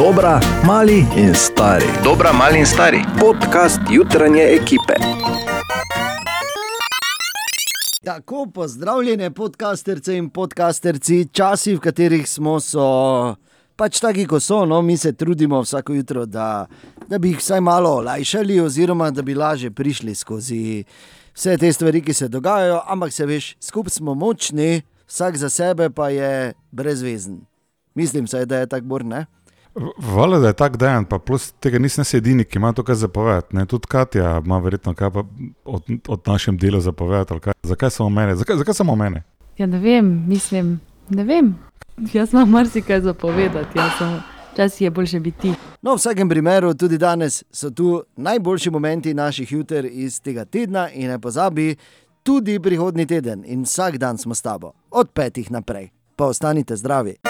[0.00, 1.84] Dobra, mali in stari.
[2.04, 3.02] Dobra, mali in stari.
[3.20, 4.94] Podcast jutranje ekipe.
[8.04, 12.86] Tako, pozdravljene podcasterce in podcasterci, časi, v katerih smo, so
[13.76, 14.62] pač taki, kot so.
[14.64, 14.80] No?
[14.82, 16.66] Mi se trudimo vsako jutro, da,
[17.08, 20.84] da bi jih vsaj malo olajšali, oziroma da bi lažje prišli skozi
[21.34, 22.80] vse te stvari, ki se dogajajo.
[22.86, 27.42] Ampak se veš, skupaj smo močni, vsak za sebe pa je brezvezen.
[27.94, 29.26] Mislim, saj, da je tako borne.
[30.02, 32.94] Hvala, da je tako dejan, pa plus tega nisem jaz edini, ki ima to kaj
[32.94, 33.56] zapovedati.
[33.56, 33.66] ne.
[33.66, 35.24] Tudi Katja ima verjetno kaj pa
[35.64, 37.50] od, od našem delu zapovedati.
[37.62, 38.36] Zakaj samo mene?
[38.36, 39.22] Zakaj, zakaj samo mene?
[39.58, 41.54] Ja, ne vem, mislim, ne vem.
[42.12, 44.20] Jaz imam marsikaj zapovedati, jaz sem.
[44.52, 45.52] Včasih je boljše biti.
[45.82, 50.90] No, v vsakem primeru, tudi danes so tu najboljši momenti naših juter iz tega tedna
[50.90, 51.76] in ne pozabi,
[52.22, 55.88] tudi prihodni teden in vsak dan smo s tabo, od petih naprej.
[56.16, 57.29] Pa ostanite zdravi.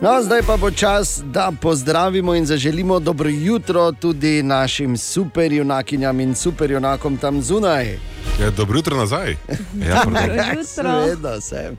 [0.00, 6.34] No, zdaj pa bo čas, da pozdravimo in zaželimo dobro jutro tudi našim superjunakinjam in
[6.34, 7.98] superjunakom tam zunaj.
[8.40, 9.36] Ja, dobro jutro nazaj.
[9.88, 10.02] Ja.
[10.74, 11.76] Seveda sem.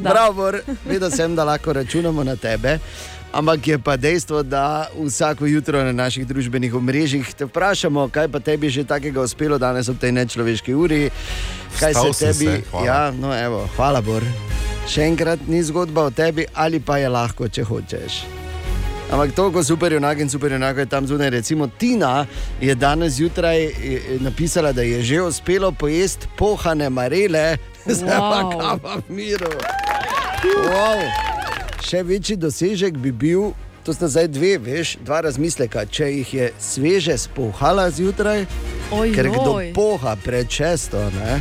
[0.00, 0.52] Bravo,
[0.84, 2.78] vedel sem, da lahko računamo na tebe.
[3.30, 8.40] Ampak je pa dejstvo, da vsako jutro na naših družbenih omrežjih te vprašamo, kaj pa
[8.40, 11.10] tebi že takega uspelo danes ob tej nečloveški uri.
[11.78, 12.46] Kaj Vstal se tebi.
[12.46, 12.86] se, hvala.
[12.86, 14.26] ja, no, evo, hvala, Bor.
[14.84, 18.24] Še enkrat ni zgodba o tebi, ali pa je lahko, če hočeš.
[19.10, 21.30] Ampak toliko super junak in super junak je tam zunaj.
[21.30, 22.26] Recimo Tina
[22.60, 23.70] je danes zjutraj
[24.20, 28.58] napisala, da je že uspelo pojesti pohane marele, zdaj pa Wow.
[28.58, 29.50] kava v miru.
[30.66, 31.29] Wow.
[31.80, 33.52] Še večji dosežek bi bil,
[33.84, 35.86] to sta zdaj dve, veš, dva razmisleka.
[35.88, 38.44] Če jih je sveže spohala zjutraj,
[38.92, 41.40] Oj, ker kdo poha pred šesto, ne?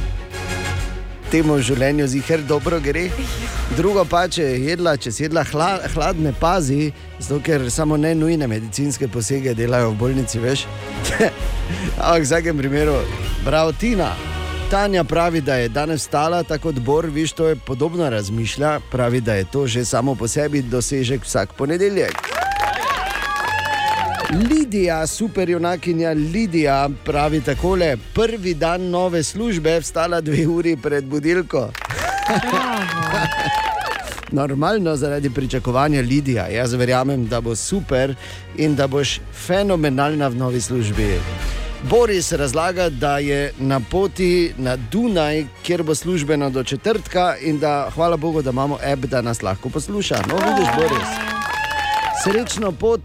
[1.29, 3.05] temu življenju ziger dobro gre.
[3.77, 8.15] Drugo pa, če je jedla, če si jedla hla, hladne pazi, zato ker samo ne
[8.17, 10.65] nujne medicinske posege delajo v bolnici, veš.
[12.01, 12.97] Ampak v vsakem primeru,
[13.45, 14.15] bravo Tina.
[14.69, 19.21] Tanja pravi, da je danes stala tako kot Bor, viš, to je podobno razmišlja, pravi,
[19.21, 22.13] da je to že samo po sebi dosežek vsak ponedeljek.
[24.49, 31.71] Lidija, superjunakinja Lidija, pravi takole: prvi dan nove službe, vstala dve uri pred budilko.
[34.31, 36.47] Normalno zaradi pričakovanja Lidija.
[36.47, 38.15] Jaz verjamem, da bo super
[38.55, 41.13] in da boš fenomenalna v novi službi.
[41.83, 47.91] Boris razlaga, da je na poti na Dunaj, kjer bo službeno do četrtka, in da
[47.95, 50.15] hvala Bogu, da imamo app, da nas lahko posluša.
[50.15, 51.07] No, vidiš, Boris.
[52.23, 53.01] Srečno pot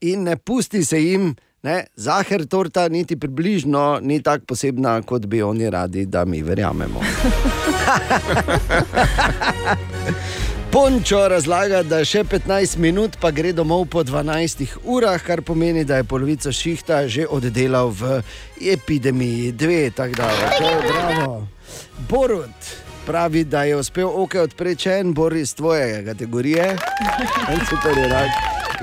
[0.00, 1.36] in ne pusti se jim.
[1.62, 7.00] Ne, Zahar torta niti približno ni tako posebna, kot bi oni radi, da mi verjamemo.
[10.70, 15.98] Pončo razlaga, da še 15 minut, pa gre domov po 12 urah, kar pomeni, da
[15.98, 18.20] je polovico šihta že oddelal v
[18.62, 19.90] epidemiji 2.
[19.98, 21.48] Tako da, to je bravo.
[22.06, 22.70] Borut
[23.06, 26.68] pravi, da je uspel oke odpreti en bor iz tvoje kategorije,
[27.50, 28.30] en super je rak.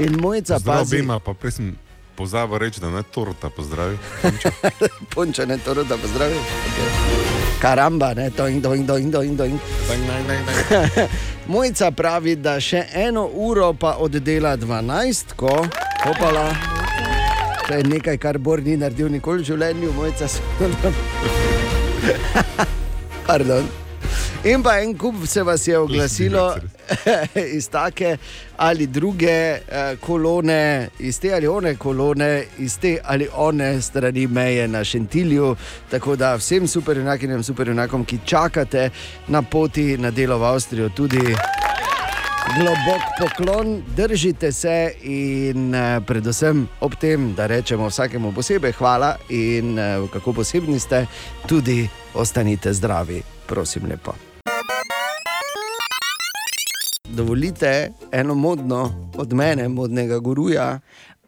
[0.04, 1.72] In mojca pa prej sem
[2.20, 3.96] pozabil reči, da ne torta pozdravi.
[5.16, 6.38] punča ne to, da pozdravim.
[6.68, 6.92] Okay.
[7.62, 9.60] Karamba, ne, doing, doing, doing, doing, doing.
[11.48, 15.54] Mojca pravi, da še eno uro pa oddela 12, ko
[16.10, 16.52] opala.
[17.68, 20.28] To je nekaj, kar Bor ni naredil nikoli v življenju, mojca.
[23.28, 23.87] Pardon.
[24.48, 26.56] In pa en kup se vas je oglasilo
[27.58, 28.18] iz take
[28.58, 34.68] ali druge eh, kolone, iz te ali one kolone, iz te ali one strani meje
[34.68, 35.56] na Šentilju.
[35.92, 38.90] Tako da vsem superjunakinjem, superjunakom, ki čakate
[39.28, 41.36] na poti na delo v Avstrijo, tudi
[42.56, 49.80] globok poklon, držite se in eh, predvsem ob tem, da rečemo vsakemu posebej hvala in
[49.80, 51.06] eh, kako posebni ste,
[51.48, 54.27] tudi ostanite zdravi, prosim lepo.
[57.10, 60.80] Dovolite eno modno od mene, modnega guruja.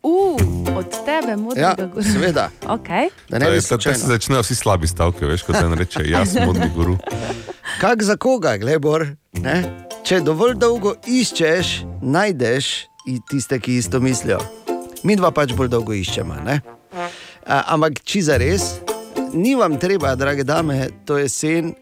[0.03, 0.41] Uh,
[0.77, 2.03] od tebe, Ja, modnega gora.
[2.03, 3.09] seveda, Okay.
[3.29, 6.45] da ne bi se se začnejo vsi slabi stavki, veš, kot en reče, jaz sem
[6.45, 6.97] modni guru.
[7.81, 9.07] Kak za koga, glebor?
[9.33, 9.63] Ne?
[10.03, 12.85] Če dovolj dolgo iščeš, najdeš
[13.29, 14.39] tiste, ki isto mislijo.
[15.03, 16.35] Mi dva pač bolj dolgo iščemo.
[16.43, 16.61] ne?
[17.47, 18.79] A, ampak če za res,
[19.33, 21.73] ni vam treba, drage dame, to je sen.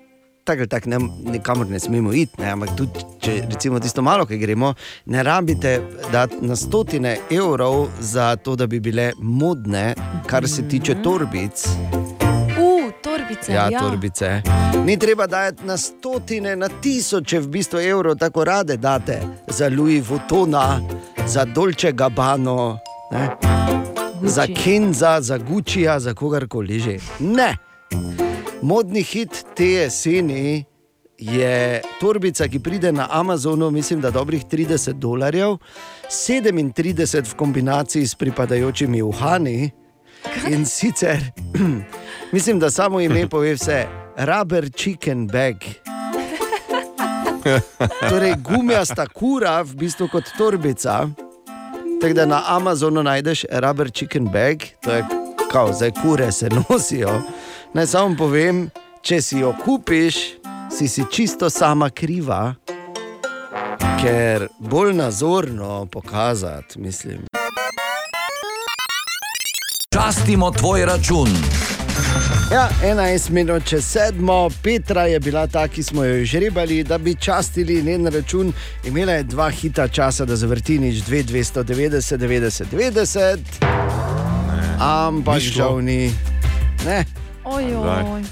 [0.47, 0.89] Tako ali tako
[1.23, 2.51] nikamor ne smemo iti, ne?
[2.51, 4.73] ampak tudi če recimo tisto malo, ki gremo,
[5.05, 9.93] ne rabite dati na stotine evrov za to, da bi bile modne,
[10.25, 11.65] kar se tiče torbic.
[11.67, 13.53] Uh, torbice.
[13.53, 14.41] Ja, torbice.
[14.85, 20.09] Ni treba dajati na stotine, na tisoče v bistvu evrov, tako rade date za Louis
[20.09, 20.79] Vuittona,
[21.27, 22.79] za Dolce Gabbano,
[23.11, 23.29] ne?
[24.23, 26.97] za Kenza, za Guccija, za kogarkoli že.
[27.19, 27.57] Ne.
[28.61, 30.65] Modni hit te jeseni
[31.17, 35.57] je torbica, ki pride na Amazonu, mislim, da dobrih 30 dolarjev,
[36.09, 39.71] 37 v kombinaciji s pripadajočimi uhani.
[40.49, 41.17] In sicer,
[42.33, 43.85] mislim, da samo ime pove vse,
[44.17, 45.55] rubber chicken bag.
[48.09, 51.07] Torej, gumijasta kura, v bistvu kot torbica.
[52.01, 55.05] Tako da na Amazonu najdeš rubber chicken bag, to je
[55.51, 57.21] kao, zdaj kure se nosijo.
[57.73, 58.69] Naj samo povem,
[59.03, 60.15] če si jo kupiš,
[60.71, 62.55] si si čisto sama kriva,
[63.99, 67.25] ker bolj nazorno pokazati, mislim.
[69.93, 71.27] Častimo tvoj račun.
[72.51, 77.15] Ja, 11 minut čez sedmo, Petra je bila ta, ki smo jo žrebali, da bi
[77.15, 78.53] častili njen račun.
[78.85, 83.37] Imela je dva hita časa, da zavrti nič 2, 290, 90, 90.
[84.79, 86.11] Ampak žal ni.
[86.85, 87.26] Ne.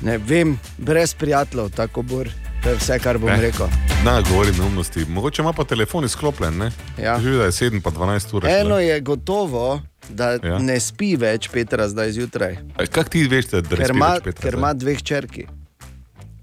[0.01, 2.29] Ne vem, brez prijateljev, tako bor.
[2.63, 3.41] To je vse, kar bom Ne.
[3.41, 3.67] rekel.
[4.03, 5.05] Na, govori neumnosti.
[5.05, 6.71] Mogoče ima pa telefon izklopljen, ne?
[6.97, 7.19] Ja.
[7.19, 8.45] Živi, da je 7 pa 12 ur.
[8.45, 10.59] Eno je gotovo, da Ja.
[10.59, 12.57] ne spi več Petra zdaj zjutraj,
[12.91, 13.57] Kako ti veš, da
[13.89, 14.41] ima, Petra?
[14.41, 15.47] ker ima dveh črki.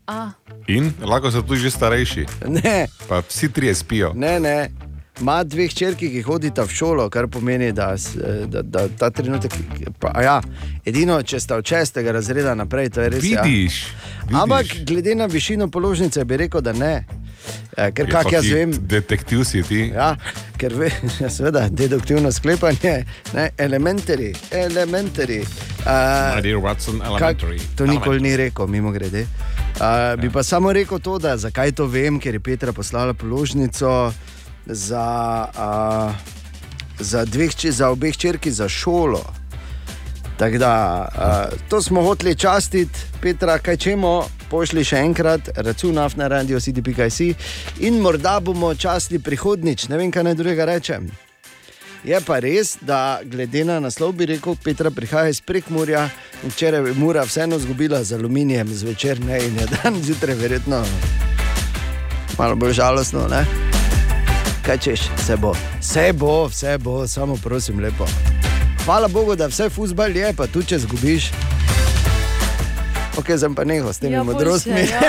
[0.06, 0.30] A,
[0.66, 4.12] In lahko so tudi že starejši, Ne, pa vsi trije spijo.
[4.14, 4.70] Ne, ne.
[5.20, 8.16] Ima dveh črki, ki hodita v šolo, kar pomeni, da, s-
[8.46, 9.52] da, da ta trenutek.
[9.98, 10.38] Pa, ja,
[10.84, 13.24] edino, če sta od šestega razreda naprej, to je res.
[13.24, 13.42] Ja.
[13.42, 13.82] Vidiš,
[14.22, 14.34] vidiš.
[14.34, 17.04] Ampak glede na višino položnice bi rekel, da ne.
[17.76, 18.72] Ja, ker Ja, kak jaz vem.
[18.72, 19.80] Detektiv si ti.
[19.90, 20.16] Ja,
[20.56, 20.88] ker ve,
[21.20, 25.40] ja, seveda, deduktivno sklepanje, ne, elementari, elementari.
[25.80, 27.42] Uh, dear Watson, Kak,
[27.76, 29.26] to nikoli ni rekel, mimo grede.
[29.74, 34.12] Uh, bi pa samo rekel to, da zakaj to vem, ker je Petra poslala položnico
[34.66, 36.14] za, uh,
[36.98, 39.24] za, dveh, za obeh črki za šolo.
[40.38, 46.28] Tako da, uh, to smo hoteli častiti, Petra, kaj čemo, pošli še enkrat, račun na
[46.28, 47.34] radio city.si
[47.80, 51.10] in morda bomo častili prihodnič, ne vem, kaj naj drugega rečem.
[52.04, 56.08] Je pa res, da glede na naslov bi rekel, Petra prihaja iz Prekmurja
[56.42, 60.82] in včeraj je Mura vseeno izgubila z aluminijem zvečer, ne in je dan zjutraj verjetno
[62.38, 63.28] malo bolj žalostno.
[63.28, 63.71] Ne?
[64.62, 68.06] Kaj češ, vse bo, vse bo, vse bo, samo prosim lepo.
[68.84, 71.30] Hvala Bogu, da vse fusbal je, pa tudi če zgubiš.
[73.16, 74.72] Ok, zdaj pa neho s temi ja, modrostmi.
[74.72, 75.00] boljše, ja,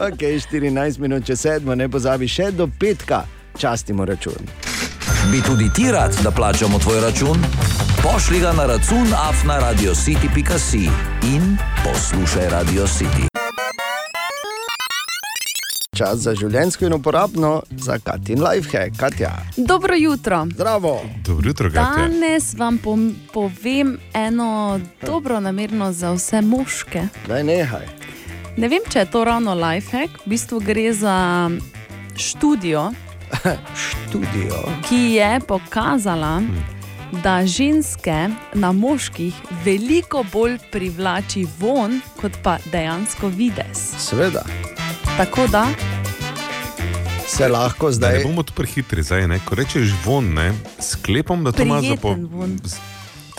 [0.08, 3.24] ok, 14 minut čez sedmo, ne pozabi še do petka,
[3.58, 4.48] častimo račun.
[5.30, 7.44] Bi tudi ti rad, da plačamo tvoj račun?
[8.02, 10.88] Pošli ga na račun afna.radiocity.si
[11.34, 13.39] in poslušaj Radio City.
[16.00, 19.34] Čas za življenjsko in uporabno za Katin Lifehack, Katja.
[19.56, 20.46] Dobro jutro.
[20.54, 20.94] Zdravo.
[21.26, 22.06] Dobro jutro, Gatja.
[22.08, 22.78] Danes vam
[23.32, 27.02] povem eno dobro namerno za vse moške.
[27.28, 27.84] Daj nehaj.
[28.56, 31.18] Ne vem, če je to ravno lifehack, v bistvu gre za
[32.16, 32.92] študijo,
[33.84, 34.64] Študijo.
[34.88, 36.40] ki je pokazala,
[37.22, 43.90] da ženske na moških veliko bolj privlači von, kot pa dejansko videz.
[44.00, 44.48] Seveda,
[45.20, 45.66] Tako da,
[47.26, 48.22] se lahko Da ne zdaj.
[48.24, 49.40] bomo tu prehitri, zdaj, ne?
[49.44, 50.52] ko rečeš von, ne?
[50.80, 52.58] sklepam, da to ima za von.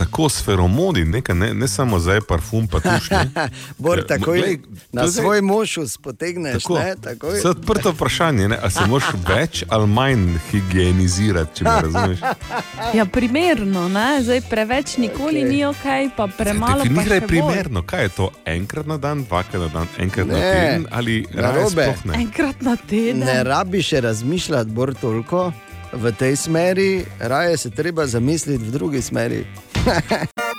[0.01, 3.09] Tako s feromoni, nekaj, ne, ne samo zdaj parfum, pa tuš.
[3.77, 4.57] Bor Ja, takoj glej,
[4.91, 6.63] na zdaj- svoj mož spotegneš.
[6.63, 7.39] Tako, ne, takoj.
[7.39, 8.57] Se odprto vprašanje, ne?
[8.57, 12.19] a se moraš več ali manj higienizirati, če me razumeš.
[12.97, 14.23] ja, primerno, ne?
[14.23, 15.49] zdaj preveč nikoli okay.
[15.49, 15.85] ni ok,
[16.17, 17.27] pa premalo pa Definiraj še bolj.
[17.27, 21.25] primerno, kaj je to enkrat na dan, dvakrat na dan, enkrat na Ne, teden ali
[21.33, 22.13] raje sploh ne.
[22.17, 23.19] Enkrat na teden.
[23.19, 25.51] Ne rabiš še razmišljati bolj toliko
[25.93, 29.45] v tej smeri, raje se treba zamisliti v drugi smeri.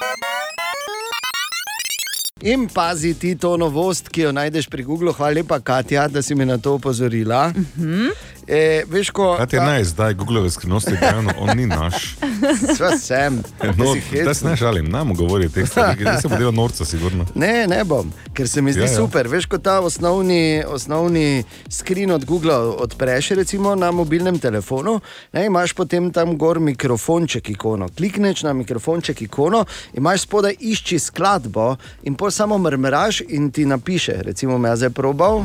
[2.43, 5.13] In pazi ti to novost, ki jo najdeš pri Googlu.
[5.15, 7.53] Hvala lepa, Katja, da si me na to opozorila.
[7.55, 8.11] Uh -huh.
[8.49, 12.17] E, veš, ko Kaj ti je naj zdaj, Google skrivnosti, da on ni naš.
[12.77, 13.43] Sva sem.
[13.77, 14.25] No, Si hecen.
[14.25, 17.27] da se ne žalim, nam govori teh stvari, da se bo delal norca, sigurno.
[17.35, 18.93] Ne, ne bom, ker se mi zdi Ja, ja, ja.
[18.93, 18.97] ja.
[19.07, 19.29] super.
[19.29, 25.01] Veš, ko ta osnovni, osnovni skrin od Google odpreš, recimo na mobilnem telefonu,
[25.33, 27.89] ne, imaš potem tam gor mikrofonček ikono.
[27.97, 34.19] Klikneš na mikrofonček ikono, imaš spodaj išči skladbo in pol samo mrmraš in ti napiše.
[34.23, 35.45] Recimo, me je zdaj probal.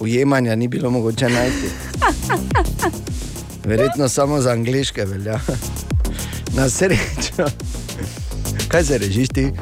[0.00, 1.70] Ujemanja ni bilo mogoče najti.
[3.64, 5.40] Verjetno samo za angliške velja.
[6.52, 7.44] Na srečo.
[8.68, 9.52] Kaj se režiš ti?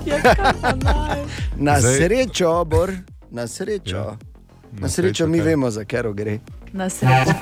[1.57, 2.93] Na Zdaj- srečo, Bor,
[3.31, 3.97] na srečo.
[3.97, 4.32] Ja.
[4.73, 6.39] Na srečo mi vemo, za kero gre.
[6.73, 7.33] Na srečo.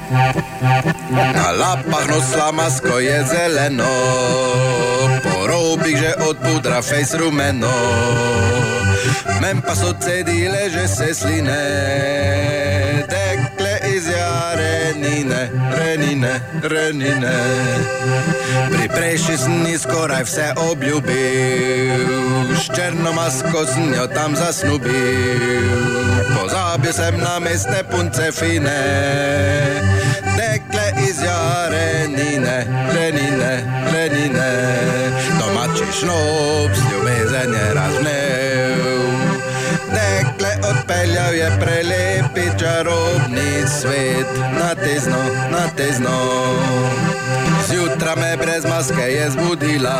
[1.34, 3.94] Na lapah noslamasko je zeleno,
[5.22, 7.70] po robih že od pudra fejs rumeno.
[9.40, 11.62] Men pa so cedile že se sline,
[14.60, 17.36] jarenine, renine, renine.
[18.70, 22.06] Pri prejši sem ni skoraj vse obljubil,
[22.54, 25.70] s črno masko sem jo tam zasnubil.
[26.36, 28.80] Pozabil sem na mestne punce fine,
[30.36, 33.52] tekle iz jarenine, renine,
[33.92, 34.50] renine.
[35.38, 38.80] Domači šnob, ljubezen je razvnev.
[41.30, 44.26] Odpeljal je prelepi čarobni svet,
[44.58, 46.10] na tezno, na tezno.
[47.68, 49.98] Zjutraj me brez maske je zbudila,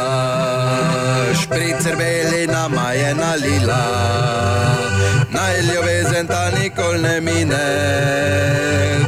[1.43, 3.85] špricer beli nama je nalila.
[5.31, 7.67] Naj ljubezen ta nikoli ne mine,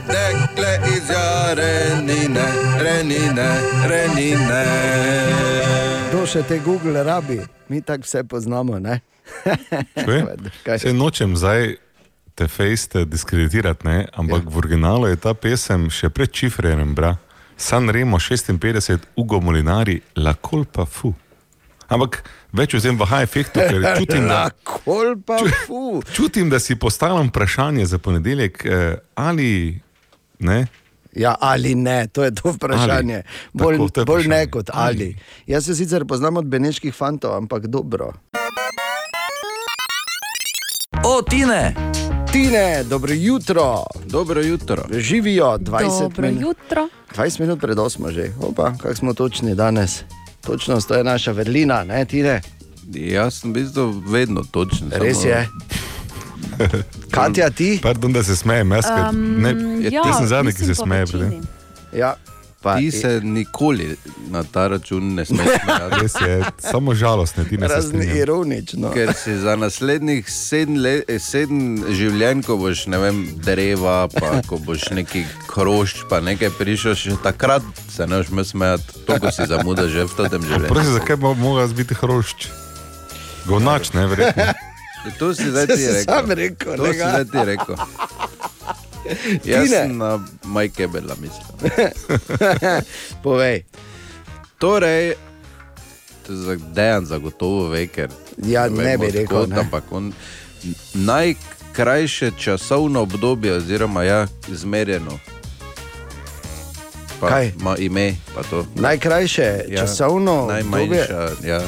[0.06, 2.46] dekle iz jarenine,
[2.78, 3.50] renine,
[3.88, 4.64] renine.
[6.12, 8.78] To še te Google rabi, mi tako vse poznamo.
[8.78, 9.00] Ne?
[10.64, 10.78] Kaj?
[10.78, 11.81] Se nočem zdaj
[12.34, 14.06] te fejste diskreditirati, ne?
[14.12, 14.50] ampak ja.
[14.50, 17.16] v originalu je ta pesem še pred čifrerjem, bra.
[17.56, 21.12] San Remo 56, Ugo Molinari, La Colpa Fu.
[21.92, 22.22] Ampak
[22.56, 24.48] več vzem v high efektu, ker čutim, da,
[25.26, 26.00] pa fu.
[26.14, 29.80] čutim, da si postavljam vprašanje za ponedeljek, eh, ali
[30.40, 30.66] ne.
[31.12, 33.20] Ja, ali ne, to je to vprašanje.
[33.20, 33.52] Ali.
[33.52, 34.50] Bolj, Tako, to je bolj ne vprašanje.
[34.50, 35.16] kot ali.
[35.46, 38.12] Jaz se sicer poznam od beneških fantov, ampak dobro.
[41.04, 41.74] O, Tine!
[42.32, 44.84] Tine, dobro jutro, Dobro jutro.
[44.92, 46.42] živijo 20 Dobro minut.
[46.42, 46.88] jutro.
[47.16, 50.00] 20 minut pred 8 že, opa, kako smo točni danes.
[50.40, 52.40] Točnost to je naša vrlina, ne Tine?
[52.88, 54.90] Jaz sem v bistvu vedno točen.
[54.92, 55.48] Res samo- je.
[57.10, 57.80] Katja, ti?
[57.82, 59.50] Pardon, da se smejem, jaz ker Um, ne.
[59.82, 61.04] ja, ti sem zadnji, ki se smeje.
[61.92, 62.14] Ja,
[62.62, 63.96] pa, Ti se nikoli
[64.30, 66.00] na ta račun ne smeš smejati.
[66.00, 68.16] Res je, samo žalostne, ti ne razni strinjam.
[68.16, 68.90] ironično.
[68.90, 74.58] Ker si za naslednjih sedem, eh, sedem življenj, ko boš ne vem, dreva, pa ko
[74.58, 79.88] boš neki krošč, pa nekaj prišel, še takrat se ne boš smejati, toliko si zamuda
[79.88, 80.68] že v tem življenju.
[80.68, 81.26] Prosim, zakaj bi
[81.58, 82.48] jaz biti hrošč?
[83.46, 84.52] Govnač, ne, verjetno.
[85.18, 86.04] To si zdaj ti rekel.
[86.06, 87.74] sam rekel, To si zdaj ti rekel.
[89.44, 91.78] Jaz sem na Majkebela mislil.
[93.24, 93.64] Povej.
[94.58, 95.14] Torej,
[96.22, 99.58] to je za- dejan zagotovo ve, ker Ja, ne bi rekel, kod, ne.
[99.58, 100.12] Ampak on
[100.94, 105.18] najkrajše časovno obdobje, oziroma ja, izmerjeno.
[107.20, 107.52] Pa Kaj?
[107.60, 108.66] Ima ime, pa to.
[108.74, 110.54] Najkrajše Ja, časovno obdobje.
[110.54, 111.60] Najmanjša, ja,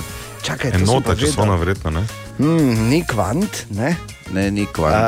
[0.43, 2.07] Čakaj, Enota časovna, verjetno, ne?
[2.39, 3.97] Hmm, ni kvant, ne?
[4.33, 4.95] Ne, ni kvant.
[4.95, 5.01] Uh,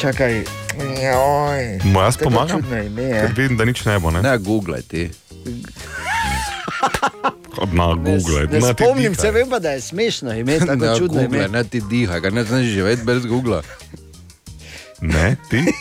[0.00, 0.44] čakaj.
[0.78, 1.78] Joj.
[1.84, 2.62] Mu jaz pomagam?
[2.62, 4.22] Ker vidim, da nič ne bo, ne?
[4.22, 5.10] Ne, googlaj ti.
[7.72, 11.22] Na Google, Ne ti spomnim se, vem pa, da je smešno ime, tako Ne, čudno
[11.22, 11.48] googlaj, ime.
[11.48, 13.62] ne ti diha, ga ne znaš živeti brez Google.
[15.00, 15.64] Ne, ti?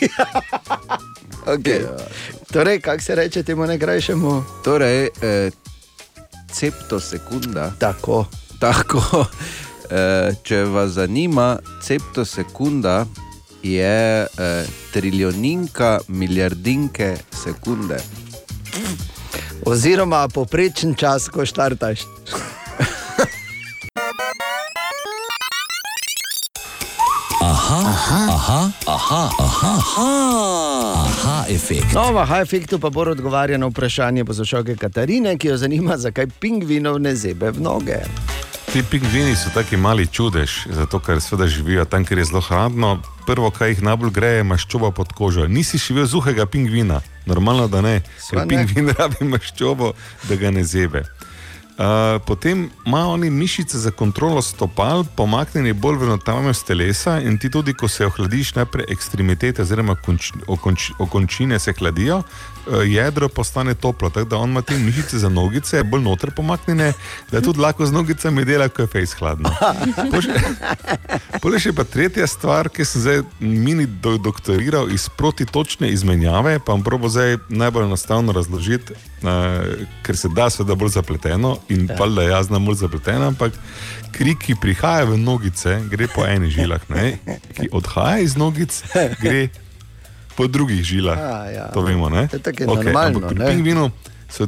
[1.48, 1.80] Okay.
[2.51, 4.44] Torej, kako se reče temu najkrajšemu?
[4.63, 5.50] Torej, eh,
[6.51, 7.72] septosekunda.
[7.80, 8.25] Tako.
[8.60, 9.25] Tako,
[10.44, 13.06] če vas zanima, septosekunda
[13.63, 17.98] je eh, triljoninka milijardinke sekunde.
[19.65, 22.00] Oziroma poprečen čas, ko štartaš.
[27.41, 27.82] Aha,
[28.29, 29.74] aha, aha, aha,
[30.96, 31.94] aha, efekt.
[31.94, 37.00] No, v Hajfektu pa bo odgovarjal na vprašanje poslušalke Katarine, ki jo zanima, zakaj pingvinov
[37.00, 38.00] ne zebe v noge.
[38.67, 42.97] Ti pingvini so taki mali čudež, zato ker seveda živijo tam, kjer je zelo hladno.
[43.25, 45.47] Prvo, kar jih najbolj gre, je maščoba pod kožo.
[45.47, 48.50] Nisi živel zuhega pingvina, normalno da ne, Sva ker ne.
[48.51, 49.93] pingvin rabi maščobo,
[50.27, 51.05] da ga ne zebe.
[51.77, 57.51] Uh, potem imajo oni mišice za kontrolo stopal, pomaknjene bolj v notranjost telesa, in ti
[57.53, 62.24] tudi, ko se ohladiš, najprej ekstremitete, oziroma konč, okonč, okončine se hladijo,
[62.86, 66.93] jedro postane toplo, tako da on ima te mišice za nogice, bolj noter pomaknjene,
[67.31, 69.51] da tudi lahko z nogicami dela, ko je fejs hladno.
[71.41, 76.74] Pole še pa tretja stvar, ki sem zdaj mini do, doktoriral iz protitočne izmenjave, pa
[76.75, 82.07] vam probo zdaj najbolj enostavno razložiti, uh, ker se da seveda bolj zapleteno in pa
[82.07, 83.53] da jaz znam bolj zapleteno, ampak
[84.12, 87.17] kri, ki prihaja v nogice, gre po enih žilah, ne?
[87.53, 88.81] ki odhaja iz nogic,
[89.21, 89.47] gre
[90.38, 91.17] po drugih žilah.
[91.17, 91.65] Ja, ja.
[91.74, 92.27] To vemo, ne?
[92.29, 93.48] To je tako normalno, ampak pri ne?
[93.50, 93.89] pingvinu
[94.29, 94.46] so.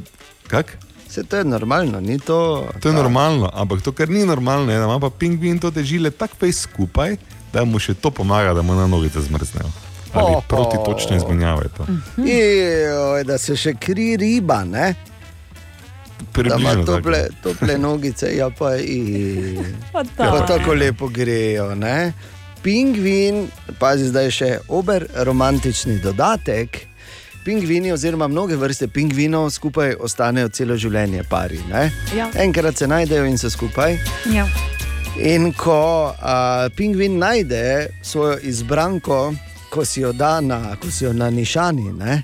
[0.50, 0.78] Kak?
[1.10, 2.70] Vse to je normalno, ni to.
[2.82, 5.84] To je normalno, ampak to, kar ni normalno, je, da ima pa pingvin to te
[5.84, 7.18] žile tako pej skupaj,
[7.54, 9.70] da mu še to pomaga, da mu na nogice zmrznejo.
[10.14, 10.42] Ali Oho.
[10.48, 11.86] proti točne izmenjave to.
[12.18, 14.94] Joj, da se še kri riba, ne?
[14.94, 19.58] Da ima Približno tople, tople nogice, ja pa, i,
[19.92, 21.76] Pa tako lepo grejo.
[21.76, 22.14] Ne?
[22.64, 23.48] Pingvin,
[23.80, 26.86] pazi zdaj še ober romantični dodatek.
[27.46, 31.60] Pingvini, oziroma mnoge vrste pingvinov, skupaj ostanejo celo življenje pari.
[31.70, 31.92] ne?
[32.16, 32.28] Ja.
[32.36, 33.96] Enkrat se najdejo in so skupaj.
[34.34, 34.46] Ja.
[35.18, 39.34] In ko a, pingvin najde svojo izbranko,
[39.70, 42.24] ko si jo da na, ko si jo na nišani, ne,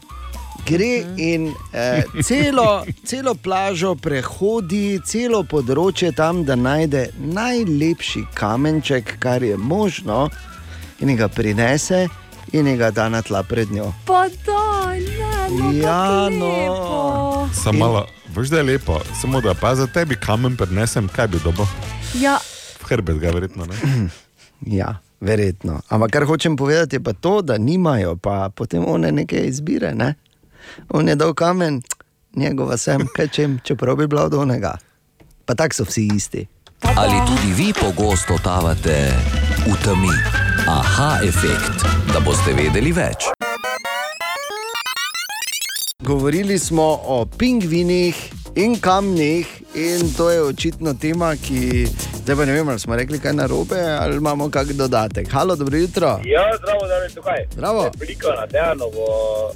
[0.66, 9.44] gre in eh, celo, celo plažo prehodi, celo področje tam, da najde najlepši kamenček, kar
[9.44, 10.30] je možno,
[11.00, 12.08] in ga prinese
[12.56, 13.92] in ga da na tla pred njo.
[14.06, 17.50] Pa daj, ne, no, Ja, no.
[17.54, 18.06] Samo malo,
[18.36, 21.66] veš, da je lepo, samo da pa za tebi kamen prenesem, kaj bi dobil?
[22.22, 22.40] Ja,
[22.86, 23.76] V hrbet ga verjetno ne.
[24.66, 25.82] Ja, verjetno.
[25.90, 29.92] Ampak kar hočem povedati, je pa to, da nimajo pa potem one neke izbire.
[29.96, 30.14] Ne?
[30.90, 31.82] On je dal kamen,
[32.36, 34.78] njegova sem, kaj čem, čeprav bi bila od onega.
[35.46, 36.48] Pa tako so vsi isti.
[36.82, 39.14] Ali tudi vi pogosto totavate
[39.66, 40.14] v temi?
[40.68, 43.30] Aha, efekt, da boste vedeli več.
[46.06, 48.16] Govorili smo o pingvinih
[48.56, 51.86] in kamnih, in to je očitno tema, ki
[52.24, 55.28] zdaj pa ne vem, ali smo rekli kaj narobe, ali imamo kak dodatek.
[55.32, 56.08] Halo, dobro jutro.
[56.08, 57.46] Ja, zdravo, da je tukaj.
[57.54, 57.84] Zdravo.
[57.84, 59.06] Replika na Dejanovo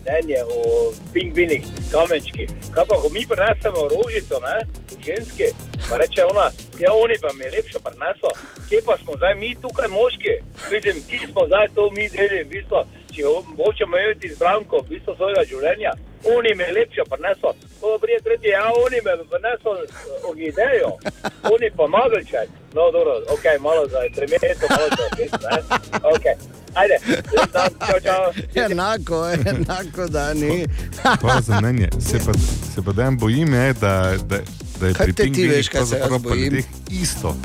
[0.02, 2.50] mnenje o pingvinih, kamenčkih.
[2.74, 4.58] Kaj pa, ko mi prenesemo rožico, ne,
[5.06, 5.48] ženski,
[5.90, 6.48] pa reče ona,
[6.80, 8.30] ja, oni pa mi lepše preneso.
[8.70, 10.34] Kje pa smo zdaj mi tukaj moški?
[10.72, 12.77] Vidim, ki smo zdaj to mi deli, v bistvu,
[13.14, 13.22] če
[13.60, 15.92] hočemo imeti izbranko v bistvu svojega življenja.
[16.25, 17.53] Oni me lepše preneso.
[17.82, 19.70] To prije tretje, ja, oni me preneso
[20.29, 20.92] orhidejo.
[21.53, 22.50] Oni pa magelček.
[22.74, 25.58] No, dobro, ok, malo za tremeto, malo za pes, ne.
[26.14, 26.25] Ok,
[26.74, 26.98] ajde,
[27.53, 28.24] dan, čau, čau.
[28.66, 30.66] Enako, enako, da ni.
[31.22, 31.90] Hvala za mnenje.
[32.00, 32.34] Se pa,
[32.74, 34.38] se pa dajem bojim, je, da, da,
[34.79, 37.35] da je Kaj pri pingvinih pravzaprav pri ljudeh isto.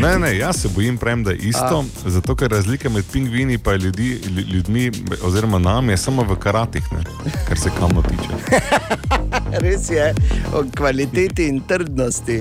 [0.00, 2.10] Ne, ne, jaz se bojim, pravim, da je isto, A.
[2.10, 4.90] zato ker razlika med pingvini in ljudi, lju- ljudmi,
[5.22, 7.04] oziroma nami, je samo v karatih, ne,
[7.48, 8.60] kar se kamno tiče.
[9.62, 10.14] Res je
[10.54, 12.40] o kvaliteti in trdnosti.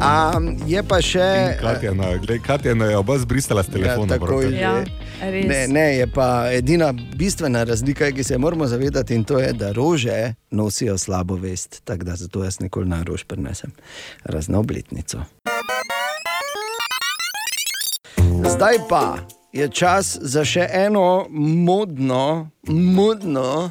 [0.00, 1.56] Um, je pa še.
[1.60, 4.14] Katja, no, glej, Katja no, je oba zbristala s telefona.
[4.14, 4.54] tako brate.
[4.54, 4.60] je.
[4.60, 4.84] ja,
[5.22, 5.46] res.
[5.48, 9.52] Ne, ne, je pa edina bistvena razlika, ki se je moramo zavedati, in to je,
[9.52, 11.80] da rože nosijo slabo vest.
[11.84, 13.72] Tako da zato jaz nikoli na rož prenesem
[14.24, 15.18] razno obletnico.
[18.50, 19.18] Zdaj pa
[19.52, 23.70] je čas za še eno modno, modno.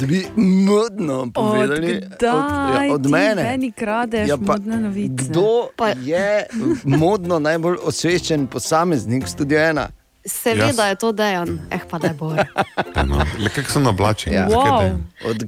[0.00, 3.42] Da bi modno povedali Od kdaj od ti mene.
[3.42, 5.24] meni kradeš modne novice?
[5.24, 5.68] Kdo
[6.02, 6.46] je
[6.84, 9.88] modno najbolj osveščen posameznik v studiu ena?
[10.26, 10.88] Seveda Jaz.
[10.88, 12.32] je to dejan, eh pa ne bo.
[13.06, 14.36] No, le kako so nablačeni.
[14.36, 14.48] Ja.
[14.48, 14.96] Wow.
[15.28, 15.44] Od,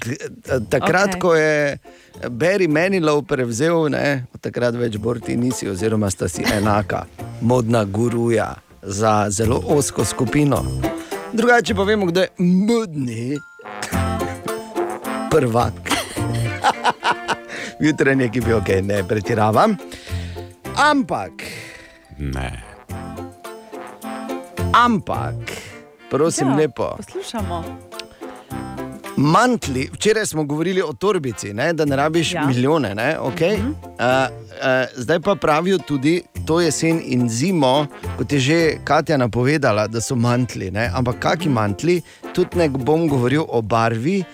[0.68, 1.20] takrat, okay.
[1.20, 1.78] ko je
[2.28, 7.06] Barry Manilow prevzel, ne, od takrat več borti nisi, oziroma sta si enaka,
[7.40, 10.60] modna guruja za zelo osko skupino.
[11.32, 13.38] Drugače pa vemo, kdo je modni
[15.30, 15.72] prvak.
[17.84, 19.76] Jutranje, ki bi ok, ne pretiravam.
[20.76, 21.32] Ampak,
[22.18, 22.65] Ne.
[24.76, 25.34] Ampak,
[26.10, 26.96] prosim ja, lepo.
[26.96, 27.64] Poslušamo.
[29.16, 32.46] Mantli, včeraj smo govorili o torbici, ne, da ne rabiš ja.
[32.46, 32.94] Milijone.
[32.94, 33.54] Ne, okay?
[33.54, 34.28] uh -huh.
[34.28, 37.86] uh, uh, zdaj pa pravijo tudi to jesen in zimo,
[38.18, 40.70] kot je že Katja napovedala, da so mantli.
[40.70, 42.02] Ne, ampak kaki mantli,
[42.34, 44.24] tudi ne bom govoril o barvi,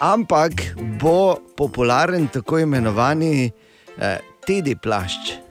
[0.00, 0.52] ampak
[1.00, 3.50] bo popularen tako imenovani
[3.96, 4.02] uh,
[4.46, 5.43] tedi plašč.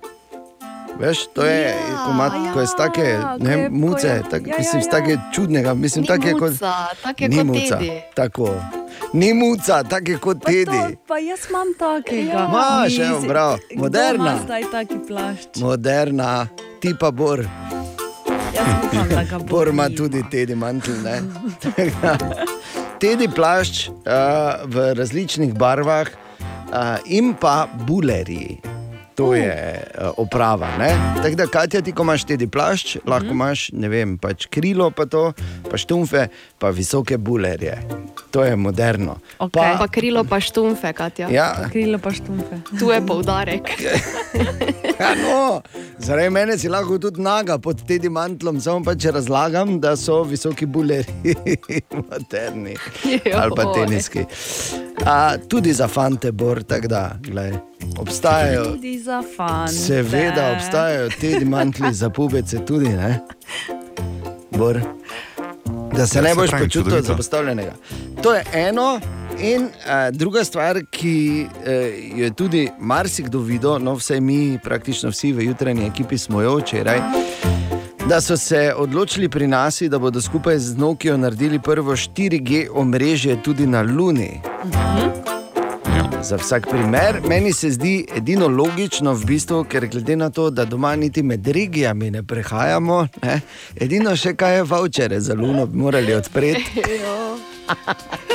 [0.93, 4.47] Veš, to je, Ja, ko, ima, ko je z take ja, ne, ko muce, tak,
[4.47, 5.29] ja, mislim, ja, take ja.
[5.31, 6.51] čudnega, mislim, Ni take kot.
[6.51, 8.01] muca, tak je Ni kot muca, Tedi.
[8.15, 8.49] tako.
[9.13, 10.97] Ni muca, tako je kot Pa, to, tedi.
[11.07, 12.45] pa jaz imam takega.
[12.45, 14.37] Imaš, Ni evo, bravo, moderna.
[14.39, 15.47] Zdaj taki plašč.
[15.57, 16.47] Moderna,
[16.79, 17.45] ti pa bor.
[19.43, 20.95] Bor ima tudi tedi mantel.
[20.95, 21.21] ne.
[22.99, 23.93] Tedi plašč uh,
[24.65, 26.75] v različnih barvah uh,
[27.05, 28.61] in pa bulerji.
[29.15, 30.67] To je uh, oprava.
[30.77, 30.89] ne.
[31.23, 35.05] Tako da, Katja, ti, ko imaš tedi plašč, lahko imaš ne vem, pač krilo, pa
[35.05, 35.33] to,
[35.69, 36.27] pa štumfe,
[36.59, 37.77] pa visoke bulerje.
[38.33, 39.19] To je moderno.
[39.39, 39.77] Okej.
[39.77, 41.29] Pa krilo pa štumfe, Katja.
[41.29, 42.63] Ja, Krilo pa štumfe.
[42.79, 43.69] Tu je poudarek.
[44.99, 45.61] ja no,
[45.97, 50.23] zaradi mene si lahko tudi naga pod tedi mantlom, samo pa če razlagam, da so
[50.25, 51.35] visoki bulerji
[52.09, 52.75] moderni
[53.33, 54.25] ali pa teniski.
[55.05, 57.53] A, tudi za fante, bor, tako da, glej,
[57.97, 58.63] obstajajo.
[58.65, 59.73] Tudi za fante.
[59.73, 63.19] Seveda obstajajo te mantli za pubece, tudi ne.
[64.51, 64.79] Bor.
[65.95, 67.73] Da se Ja, ne boš počutil zapostavljenega.
[68.23, 68.99] To je eno.
[69.39, 69.69] In uh,
[70.11, 71.67] druga stvar, ki uh,
[72.19, 76.57] jo je tudi marsikdo videl, no vse mi, praktično vsi v jutranji ekipi smo jo
[76.57, 77.01] včeraj,
[78.09, 83.41] da so se odločili pri nas, da bodo skupaj z Nokijo naredili prvo 4G omrežje
[83.43, 84.41] tudi na Luni.
[86.21, 90.65] Za vsak primer, meni se zdi edino logično, v bistvu, ker glede na to, da
[90.65, 93.41] doma niti med regijami ne prehajamo, ne,
[93.75, 96.83] edino še kaj je vouchere za luno, bi morali odpreti.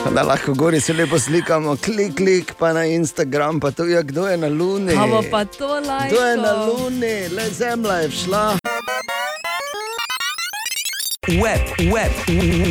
[0.14, 4.26] Da lahko gori se lepo slikamo, klik, klik, pa na Instagram, pa to je kdo
[4.26, 4.92] je na luni.
[6.08, 8.56] Kdo je na luni, le zemlja je šla.
[11.30, 11.62] Web,
[11.92, 12.12] web,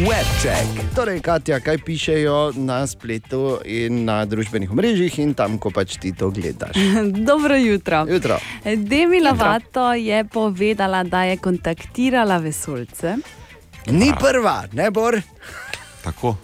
[0.03, 0.67] web check.
[0.95, 6.11] Torej, Katja, kaj pišejo na spletu in na družbenih mrežah, in tam, ko pač ti
[6.11, 6.75] to gledaš.
[7.29, 8.03] Dobro jutro.
[8.03, 8.35] Jutro.
[8.65, 13.15] Demi Lavato je povedala, da je kontaktirala vesolce.
[13.95, 15.15] Ni prva, ne bor.
[16.03, 16.35] Tako.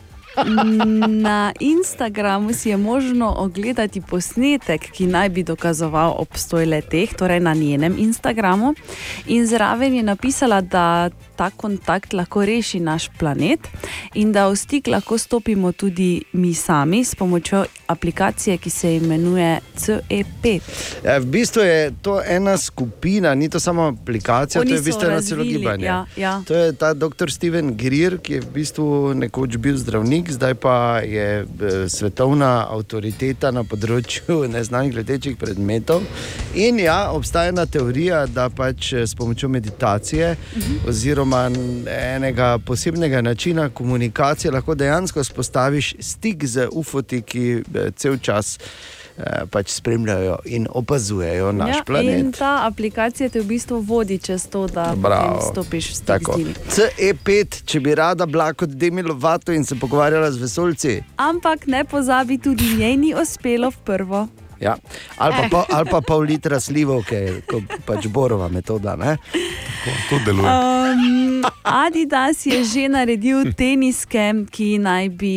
[1.08, 7.54] Na Instagramu si je možno ogledati posnetek, ki naj bi dokazoval obstoj leteh, torej na
[7.54, 8.74] njenem Instagramu.
[9.28, 13.60] In zraven je napisala, da ta kontakt lahko reši naš planet
[14.14, 19.60] in da v stik lahko stopimo tudi mi sami s pomočjo aplikacije, ki se imenuje
[19.78, 20.60] CE5.
[21.04, 24.86] Ja, v bistvu je to ena skupina, ni to samo aplikacija, Oni to je v
[24.86, 25.86] bistvu eno celo gibanje.
[25.86, 26.42] ja, ja.
[26.48, 27.30] To je ta dr.
[27.30, 31.46] Steven Greer, ki je v bistvu nekoč bil zdravnik, zdaj pa je eh,
[31.90, 36.02] svetovna avtoriteta na področju neznanih letečih predmetov.
[36.56, 40.88] In ja, obstaja ena teorija, da pač eh, s pomočjo meditacije Mhm.
[40.88, 41.50] oziroma
[41.88, 48.58] enega posebnega načina komunikacije lahko dejansko spostaviš stik z ufoti, ki cel čas.
[49.18, 52.20] eh, Pač spremljajo in opazujejo naš ja, planet.
[52.20, 54.92] In ta aplikacija te v bistvu vodi čez to, da
[55.42, 56.34] stopiš v stik Tako.
[56.34, 56.54] z njimi.
[56.70, 61.04] CE5, če bi rada bila kot Demi Lovato in se pogovarjala z vesolci.
[61.18, 64.28] Ampak ne pozabi, tudi njej ni uspelo v prvo.
[64.60, 64.76] Ja.
[65.18, 68.96] Ali, pa, pol- ali pa pol litra slivovke, kot pač Borova metoda.
[68.96, 69.18] Ne?
[70.10, 70.48] To deluje.
[70.48, 75.36] Um, Adidas je že naredil teniske, ki naj bi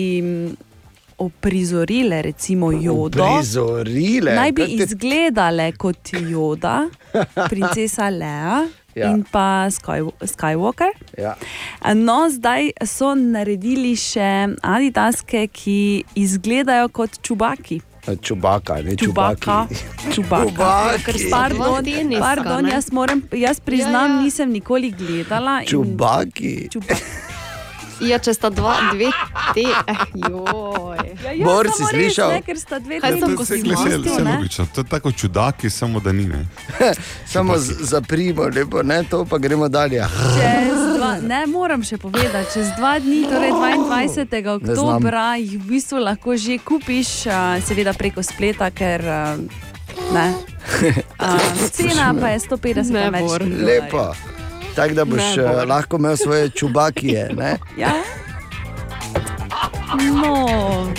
[1.19, 3.25] oprizorile, recimo, jodo.
[3.27, 4.35] Prizorile.
[4.35, 6.89] Naj bi te- izgledale kot joda,
[7.51, 9.13] princesa Lea Ja.
[9.13, 10.91] in pa Sky, Skywalker.
[11.19, 11.35] Ja.
[11.95, 15.77] No, zdaj so naredili še adidaske, ki
[16.17, 17.81] izgledajo kot čubaki.
[18.19, 19.67] Čubaka, ne Čubaka.
[19.69, 19.75] čubaki.
[20.15, 20.73] Čubaka.
[20.97, 21.31] Čubaki.
[21.31, 21.85] Pardon,
[22.19, 24.23] pardon jaz, moram, jaz priznam, Ja, ja.
[24.23, 25.61] nisem nikoli gledala.
[25.61, 26.69] in- Čubaki.
[28.01, 29.11] Ja, če sta dva, dve,
[29.53, 30.99] te, eh, joj.
[31.19, 32.31] Ja, ja, Bor, si slišal?
[32.31, 34.33] Ne, ker sta dve teniski sem To je vse, ne?
[34.33, 34.67] logično.
[34.69, 36.27] To je tako čudaki, samo da ni.
[36.27, 36.45] Ne?
[37.27, 40.05] Samo z- zaprimo, lepo, ne, to pa gremo dalje.
[40.97, 44.27] Dva, ne moram še povedati, čez dva dni, torej 22.
[44.61, 44.87] Ne znam.
[44.87, 49.21] oktobra, jih v bistvu lahko že kupiš, a, seveda preko spleta, ker a,
[50.13, 50.27] ne.
[51.19, 51.39] A,
[51.73, 53.39] cena pa je 150 Ne, ameriških Bor.
[53.41, 53.67] dolarjev.
[53.67, 54.05] Lepo.
[54.79, 55.55] Tako da boš Ne, Bor.
[55.55, 57.31] uh, lahko imel svoje čubakije.
[57.37, 57.59] Ne?
[57.77, 57.93] Ja?
[60.13, 60.35] No,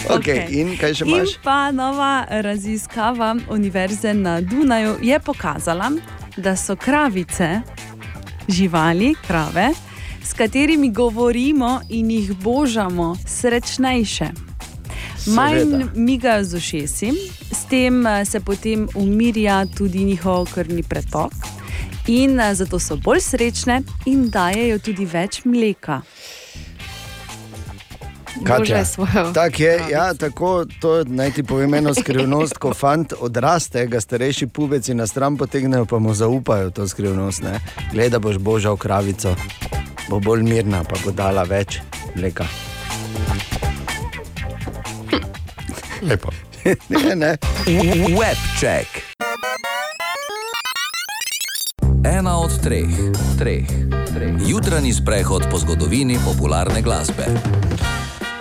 [0.15, 1.35] Okay, in kaj še In imaš?
[1.43, 5.91] pa nova raziskava Univerze na Dunaju je pokazala,
[6.37, 7.61] da so kravice,
[8.49, 9.69] živali, krave,
[10.23, 14.29] s katerimi govorimo in jih božamo, srečnejše.
[15.27, 15.63] Manj
[15.95, 17.11] migajo z ušesi,
[17.51, 21.31] s tem eh, se potem umirja tudi njihov krvni pretok,
[22.07, 26.01] in eh, zato so bolj srečne in dajejo tudi več mleka.
[28.43, 28.83] Katja.
[29.33, 34.47] Tak je, ja, tako, to naj ti povem eno skrivnost, ko fant odraste, ga starejši
[34.47, 37.43] pubeci na stran potegnejo, pa mu zaupajo to skrivnost.
[37.43, 37.59] Ne?
[37.91, 39.35] Glej, da boš božal kravico,
[40.09, 41.81] bo bolj mirna, pa bo dala več
[42.15, 42.47] mleka.
[46.01, 46.31] Lepo.
[46.89, 47.37] ne, ne.
[48.15, 49.03] Web check.
[52.03, 52.87] Ena od treh,
[53.39, 53.67] treh.
[54.47, 57.25] Jutranji sprehod po zgodovini popularne glasbe.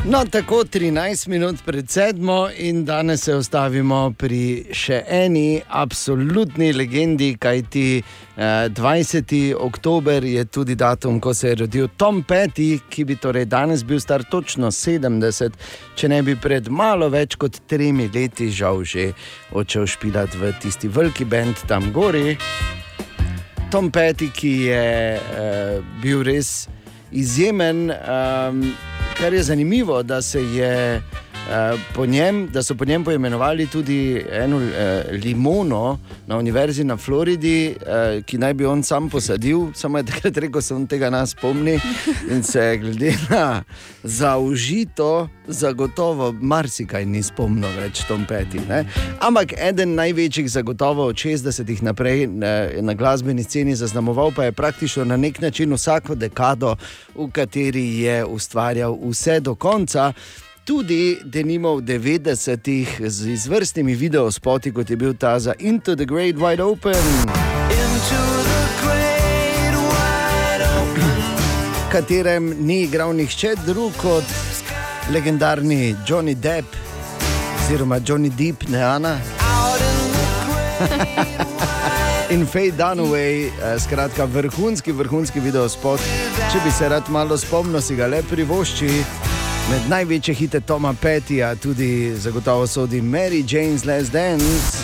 [0.05, 7.35] No, tako 13 minut pred sedmo in danes se ostavimo pri še eni absolutni legendi,
[7.41, 9.55] kajti eh, 20.
[9.59, 14.01] oktober je tudi datum, ko se je rodil Tom Petty, ki bi torej danes bil
[14.01, 15.59] star točno 70,
[15.95, 19.13] če ne bi pred malo več kot tremi leti žal že
[19.51, 22.39] odšel špilati v tisti veliki bend tam gori.
[23.71, 24.85] Tom Petty, ki je
[25.21, 26.69] uh, bil res
[27.13, 27.91] izjemen.
[27.91, 28.63] Um,
[29.19, 31.03] kar je zanimivo, da, se je,
[31.95, 34.63] po njem, da so po njem poimenovali tudi eno uh,
[35.25, 40.37] limono na Univerzi na Floridi, uh, ki naj bi on sam posadil, samo je takrat
[40.37, 41.81] rekel, da se on tega nas spomni
[42.31, 43.63] in se je glede na
[44.03, 45.29] zaužito.
[45.47, 48.61] Zagotovo marsikaj ni spomnil več Tom Petty.
[48.69, 48.85] Ne?
[49.21, 55.05] Ampak eden največjih, zagotovo od 60-ih naprej na, na glasbeni sceni zaznamoval, pa je praktično
[55.05, 56.77] na nek način vsako dekado,
[57.15, 60.13] v kateri je ustvarjal vse do konca.
[60.69, 66.05] Tudi, da nimo v 90-ih z izvrstnimi videospoti, kot je bil ta za Into the
[66.05, 67.01] Great Wide Open.
[71.93, 74.25] katerem ni igral nihče drug kot
[75.13, 76.67] legendarni Johnny Depp,
[77.65, 79.17] oziroma Johnny Depp, ne Ana.
[82.31, 86.01] In Fade Dunaway, eh, skratka, vrhunski, vrhunski video spot.
[86.53, 89.28] Če bi se rad malo spomnil, si ga le privošči.
[89.71, 94.79] Med največje hite Toma Petija, tudi zagotovo sodi Mary Jane's Last Dance.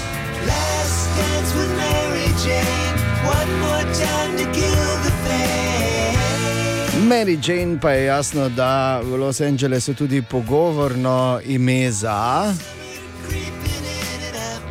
[7.09, 12.53] Mary Jane pa je jasno, da v Los Angelesu tudi pogovorno ime za.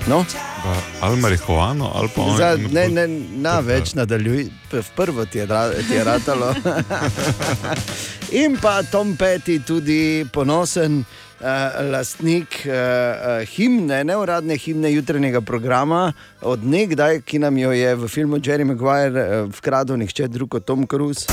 [0.08, 0.26] No,
[0.64, 5.38] Pa Ali marihuano, ali pa on- za, ne, ne, na več nadaljuj, v prvo ti
[5.38, 5.48] je,
[5.88, 6.54] ti je ratalo.
[8.34, 11.46] In pa Tom Petty, tudi ponosen uh,
[11.92, 18.10] lastnik uh, uh, himne, neuradne himne jutranjega programa, od nekdaj, ki nam jo je v
[18.10, 21.30] filmu Jerry Maguire uh, vkradel nihče drug kot Tom Cruise.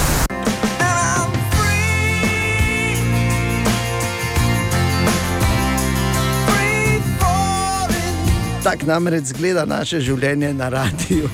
[8.61, 11.33] Tako namreč zgleda naše življenje na radiju.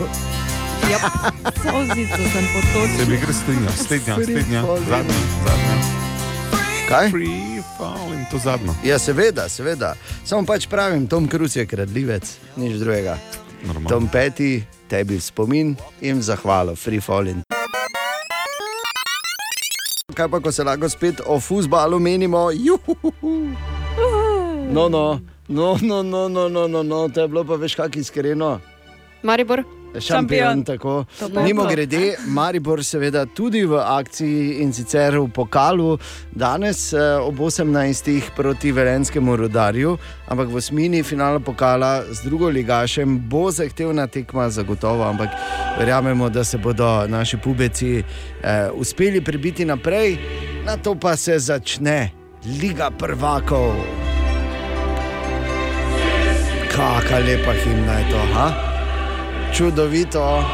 [0.90, 0.98] Ja,
[1.62, 2.96] Sozico sem potočil.
[2.98, 5.76] Se bi gre slednja, slednja, slednja, zadnja, zadnja.
[6.88, 7.10] Kaj?
[7.10, 8.74] Free falling, to zadnjo.
[8.86, 9.94] Ja, seveda, seveda.
[10.24, 13.18] Samo pač pravim, Tom Cruise je kradljivec, nič drugega.
[13.66, 13.90] Normalno.
[13.90, 15.74] Tom Peti, tebi v spomin
[16.06, 17.42] in v zahvalo, free falling.
[20.14, 22.46] Kaj pa, ko se lahko spet o fusbalu menimo?
[22.54, 23.34] Juhuhu.
[24.70, 25.18] No, no,
[25.50, 28.60] no, no, no, no, no, no, no, to je bilo pa veš, kak iskreno.
[29.26, 29.66] Maribor.
[30.00, 31.44] Šampion, Šampion.
[31.44, 35.98] Mimo grede, Maribor, seveda tudi v akciji in sicer v pokalu,
[36.32, 38.20] danes eh, ob 18.
[38.36, 39.96] proti Velenskemu rodarju,
[40.28, 45.30] ampak v osmini finala pokala z drugo ligašem bo zahtevna tekma, zagotovo, ampak
[45.78, 50.18] verjamemo, da se bodo naši pubeci eh, uspeli prebiti naprej,
[50.64, 52.10] na to pa se začne
[52.60, 53.74] Liga prvakov.
[56.70, 58.75] Kakšna lepa himna je to, ha?
[59.56, 60.44] Čudovito.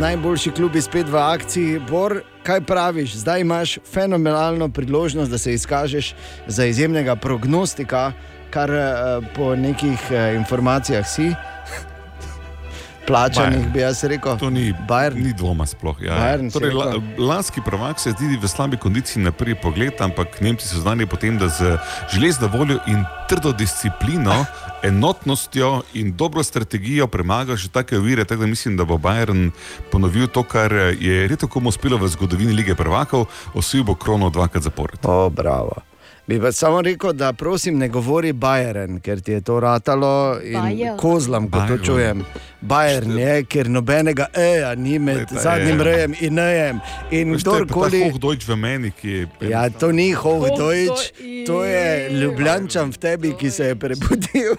[0.00, 1.78] Najboljši klub je spet v akciji.
[1.88, 3.14] Bor, kaj praviš?
[3.16, 6.14] Zdaj imaš fenomenalno priložnost, da se izkažeš
[6.46, 8.12] za izjemnega prognostika,
[8.50, 8.92] kar eh,
[9.36, 11.32] po nekih eh, informacijah si.
[13.10, 13.72] Plačanih Bayern.
[13.72, 14.38] bi jaz rekel.
[14.38, 15.18] To ni, Bayern.
[15.18, 15.98] ni dvoma sploh.
[15.98, 16.14] Ja.
[16.14, 20.68] Bayern torej, la, lanski prvak se zdi v slabi kondiciji na prvi pogled, ampak Nemci
[20.68, 21.76] so znani potem, da z
[22.14, 24.46] železno voljo in trdo disciplino,
[24.90, 28.24] enotnostjo in dobro strategijo premagajo še take ovire.
[28.24, 29.50] Tako da mislim, da bo Bayern
[29.90, 34.62] ponovil to, kar je redko komu uspelo v zgodovini lige prvakov, osvojil bo krono dvakrat
[34.62, 35.02] zapored.
[35.02, 35.89] O, bravo.
[36.30, 40.54] Bi pa samo rekel, da prosim, ne govori Bajeren, ker ti je to ratalo in
[40.54, 40.96] Bayern.
[40.96, 41.84] kozlam, ko to Bayern.
[41.84, 42.22] čujem.
[42.62, 46.78] Bajern je, ker nobenega E-ja ni med Glejte, zadnjim rejem in E-jem.
[47.10, 48.04] In to kdorkoli.
[48.04, 49.26] Hohdojč v meni, ki je.
[49.42, 54.54] Ja, to ni Hohdojč, Hohdoj- to je Ljubljančan v tebi, ki se je prebudil.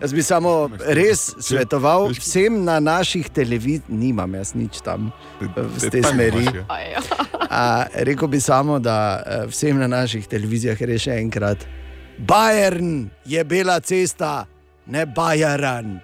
[0.00, 6.00] Jaz bi samo res svetoval vsem na naših televizijah, nimam jaz nič tam v te
[6.00, 6.44] Tam smeri.
[6.44, 7.00] imaš, ja.
[7.50, 11.64] A, rekel bi samo, da eh, vsem na naših televizijah reče še enkrat:
[12.18, 14.46] Bajern je bela cesta,
[14.86, 16.00] ne Bajaran.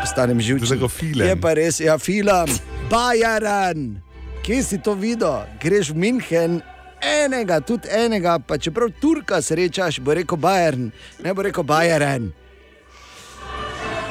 [0.00, 0.80] Postanem živčen.
[1.14, 2.48] Je pa res, ja, film,
[2.90, 4.00] Bajaran.
[4.40, 5.44] Kje si to videl?
[5.60, 6.60] Greš v München.
[7.00, 10.90] Enega, tudi enega, pa čeprav Turka srečaš, bo rekel Bajern,
[11.24, 12.32] ne bo rekel Bajeren.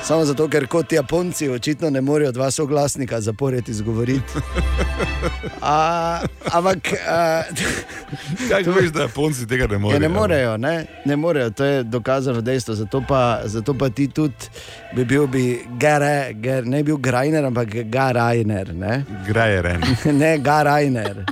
[0.04, 4.34] Samo zato, ker kot Japonci očitno ne morejo dva soglasnika zapored izgovoriti.
[5.62, 6.20] A,
[6.52, 6.78] ampak.
[7.08, 7.44] a,
[8.50, 10.00] Kaj veš, da Japonci tega ne Ja, morejo?
[10.00, 10.86] ne morejo, ne?
[11.06, 12.76] ne morejo, to je dokazano dejstvo.
[12.76, 14.34] Zato pa, zato pa ti tudi
[14.96, 18.74] bi bil, bi gare, ger, ne bil Grajner, ampak Garajner.
[18.76, 19.82] Ne, Grajeren.
[20.22, 21.26] ne Garajner,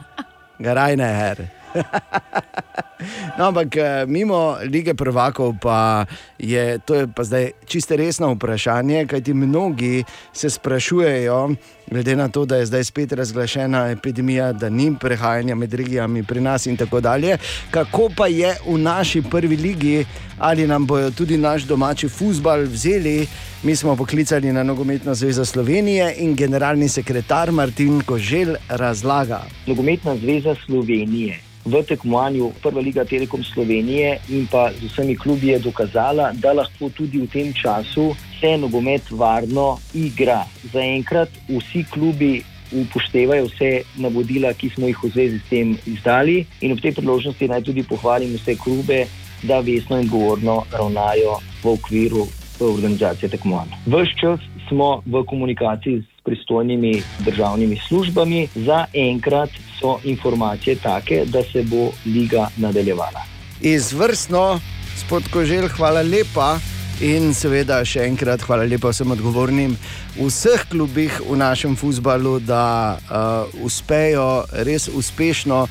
[0.59, 1.49] Garajner.
[3.37, 6.05] No, ampak eh, mimo lige prvakov pa
[6.39, 11.55] je to je pa zdaj čisto resno vprašanje, kajti mnogi se sprašujejo,
[11.91, 16.41] glede na to, da je zdaj spet razglašena epidemija, da ni prehajanja med regijami pri
[16.41, 17.37] nas in tako dalje,
[17.71, 20.05] kako pa je v naši prvi ligi,
[20.39, 23.27] ali nam bojo tudi naš domači futbal vzeli.
[23.63, 29.41] Mi smo poklicali na Nogometno zvezo Slovenije in generalni sekretar Martin Kožel razlaga.
[29.67, 35.59] Nogometna zveza Slovenije v tekmovanju Prva liga Telekom Slovenije in pa z vsemi klubi je
[35.59, 40.45] dokazala, da lahko tudi v tem času se nogomet varno igra.
[40.73, 46.71] Zaenkrat vsi klubi upoštevajo vse navodila, ki smo jih v zvezi s tem izdali in
[46.75, 49.05] ob tej priložnosti naj tudi pohvalim vse klube,
[49.43, 52.27] da vesno in govorno ravnajo v okviru
[52.59, 53.77] organizacije tekmovanja.
[53.85, 61.43] Ves čas smo v komunikaciji s pristojnimi državnimi službami, za enkrat so informacije take, da
[61.43, 63.23] se bo liga nadaljevala.
[63.61, 64.59] Izvrstno,
[64.99, 66.57] spod Kožel, hvala lepa.
[66.97, 69.75] In seveda še enkrat hvala lepa vsem odgovornim
[70.15, 75.69] v vseh klubih v našem futbalu, da uh, uspejo res uspešno uh,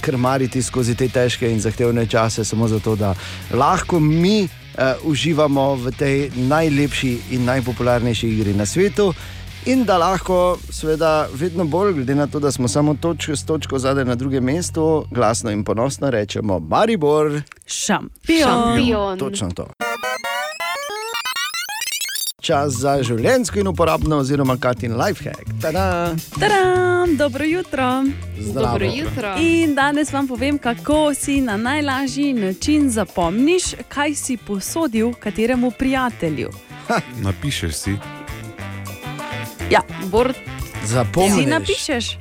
[0.00, 3.12] krmariti skozi te težke in zahtevne čase, samo zato, da
[3.52, 6.16] lahko mi uh, uživamo v tej
[6.48, 9.12] najlepši in najpopularnejši igri na svetu.
[9.66, 13.78] In da lahko, seveda, vedno bolj, glede na to, da smo samo točko s točko
[13.78, 18.40] zadaj na drugem mestu, glasno in ponosno rečemo: Maribor, šampion.
[18.42, 19.18] Šampion.
[19.18, 19.66] Točno to.
[22.40, 25.42] Čas za življensko in uporabno, oziroma Katin Lifehack.
[25.62, 26.14] Tada!
[26.40, 28.04] Tadam, dobro jutro.
[28.38, 28.66] Zdravo.
[28.66, 29.34] Dobro jutro.
[29.40, 36.50] In danes vam povem, kako si na najlažji način zapomniš, kaj si posodil kateremu prijatelju.
[37.24, 37.96] Napišeš si.
[39.70, 40.32] Ja, Bor,
[40.84, 41.30] Zapomni.
[41.34, 42.18] si napišeš.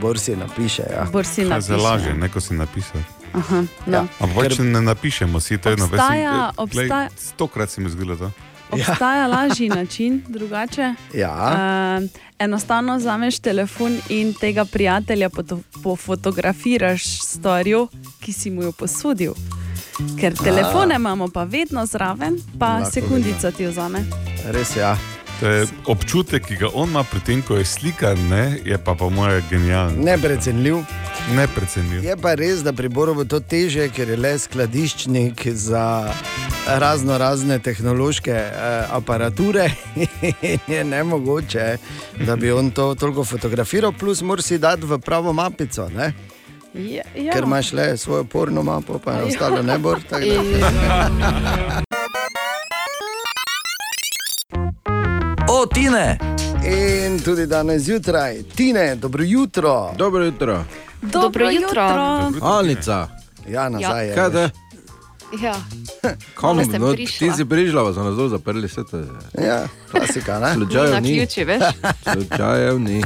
[0.00, 0.82] Bor si napiše.
[0.90, 1.04] Ja.
[1.12, 1.66] Bor si napiše.
[1.68, 3.00] zalaže, neko si napisal.
[3.32, 3.96] Aha, no.
[3.98, 4.06] Ja.
[4.20, 8.30] Ampak če ne napišemo, si to eno Glej, obstaja- Stokrat si mi zgodilo to.
[8.70, 10.94] Obstaja lažji način, drugače.
[11.14, 11.30] Ja.
[12.02, 15.30] Uh, enostavno vzameš telefon in tega prijatelja
[15.82, 17.86] pofotografiraš s storjo,
[18.20, 19.34] ki si mu jo posodil.
[20.20, 24.02] Ker telefone imamo pa vedno zraven, pa Lahko sekundico ti vzame.
[24.50, 24.80] Res je.
[24.80, 25.13] Ja.
[25.42, 29.10] Je občutek, ki ga on ima pri tem, ko je slikan, ne, je pa po
[29.10, 29.96] mojem genialen.
[30.04, 30.76] Neprecenljiv.
[31.34, 32.04] Neprecenljiv.
[32.04, 36.12] Je pa res, da pri Boru bo to teže, ker je le skladiščnik za
[36.66, 39.70] razno razne tehnološke eh, aparature.
[40.74, 41.76] je ne mogoče,
[42.26, 45.88] da bi on to toliko fotografiral, plus moraš si dati v pravo mapico.
[45.88, 46.12] Ne?
[46.74, 47.32] Ja, ja.
[47.32, 49.96] Ker imaš le svojo porno mapo, pa je ostalo ne bo.
[55.74, 56.18] Tine!
[56.64, 59.92] In tudi danes zjutraj, Tine, dobro jutro.
[59.96, 60.64] Dobro jutro.
[61.02, 61.82] Dobro jutro.
[62.42, 63.08] Anica,
[63.48, 64.08] Ja, nazaj.
[64.08, 64.50] je, kaj da?
[65.42, 65.54] Ja.
[66.34, 67.18] Kam, no, prišla.
[67.20, 69.06] ti si prišla, so nas dol zaprli, vse to je.
[69.40, 70.32] Ja, klasika.
[70.34, 70.40] Ne?
[70.40, 71.08] Na Slučajev ni.
[71.10, 71.62] ključi, veš?
[72.12, 73.02] Slučajev ni.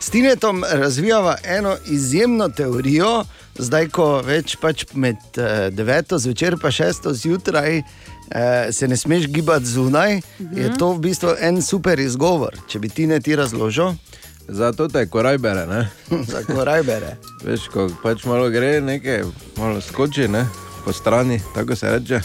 [0.00, 3.24] S Tinetom razvijava eno izjemno teorijo,
[3.58, 7.82] zdaj ko več pač med uh, deveto zvečer pa šesto zjutraj.
[8.26, 10.58] Uh, se ne smeš gibati zunaj, uh -huh.
[10.58, 12.58] je to v bistvu en super izgovor.
[12.68, 13.94] Če bi ti ne ti razložil,
[14.48, 15.88] Zato te koraj bere, ne?
[16.32, 17.16] za koraj bere.
[17.44, 19.24] Veš, ko pač malo gre, nekaj,
[19.56, 20.46] malo skoči, ne?
[20.84, 22.20] Po strani, tako se reče.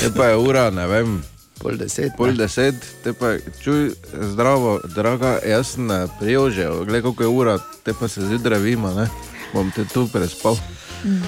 [0.00, 1.22] Te pa je ura, ne vem,
[1.62, 2.12] Pol deset.
[2.16, 7.28] pol deset, te pa čuj, zdravo, draga, jaz sem eh, prijel že, gled koliko je
[7.28, 9.06] ura, te pa se zjutraj vima, ne?
[9.56, 10.58] Bom te tu prespal.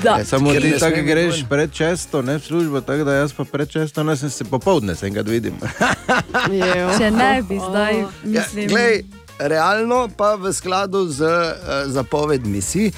[0.03, 0.19] Da.
[0.19, 1.47] Ja, samo ker ti tako greš ven.
[1.49, 5.29] predčesto, ne v službo, tako da jaz pa predčesto, ne sem se popovdne, se enkrat
[5.29, 5.55] vidim.
[6.99, 9.03] Če ne bi zdaj, Ja, mislim, glej,
[9.39, 11.53] realno pa v skladu z uh,
[11.87, 12.91] zapovedmi si,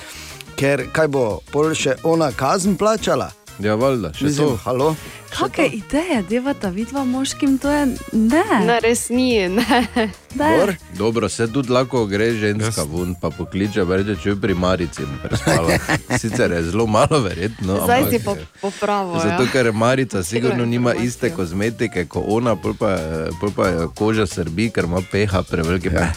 [0.57, 3.31] ker kaj bo, pol še ona kazen plačala.
[3.59, 4.61] Ja, valjda, še Mislim, to.
[4.65, 4.95] halo.
[5.31, 8.45] Kakšne ideje devata vidva moškim, to je ne.
[8.67, 9.49] Ne, res ni.
[9.49, 9.87] Ne.
[10.35, 10.59] ne.
[10.59, 10.75] Bor?
[10.99, 15.03] Dobro, se tudi lahko gre ženska ven, pa pokliče, pa reče, če je pri Marici
[15.23, 15.79] prespala.
[16.21, 17.81] Sicer je zelo malo verjetno.
[17.85, 19.19] Zdaj ampak, si po, popravo.
[19.19, 19.49] Zato, Ja.
[19.53, 22.97] ker Marica sigurno nima iste kozmetike kot ona, pol pa,
[23.41, 25.91] pol pa je koža srbi, ker ima peha prevelike.
[25.95, 26.13] Ja.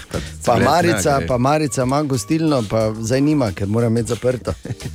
[0.46, 4.54] Pa Marica, pa Marica ima gostilno, pa zdaj nima, ker mora imeti zaprto.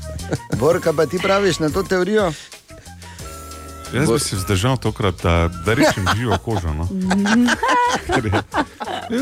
[0.60, 2.32] Borka, pa ti praviš na to teorijo?
[3.94, 6.72] Jaz bi si vzdržal tokrat, da, da rečem živo kožo.
[6.74, 6.88] No.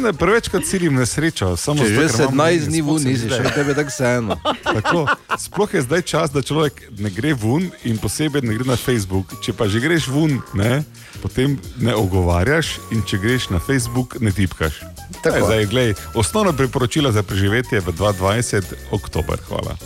[0.03, 1.57] Da Prevečkrat ciljim nesrečo.
[1.57, 4.37] samo Če že ker imam 17 dni se mi nisi, še tebi tako vseeno.
[4.65, 5.07] Tako,
[5.39, 9.37] sploh je zdaj čas, da človek ne gre ven in posebej ne gre na Facebook.
[9.45, 10.83] Če pa že greš ven, ne,
[11.23, 14.83] potem ne ogovarjaš in če greš na Facebook, ne tipkaš.
[15.23, 15.37] Tako.
[15.37, 19.39] Ej, Zdaj, glej, osnovno priporočilo za preživetje v 2020, oktober.
[19.47, 19.79] Hvala.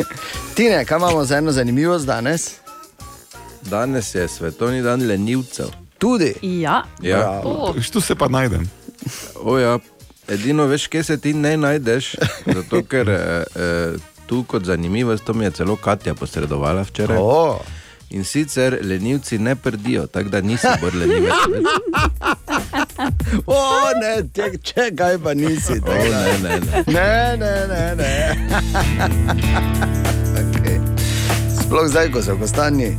[0.56, 2.65] Tine, kaj imamo za eno zanimivost danes?
[3.70, 5.66] Danes je svetovni dan lenivcev.
[5.98, 6.34] Tudi.
[6.42, 6.82] Ja.
[7.02, 7.40] Ja.
[7.44, 8.70] O, Tu se pa najdem.
[9.42, 9.78] O, ja.
[10.28, 12.16] Edino veš, kje se ti ne najdeš,
[12.56, 13.92] zato ker eh, eh,
[14.26, 17.18] tu kot zanimivost, to mi je celo Katja posredovala včeraj.
[17.20, 17.58] O,
[18.10, 21.32] In sicer lenivci ne prdijo, tako da nisi bolj lenivec.
[23.46, 24.22] o ne,
[24.62, 25.72] če kaj pa nisi.
[25.82, 26.84] O, ne, ne, ne.
[26.86, 27.94] Ne, ne, ne.
[27.96, 28.36] ne.
[30.42, 30.78] okay.
[31.62, 32.90] Sploh zdaj, ko so v Kostanji.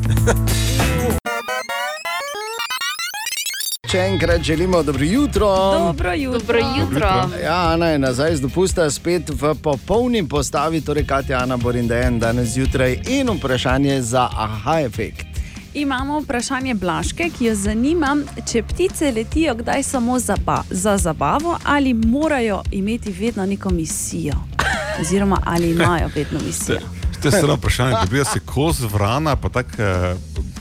[3.91, 5.47] Še enkrat želimo dobro jutro.
[5.79, 6.39] Dobro jutro.
[6.39, 7.07] dobro jutro.
[7.43, 12.49] Ja, Ana je nazaj z dopusta, spet v popolni postavi, torej Katja, Ana Borindejen danes
[12.49, 15.25] zjutraj in vprašanje za aha efekt.
[15.73, 18.17] Imamo vprašanje Blaške, ki jo zanima,
[18.51, 24.35] če ptice letijo kdaj samo za, ba, za zabavo ali morajo imeti vedno neko misijo.
[25.01, 26.79] Oziroma, ali imajo vedno misijo.
[27.21, 30.15] To je stvarno vprašanje, dobijo si koz vrana, pa tako eh,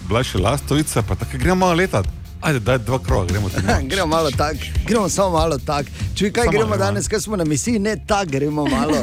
[0.09, 2.16] bila še lastovica, pa tako gremo letati.
[2.47, 3.89] Ajde, daj dva kroga, gremo tam.
[3.91, 5.89] gremo malo tako, gremo samo malo tako.
[6.15, 8.97] Če kaj Samo gremo malo, danes, ker smo na misiji, ne tako, gremo malo.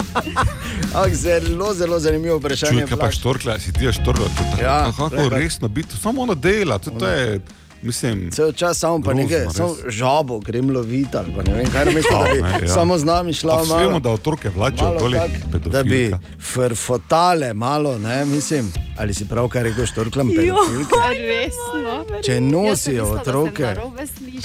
[1.02, 2.80] Ak, zelo, zelo zanimivo vprašanje.
[2.80, 6.22] Čuj, kaj pa štorkla, si ti je štorkla, to je Ja, tako resno biti, samo
[6.22, 7.40] ono dela, to, to je,
[7.82, 11.84] mislim, Cel čas samo pa nekaj, samo žabo grem loviti ali pa ne vem, kaj
[11.86, 12.68] mislim, da bi Ne, ja.
[12.68, 14.00] samo z nami šla pa vemo, malo.
[14.00, 20.28] da otroke vlačijo tak, da bi frfotale malo, ne, mislim, ali si pravkar rekel štorklam
[20.28, 20.94] pedofilke.
[21.20, 22.20] Resno.
[22.22, 23.74] Če nosijo otroke,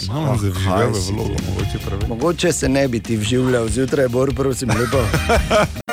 [0.07, 2.07] Malo se vživel v vlogo, mogoče pravi.
[2.07, 5.01] mogoče se ne bi ti vživljal zjutraj, bor, prosim, lepo.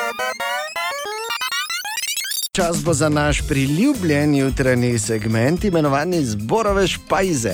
[2.57, 7.53] Čas bo za naš priljubljen jutranji segment, imenovan Zborove špajze.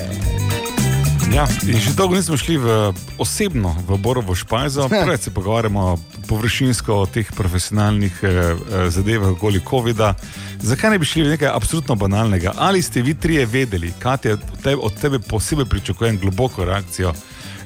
[1.34, 5.96] Ja, in že dolgo nismo šli v, osebno v Borovo špajzo, preveč se pogovarjamo
[6.28, 10.14] površinsko o teh profesionalnih eh, eh, zadevah okoli COVID-a.
[10.60, 12.52] Zakaj ne bi šli v nekaj absolutno banalnega?
[12.56, 17.14] Ali ste vi trije vedeli, Katja, od tebe, od tebe posebej pričakujem globoko reakcijo,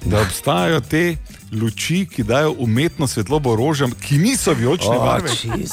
[0.04, 1.16] da obstajajo te
[1.54, 5.28] luči, ki dajo umetno svetlobo rožam, ki niso vijolične Oh, barve.
[5.28, 5.72] Jezus.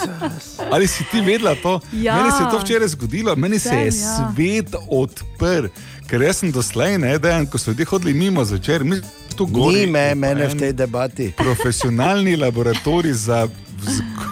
[0.72, 1.80] Ali si ti vedela to?
[1.94, 2.16] Ja.
[2.16, 4.32] Meni se je to včeraj zgodilo, meni se je Sem, ja.
[4.34, 5.68] svet odprl.
[6.08, 9.02] Ker jaz sem doslej, ne, dejan, ko so ljudje hodili mimo zvečer, mi
[9.36, 9.86] tu Ni gori.
[9.88, 11.32] me, mene v en tej debati.
[11.38, 14.26] Profesionalni laboratorij za vzgo,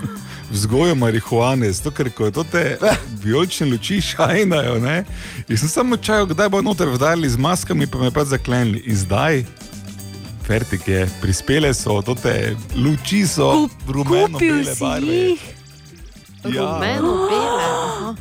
[0.52, 2.78] vzgojo marihuane, zato ker ko to te
[3.24, 5.06] vijolične luči šajnajo, ne,
[5.48, 8.84] in sem samo čakal, kdaj bo noter vdali z maskami, pa me pa zaklenili.
[8.86, 9.44] In zdaj,
[10.50, 15.14] Fertik je, prispele so, to te luči so Kup- rumeno kupil bele si barve.
[15.14, 15.42] jih.
[16.50, 16.66] Ja.
[16.66, 18.16] Rumeno, bele.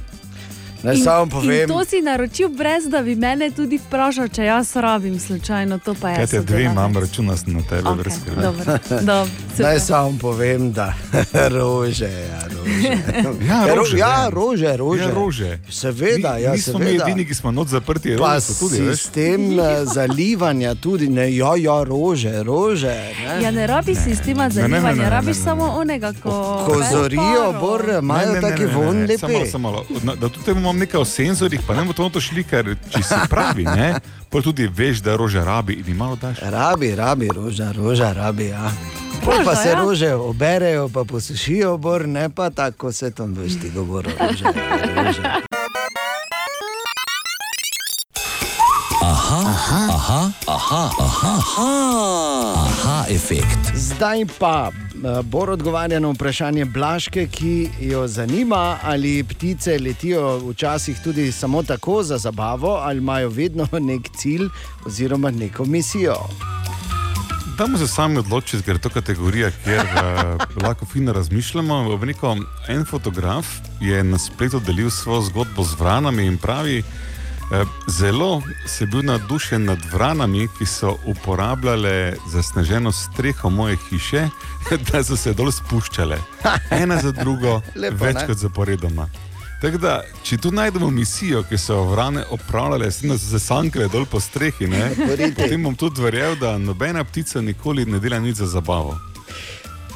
[0.81, 4.45] Naj In, samo in povem, to si naročil, brez da bi mene tudi vprašal, če
[4.45, 5.95] jaz rabim slučajno to.
[5.95, 8.43] Pa Kaj jaz te dve imam, računa sem na tebe, Okej, brez skrbi.
[8.43, 8.64] dobro,
[9.01, 9.64] dobro, super.
[9.64, 10.95] naj samo povem, da
[11.51, 12.89] rože, ja, rože.
[13.43, 15.03] Ja, ro- rože, ja, rože, rože.
[15.03, 15.59] Ja, rože.
[15.70, 17.05] Seveda, Mi- ja, mi seveda.
[17.05, 18.95] edini, ki smo not zaprti, Pa rože tudi, veš.
[18.95, 22.95] sistem eh, zalivanja tudi, ne, ja, ja, rože, rože.
[23.18, 23.43] Ne.
[23.43, 25.45] Ja, ne rabiš sistema Ne, ne, ne, ne, ne, rabiš ne, ne.
[25.45, 26.31] samo onega, ko
[26.64, 27.20] Ko zorijo,
[27.55, 29.18] bor, imajo taki von lepi.
[29.18, 32.75] samo samo Da tudi imam nekaj o senzorjih, pa ne bomo to noto šli, ker
[32.93, 33.95] če si pravi, ne,
[34.29, 36.43] pa tudi veš, da rože rabi in malo daš.
[36.43, 38.51] Rabi, rabi, roža, roža, rabi.
[38.53, 38.73] Ja.
[39.25, 39.81] Pol pa Roža, se ja.
[39.81, 44.16] rože oberejo, pa posušijo, bor, ne pa tako se tam veš ti govorijo.
[44.21, 44.45] Rože,
[44.97, 45.23] rože.
[49.03, 51.73] Aha, aha, aha, aha, aha,
[52.66, 53.73] aha, efekt.
[53.75, 54.88] Zdaj pa eh,
[55.22, 62.03] Bor odgovarja na vprašanje Blaške, ki jo zanima, ali ptice letijo včasih tudi samo tako
[62.03, 64.49] za zabavo, ali imajo vedno nek cilj
[64.86, 66.16] oziroma neko misijo.
[67.59, 71.96] Dajmo se sami odločiti, ker je to kategorija, kjer uh, lahko fino razmišljamo.
[71.96, 72.36] V neko,
[72.68, 73.46] en fotograf
[73.80, 76.86] je na spletu delil svojo zgodbo z vranami in pravi, uh,
[77.88, 84.28] zelo se je bil navdušen nad vranami, ki so uporabljale zasneženo streho moje hiše,
[84.92, 86.18] da so se dol spuščale.
[86.70, 88.12] Ena za drugo, Lepo, ne?
[88.12, 89.09] večkrat zaporedoma.
[89.62, 89.92] Tako da,
[90.22, 94.66] če tu najdemo misijo, ki so jo vrane opravljale, se nas zasankale dol po strehi,
[94.66, 94.90] ne,
[95.36, 98.94] potem bom tudi verjel, da nobena ptica nikoli ne dela nič za zabavo.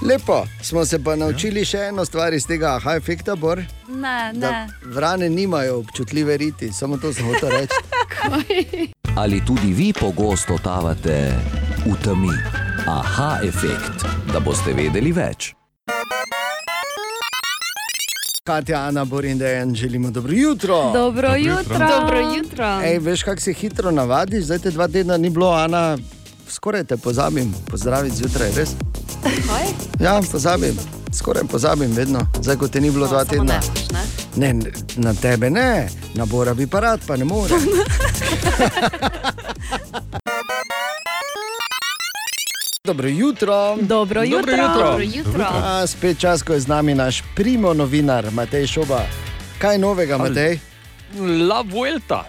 [0.03, 3.63] Lepo, smo se pa naučili še eno stvar iz tega aha efekta, Bor.
[3.89, 4.69] Ne, Da ne.
[4.85, 8.93] vrane nimajo občutljive riti, samo to sem hotel reči.
[9.17, 11.37] Ali tudi vi pogosto totavate
[11.85, 12.33] v temi?
[12.87, 15.53] Aha, efekt, da boste vedeli več.
[18.45, 20.91] Katja, Ana, Bor in Dejan, želimo dobro jutro.
[20.93, 21.79] Dobro jutro.
[21.79, 22.81] Dobro jutro.
[22.85, 25.99] Ej, veš, kako se hitro navadiš, zdaj te dva tedna ni bilo, Ana,
[26.49, 28.75] skoraj te pozabim, pozdraviti zjutraj, res.
[29.23, 29.67] Kaj?
[30.01, 30.77] Ja, pozabim,
[31.13, 33.45] skoraj pozabim, vedno, zdaj ko te ni bilo dva Samo tedna.
[33.45, 33.91] ne boš,
[34.37, 34.53] ne?
[34.55, 37.55] Ne, na tebe ne, na Bora bi pa rad, pa ne more.
[42.85, 43.77] Dobro jutro.
[43.81, 44.57] Dobro jutro.
[44.75, 45.45] Dobro jutro.
[45.55, 49.03] A, spet čas, ko je z nami naš primo novinar Matej Šoba.
[49.59, 50.59] Kaj novega, Matej?
[51.49, 52.25] La Vuelta.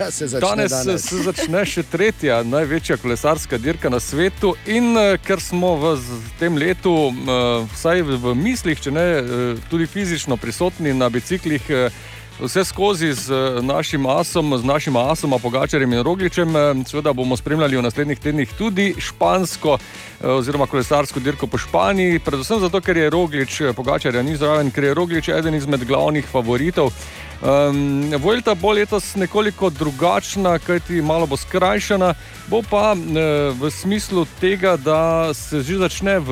[0.00, 0.86] Ja, se začne Danes, danes.
[0.86, 4.54] danes se začne še tretja največja kolesarska dirka na svetu.
[4.64, 5.90] In eh, ker smo v
[6.40, 11.92] tem letu, eh, vsaj v, mislih, če ne eh, tudi fizično prisotni na biciklih, eh,
[12.40, 17.36] vse skozi z eh, našim asom, z našim asom, Pogačarjem in Rogličem, eh, seveda bomo
[17.36, 22.24] spremljali v naslednjih tednih tudi špansko eh, oziroma kolesarsko dirko po Španiji.
[22.24, 26.24] Predvsem zato, ker je Roglič, eh, Pogačarja ni zraven, ker je Roglič eden izmed glavnih
[26.24, 26.88] favoritov.
[27.40, 32.14] Um, Vojta bo letos nekoliko drugačna, kajti malo bo skrajšana,
[32.52, 33.00] bo pa uh,
[33.56, 36.30] v smislu tega, da se že začne v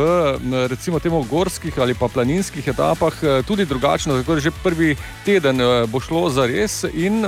[0.68, 5.60] recimo temu gorskih ali pa planinskih etapah uh, tudi drugačno, tako da že prvi teden
[5.60, 7.24] uh, bo šlo za res in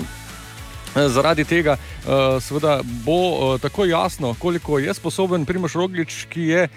[0.95, 6.69] Zaradi tega uh, bo uh, tako jasno, koliko je sposoben Primoš Roglič, ki je,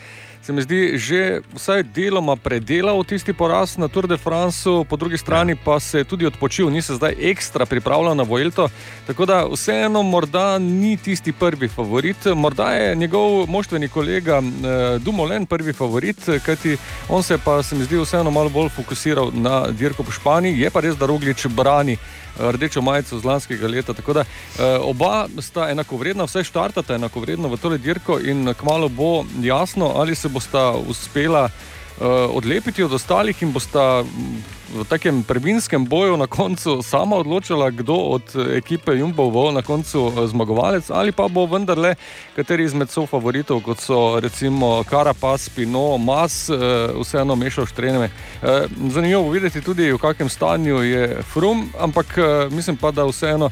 [0.44, 5.18] se mi zdi, že vsaj deloma predelal tisti poraz na Tour de France, po drugi
[5.18, 8.68] strani pa se je tudi odpočil, ni se zdaj ekstra pripravljal na Vojto.
[9.08, 15.46] Tako da vseeno morda ni tisti prvi favorit, morda je njegov moštveni kolega uh, Dumoulin
[15.46, 16.78] prvi favorit, kajti
[17.10, 20.70] on se pa se mi zdi vseeno malo bolj fokusiral na dirko po Španiji, je
[20.70, 21.98] pa res, da Roglič brani
[22.40, 23.94] rdečo majico z lanskega leta.
[23.94, 29.26] Tako da eh, oba sta enakovredna, vse štartata enakovredno v tole dirko in kmalo bo
[29.42, 35.86] jasno, ali se bosta uspela eh, odlepiti od ostalih in bosta mm, v takem prvinskem
[35.86, 41.12] boju na koncu sama odločila, kdo od ekipe Jumbo bo na koncu eh, zmagovalec, ali
[41.12, 41.96] pa bo vendarle
[42.36, 46.58] kateri izmed sofavoritov, kot so recimo Karapaz, Pino, Mas, eh,
[47.02, 48.10] vseeno mešal štreneme.
[48.42, 53.06] Eh, Zanimivo bo videti tudi, v kakšnem stanju je Frum, ampak eh, mislim pa, da
[53.06, 53.50] vseeno.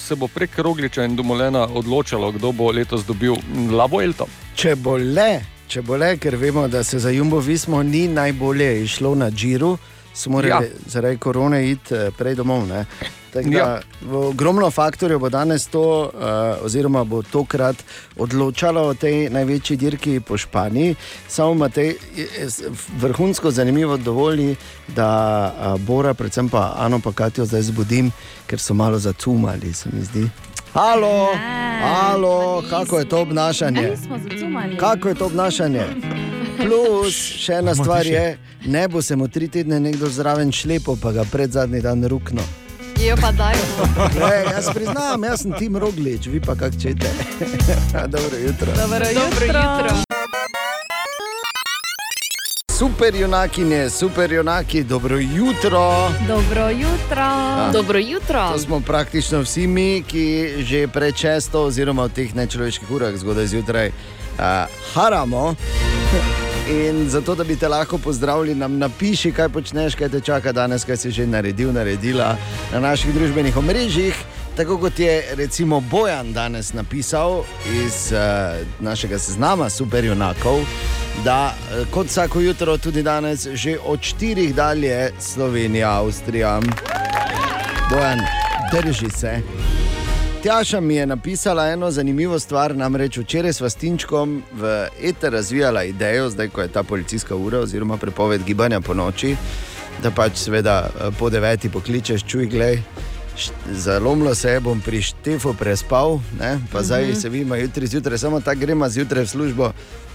[0.00, 3.36] Se bo prek Rogliča in Dumolena odločalo, kdo bo letos dobil
[3.70, 4.24] La Vuelta.
[4.56, 8.82] Če bo le, če bo le, ker vemo, da se za Jumbo Vismo ni najbolje
[8.84, 9.76] išlo na Džiru,
[10.14, 10.70] so morali ja.
[10.86, 12.68] zaradi korone iti eh, prej domov.
[12.68, 12.84] ne.
[13.32, 13.80] Tako Da, Ja.
[14.12, 17.76] ogromno faktorjev bo danes to, uh, oziroma bo tokrat
[18.16, 20.94] odločalo o tej največji dirki po Španiji.
[21.28, 21.94] Samo Matej,
[22.98, 24.56] vrhunsko zanimivo dovoli,
[24.88, 25.10] da
[25.74, 28.10] uh, Bora, predvsem pa Ano pa Katijo zdaj zbudim,
[28.46, 30.28] ker so malo zacumali, se mi zdi.
[30.74, 31.34] Halo,
[31.82, 33.92] halo, kako je to obnašanje?
[34.80, 35.82] Kako je to obnašanje?
[36.56, 41.12] Plus, še ena stvar je, ne bo se mu tri tedne nekdo zraven šlepo, pa
[41.12, 42.42] ga pred zadnji dan rukno.
[43.02, 43.54] Jo pa daj.
[44.30, 47.10] E, jaz priznam, jaz sem Tim Roglič, vi pa kak čete.
[48.14, 48.72] Dobro jutro.
[48.76, 50.19] Dobro Dobro jutro.
[52.80, 56.10] Super junakinje, super junaki, dobro jutro.
[56.28, 57.26] Dobro jutro.
[57.72, 58.48] Dobro jutro.
[58.52, 63.46] To smo praktično vsi mi, ki že pred šesto, oziroma v teh nečloveških urah zgodaj
[63.46, 64.44] zjutraj uh,
[64.94, 65.54] haramo.
[66.70, 70.84] In zato, da bi te lahko pozdravili, nam napiši, kaj počneš, kaj te čaka danes,
[70.84, 72.36] kaj si že naredil, naredila
[72.72, 74.14] na naših družbenih omrežjih.
[74.60, 77.42] Tako kot je recimo Bojan danes napisal
[77.84, 78.18] iz uh,
[78.80, 80.58] našega seznama superjunakov,
[81.24, 86.60] da eh, kot vsako jutro, tudi danes, že od štirih dalje Slovenija, Avstrija.
[87.90, 88.18] Bojan,
[88.72, 89.40] drži se.
[90.42, 96.30] Tjaša mi je napisala eno zanimivo stvar, namreč včeraj s Vastinčkom v ETR razvijala idejo,
[96.30, 99.36] zdaj ko je ta policijska ura oziroma prepoved gibanja po noči,
[100.02, 102.82] da pač seveda eh, po deveti pokličeš, čuj, glej.
[103.66, 106.58] Zalomilo se je, bom pri Štefu prespal, ne?
[106.72, 107.14] pa zdaj Mhm.
[107.14, 109.72] se vidimo jutri zjutraj, samo tako gremo zjutraj v službo,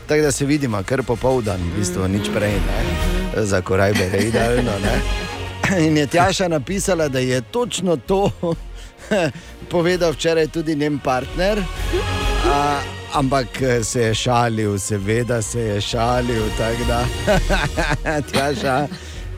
[0.07, 2.79] tako da se vidimo, kar popoldan, v bistvu nič prej, ne?
[3.45, 4.71] za korajbe, je idealno.
[4.79, 5.01] Ne?
[5.79, 8.31] In je Tjaša napisala, da je točno to
[9.71, 11.63] povedal včeraj tudi njen partner.
[12.45, 12.79] A,
[13.13, 16.43] ampak eh, se je šalil, seveda se je šalil.
[16.57, 17.05] tako Da,
[18.31, 18.87] Tjaša,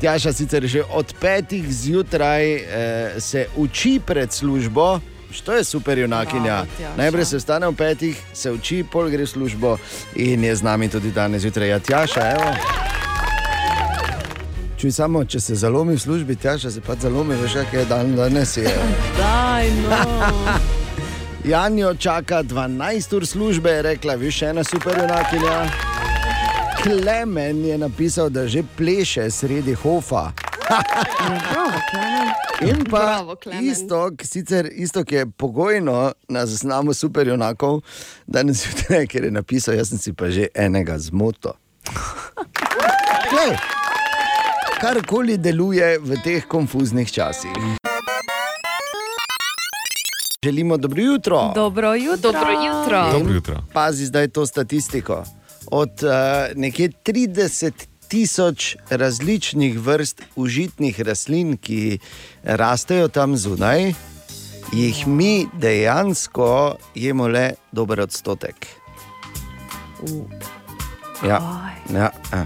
[0.02, 5.00] Tjaša sicer že od petih zjutraj eh, se uči pred službo,
[5.32, 6.66] Što je super junakinja.
[6.78, 6.95] Tjaša.
[6.98, 9.78] Najprej se vstane v petih, se uči, pol gre v službo
[10.16, 11.70] in je z nami tudi danes zjutraj.
[11.70, 12.56] Ja, Tjaša, evo.
[14.78, 18.16] Čuj samo, če se zalomi v službi, Tjaša se pa zalomi, veš, kaj je dan
[18.16, 18.58] danes.
[18.58, 18.72] Je.
[19.20, 20.00] Daj, no.
[21.43, 25.97] Janjo čaka 12 ur službe, je rekla, viš ena super junakinja.
[26.84, 30.32] Klemen je napisal, da že pleše sredi hofa.
[32.62, 33.66] In pa Bravo, Klemen.
[33.66, 37.82] isto, sicer isto, ki je pogojno na seznamu super junakov,
[38.28, 41.54] danes zjutraj, ker je napisal, jaz sem si pa že enega zmoto.
[43.32, 43.58] Glej,
[44.82, 47.52] karkoli deluje v teh konfuznih časih.
[50.44, 51.52] Želimo dobro jutro.
[51.56, 52.32] Dobro jutro.
[52.32, 53.12] Dobro jutro.
[53.12, 53.56] Dobro jutro.
[53.74, 55.24] Pazi zdaj to statistiko.
[55.72, 56.11] Od uh,
[56.55, 57.72] nekje 30
[58.07, 61.99] tisoč različnih vrst užitnih rastlin, ki
[62.43, 63.93] rastejo tam zunaj,
[64.74, 68.68] jih mi dejansko jemo le dober odstotek.
[71.24, 71.41] Ja,
[71.93, 72.45] ja, ja,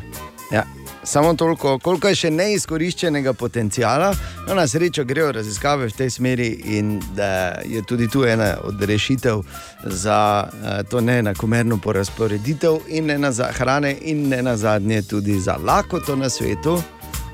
[0.52, 0.81] ja.
[1.04, 4.12] Samo toliko, koliko je še neizkoriščenega potencijala.
[4.48, 8.82] No, na srečo grejo raziskave v tej smeri, in da je tudi tu ena od
[8.82, 9.42] rešitev
[9.84, 15.40] za eh, to neenakomerno porazporeditev in ne na za hrane, in ne na zadnje tudi
[15.40, 16.78] za lakoto na svetu.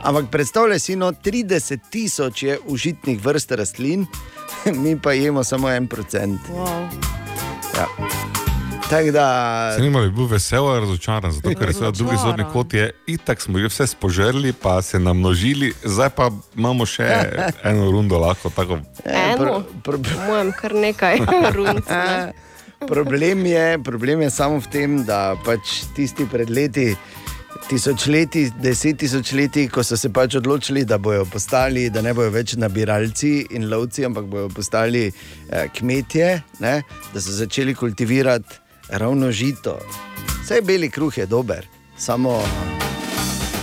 [0.02, 4.06] Ampak predstavljaj si, no, 30 tisoč je užitnih vrst rastlin,
[4.84, 6.40] mi pa jemo samo en procent.
[6.54, 6.88] Wow.
[7.76, 8.37] Ja.
[8.90, 9.72] Tako da.
[9.76, 13.60] Zanimivo je bil vesel ali razočaran, zato ker se drugi zorni kot je, itak smo
[13.60, 17.08] jih vse spožrli, pa se namnožili, zdaj pa imamo še
[17.70, 18.50] eno rundo lahko.
[18.50, 18.80] Tako.
[19.06, 19.94] Eno, po
[20.28, 21.20] mojem, kar nekaj
[21.56, 21.84] rund.
[21.90, 22.34] ne.
[22.88, 26.94] problem, je, problem je samo v tem, da pač tisti pred leti,
[27.68, 32.56] tisočletji, deset tisočletji, ko so se pač odločili, da bodo postali, da ne bodo več
[32.56, 36.30] nabiralci in lovci, ampak bodo postali eh, kmetje,
[36.64, 36.74] ne,
[37.14, 39.80] da so začeli kultivirati ravno žito.
[40.44, 41.68] Vse beli kruh je dober,
[41.98, 42.44] samo,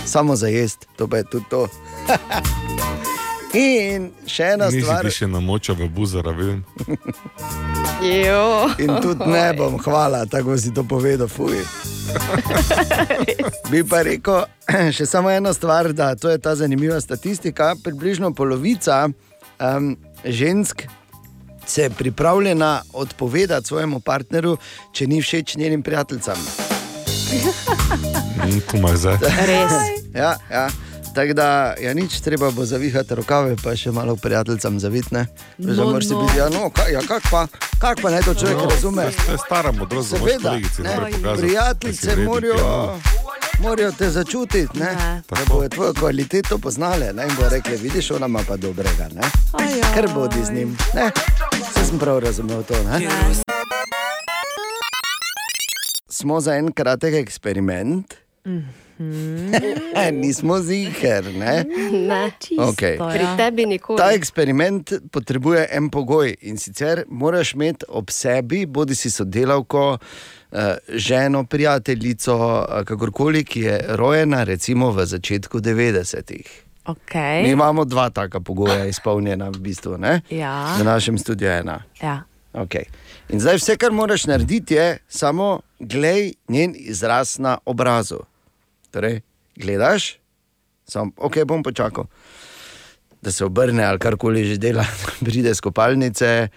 [0.05, 1.67] samo za jesti, to pa je tudi to.
[3.55, 5.05] In še ena Nisi stvar.
[5.07, 6.33] ti še namočal v buzara.
[8.03, 8.67] Jo.
[8.83, 11.63] In tudi ne bom, hvala, tako si to povedal, fuj.
[13.71, 14.43] Bi pa rekel
[14.97, 17.73] še samo eno stvar, da to je ta zanimiva statistika.
[17.79, 19.95] Približno polovica um,
[20.27, 20.83] žensk
[21.65, 24.57] se je pripravljena odpovedati svojemu partnerju,
[24.91, 26.37] če ni všeč njenim prijateljicam.
[28.45, 29.17] Mm, Tu imaš zdaj.
[29.49, 29.71] Res.
[30.13, 30.67] Ja, ja.
[31.15, 35.25] Tako da, ja, nič treba bo zavihati rokave, pa še malo prijateljicam zavitne.
[35.57, 36.25] No, Moraš si no.
[36.25, 37.47] biti, ja, no, kaj, ja, kak pa,
[37.79, 39.05] kak pa naj to človek No, razume.
[39.25, 40.49] To je stara modrost, moraš ne,
[40.83, 41.41] najprej pokazati.
[41.41, 42.99] prijateljice morajo, ja.
[43.63, 44.91] morajo te začutiti, ne?
[44.95, 45.21] Ne.
[45.29, 47.23] da bodo tvojo kvaliteto poznale ne?
[47.23, 49.07] in bo rekli, vidiš, ona ima pa dobrega.
[49.15, 49.31] Ne?
[49.95, 50.77] Ker bodi z njim.
[50.93, 51.11] Ne?
[51.71, 52.75] Vse sem prav razumel to.
[52.83, 53.07] Ne?
[56.09, 58.13] Smo za en kratek eksperiment.
[60.21, 61.25] Nismo ziger.
[61.33, 61.65] Ne?
[61.91, 62.31] Ne.
[62.59, 62.97] Okej.
[62.97, 63.97] Pri tebi nikoli.
[63.97, 69.97] Ta eksperiment potrebuje en pogoj in sicer moraš imeti ob sebi, bodi si sodelavko,
[70.51, 76.61] eh, ženo, prijateljico, eh, kakorkoli, ki je rojena recimo v začetku 90-ih.
[76.85, 77.43] Okay.
[77.43, 80.21] Mi imamo dva taka pogoja izpolnjena v bistvu, ne?
[80.29, 80.77] Ja.
[80.79, 81.81] v našem studiu je ena.
[82.01, 82.23] Ja.
[82.53, 82.85] Okay.
[83.29, 88.19] In zdaj vse, kar moraš narediti, je samo glej njen izraz na obrazu.
[88.95, 89.19] Torej,
[89.59, 90.15] gledaš,
[90.87, 92.05] samo, ok, bom počakal,
[93.21, 94.85] da se obrne ali karkoli že dela,
[95.25, 96.47] pride z kopalnice.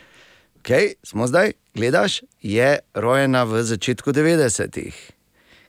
[0.63, 4.95] Okay, smo zdaj, gledaš, je rojena v začetku 90-ih.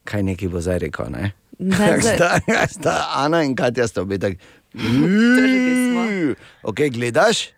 [0.05, 1.09] Kaj neki bo zdaj rekel?
[1.09, 1.31] Ne?
[1.57, 2.37] Ne, sta,
[2.69, 4.37] sta Ana in Katja sta obe tako.
[6.69, 7.49] Ok, gledaš,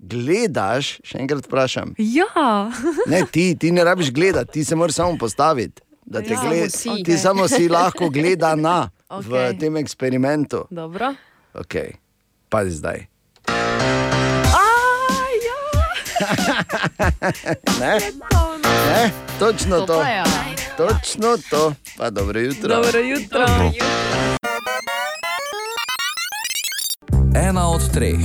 [0.00, 1.92] gledaš, še enkrat vprašam.
[2.00, 2.72] Ja.
[3.04, 5.84] Ne, ti, ti ne rabiš gledati, ti se moraš samo postaviti.
[6.10, 6.40] Da te Ja.
[6.40, 7.02] gled, Samo si.
[7.02, 9.30] ti samo si lahko gledana Okej.
[9.48, 10.66] v tem eksperimentu.
[10.68, 11.14] Dobro.
[11.52, 11.94] Okay.
[12.48, 13.06] Pazi zdaj.
[13.46, 15.58] Aj, ja.
[17.80, 17.94] Ne?
[18.60, 19.02] Ne?
[19.38, 20.02] Točno To to.
[20.02, 20.26] ja.
[20.76, 21.74] Točno to.
[21.94, 22.74] Pa dobro jutro.
[22.74, 23.46] Dobro jutro.
[27.32, 28.18] Ena od treh,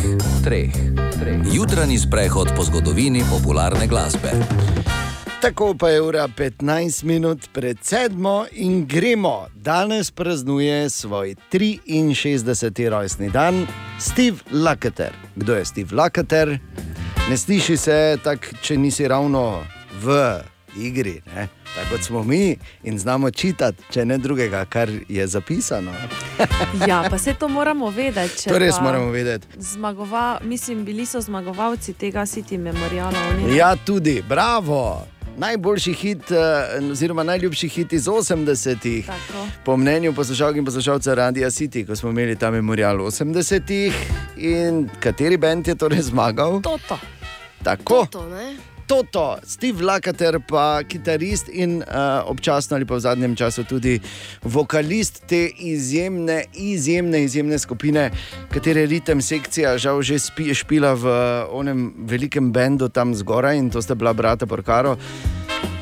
[0.44, 0.74] treh,
[1.14, 1.40] treh.
[1.46, 4.32] Jutranji sprehod po zgodovini popularne glasbe.
[5.46, 9.48] Tako pa je ura 15 minut pred sedmo in gremo.
[9.56, 12.90] Danes praznuje svoj 63.
[12.90, 13.68] rojstni dan
[14.00, 15.12] Steve Lukather.
[15.36, 16.60] Kdo je Steve Lukather?
[17.30, 19.64] Ne sliši se tako, če nisi ravno
[20.02, 20.40] v
[20.78, 21.48] igri, ne?
[21.76, 25.92] tako kot smo mi in znamo čitati, če ne drugega, kar je zapisano.
[26.88, 28.50] Ja, pa se to moramo vedeti.
[28.50, 29.48] To res moramo vedeti.
[29.58, 33.20] Zmagova, mislim, bili so zmagovalci tega City Memoriala.
[33.56, 35.15] Ja, tudi, bravo.
[35.38, 39.48] Najboljši hit, eh, oziroma najljubši hit iz 80-ih, Tako.
[39.66, 43.94] po mnenju poslušalk in poslušalcev Radia City, ko smo imeli ta memorial v 80-ih.
[44.38, 46.62] In kateri bend je torej zmagal?
[46.62, 47.00] Toto.
[47.64, 48.06] Tako.
[48.12, 48.75] To, ne?
[48.88, 54.00] Toto, Steve Lakater, pa kitarist in uh, občasno ali pa v zadnjem času tudi
[54.44, 58.12] vokalist te izjemne, izjemne, izjemne skupine,
[58.54, 61.16] katere ritem sekcija žal že spi, špila v
[61.50, 64.98] onem velikem bendu tam zgoraj in to sta bila brata Porcaro.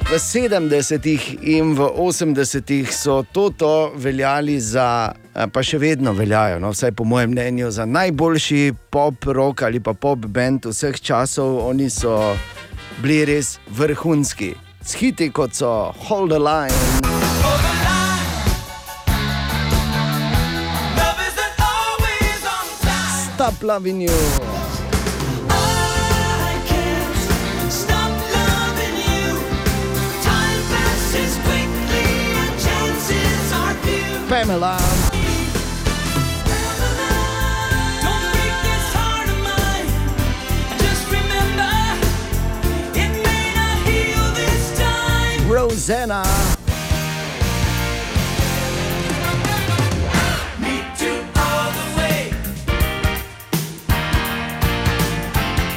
[0.03, 6.69] V 70-ih in v 80-ih so toto veljali za, eh, pa še vedno veljajo, no,
[6.69, 11.65] vsaj po mojem mnenju, za najboljši pop rock ali pa pop band vseh časov.
[11.65, 12.35] Oni so
[13.01, 14.53] bili res vrhunski.
[14.83, 16.71] S hiti kot so Hold the Line.
[23.35, 24.17] Stop loving you.
[34.29, 35.02] Pamela.
[45.53, 46.23] Rosanna.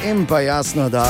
[0.05, 1.05] In pa jasno, da.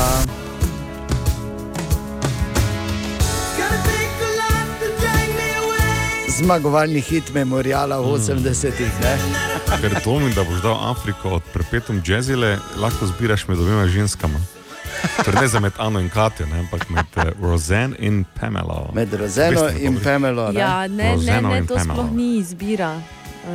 [6.37, 8.91] Zmagovalni hit memoriala v 80-ih.
[9.01, 9.15] ne?
[9.81, 14.56] Ker to mi, da boš dal Afriko od prepetom jazzile, lahko zbiraš med obema ženskama.
[15.25, 18.89] Torej ne za med Ano in Katjo, ne, ampak med eh, Roseanne in Pamela.
[18.93, 20.51] Med Rozeno Veste, in kako- Pamelo.
[20.51, 20.59] ne?
[20.59, 21.93] Ja, ne, ne, Rozeno ne, in to Pamela.
[21.93, 23.01] sploh ni izbira.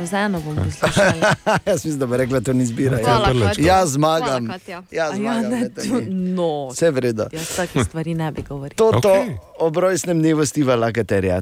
[0.03, 1.35] Z eno bom poslušala.
[1.65, 2.97] Jaz mislim, da bi rekla, da to ni zbira.
[2.97, 3.65] Hvala, Katja.
[3.65, 4.45] Ja, zmagam.
[4.45, 4.81] Hvala, Katja.
[4.91, 5.51] Ja, A ja, zmagam.
[5.51, 6.69] ne, ne, to no.
[6.69, 7.23] Vse v redu.
[7.31, 8.73] Jaz takih stvari ne bi govoril.
[8.75, 9.37] Toto okay.
[9.59, 11.41] ob rojstnem dnevu Stiva Lakaterja.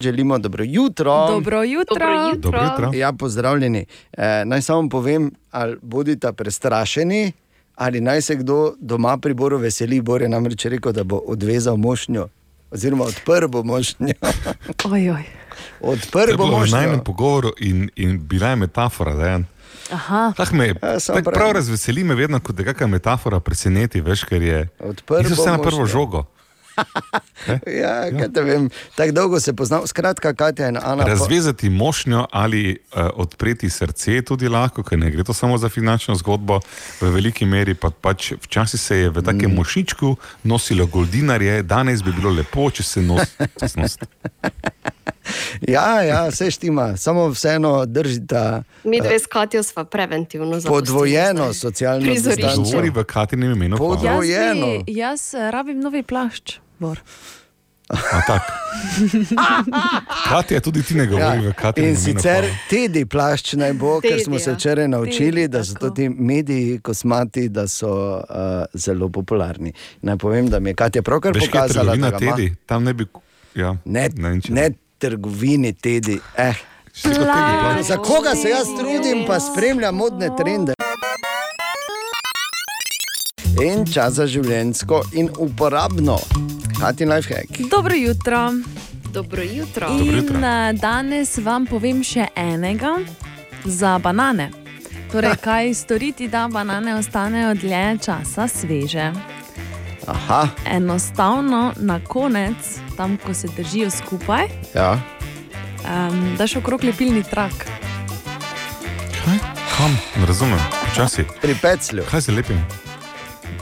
[0.00, 1.26] Želimo dobro jutro.
[1.28, 1.96] Dobro jutro.
[1.96, 2.50] Dobro jutro.
[2.50, 2.90] Dobro jutro.
[2.94, 3.86] Ja, pozdravljeni.
[4.12, 7.32] E, naj samo povem, ali bodite prestrašeni,
[7.74, 10.00] ali naj se kdo doma pri Boru veseli.
[10.00, 12.28] Bor je namreč rekel, da bo odvezal mošnjo,
[12.70, 14.14] oziroma odprl bo mošnjo.
[14.84, 15.24] Oj, oj.
[15.80, 16.76] To je Odprl bo mošnjo.
[16.76, 19.14] najnem pogovoru in, in bila je metafora.
[19.14, 19.44] Da, je.
[19.90, 20.32] Aha.
[20.36, 24.42] Tak me, Ja, tak prav razveseli me vedno, ko te kakšna metafora preseneti, veš, ker
[24.42, 24.68] je.
[24.80, 25.86] Odprl bo vse na prvo mošnjo.
[25.88, 26.24] žogo.
[27.80, 28.28] Ja, ja.
[28.32, 29.86] te vem, tako dolgo se poznam.
[29.86, 31.04] Skratka, Katja in Ana.
[31.04, 35.68] Razvezati mošnjo ali uh, odpreti srce je tudi lahko, ker ne gre to samo za
[35.68, 36.60] finančno zgodbo,
[37.00, 39.54] v veliki meri pa pač včasih se je v takem mm.
[39.54, 43.36] mošičku nosilo goldinarje, danes bi bilo lepo, če se nos.
[45.68, 51.52] Ja, ja, vse štima, samo vseeno držite Mi dve s Katjo sva preventivno zapustili podvojeno
[51.52, 52.56] socialno Prizorišče.
[52.56, 53.76] Govori v Katinem imenu.
[53.76, 54.24] Pod- hvala.
[54.24, 56.58] Jaz, bi, jaz eh, rabim novi plašč.
[56.78, 56.98] Bor.
[57.88, 58.42] A tak.
[60.24, 62.04] Katja, tudi ti ne govori v Katinem In imenu.
[62.18, 62.56] sicer hvala.
[62.66, 64.54] tedi plašč naj bo, ker Tedi, smo se ja.
[64.54, 65.90] včeraj naučili, Tedi, da so tako.
[65.90, 68.22] ti mediji kosmati, da so uh,
[68.74, 69.72] zelo popularni.
[70.00, 72.18] Naj povem, da mi je Katja pravkar Veš, kaj je pokazala, da ima.
[72.18, 73.06] tedi, tam ne bi.
[73.54, 74.08] Ja, Ne,
[74.40, 76.18] če- ne trgovini tedi.
[76.36, 76.54] Eh.
[76.94, 77.20] Tedi.
[77.82, 80.72] Za koga se jaz trudim, pa spremljam modne trende.
[83.62, 86.18] In čas za življensko in uporabno.
[86.84, 87.48] Kati lifehack.
[87.70, 88.52] Dobro jutro.
[89.12, 89.88] Dobro jutro.
[89.88, 92.98] In eh, danes vam povem še enega
[93.64, 94.50] za banane.
[95.12, 99.12] Torej, kaj storiti, da banane ostanejo dlje časa sveže?
[100.06, 105.00] Aha, Enostavno na konec, tam ko se držijo skupaj, ja.
[105.88, 107.64] um, daš okrog lepilni trak.
[109.24, 109.38] Kaj?
[109.76, 109.96] Kam?
[110.20, 110.60] Ne razumem.
[110.84, 111.24] Počasi.
[111.40, 112.60] Pri peclju, Kaj se lepim?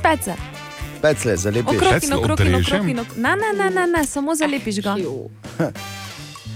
[0.02, 0.51] Pece.
[1.02, 1.76] Pecle zalepiš.
[1.76, 2.88] Okrog in okrog in okrog.
[2.88, 3.16] in okrog.
[3.16, 4.96] Ne, ne, ne, ne, ne, samo zalepiš ga.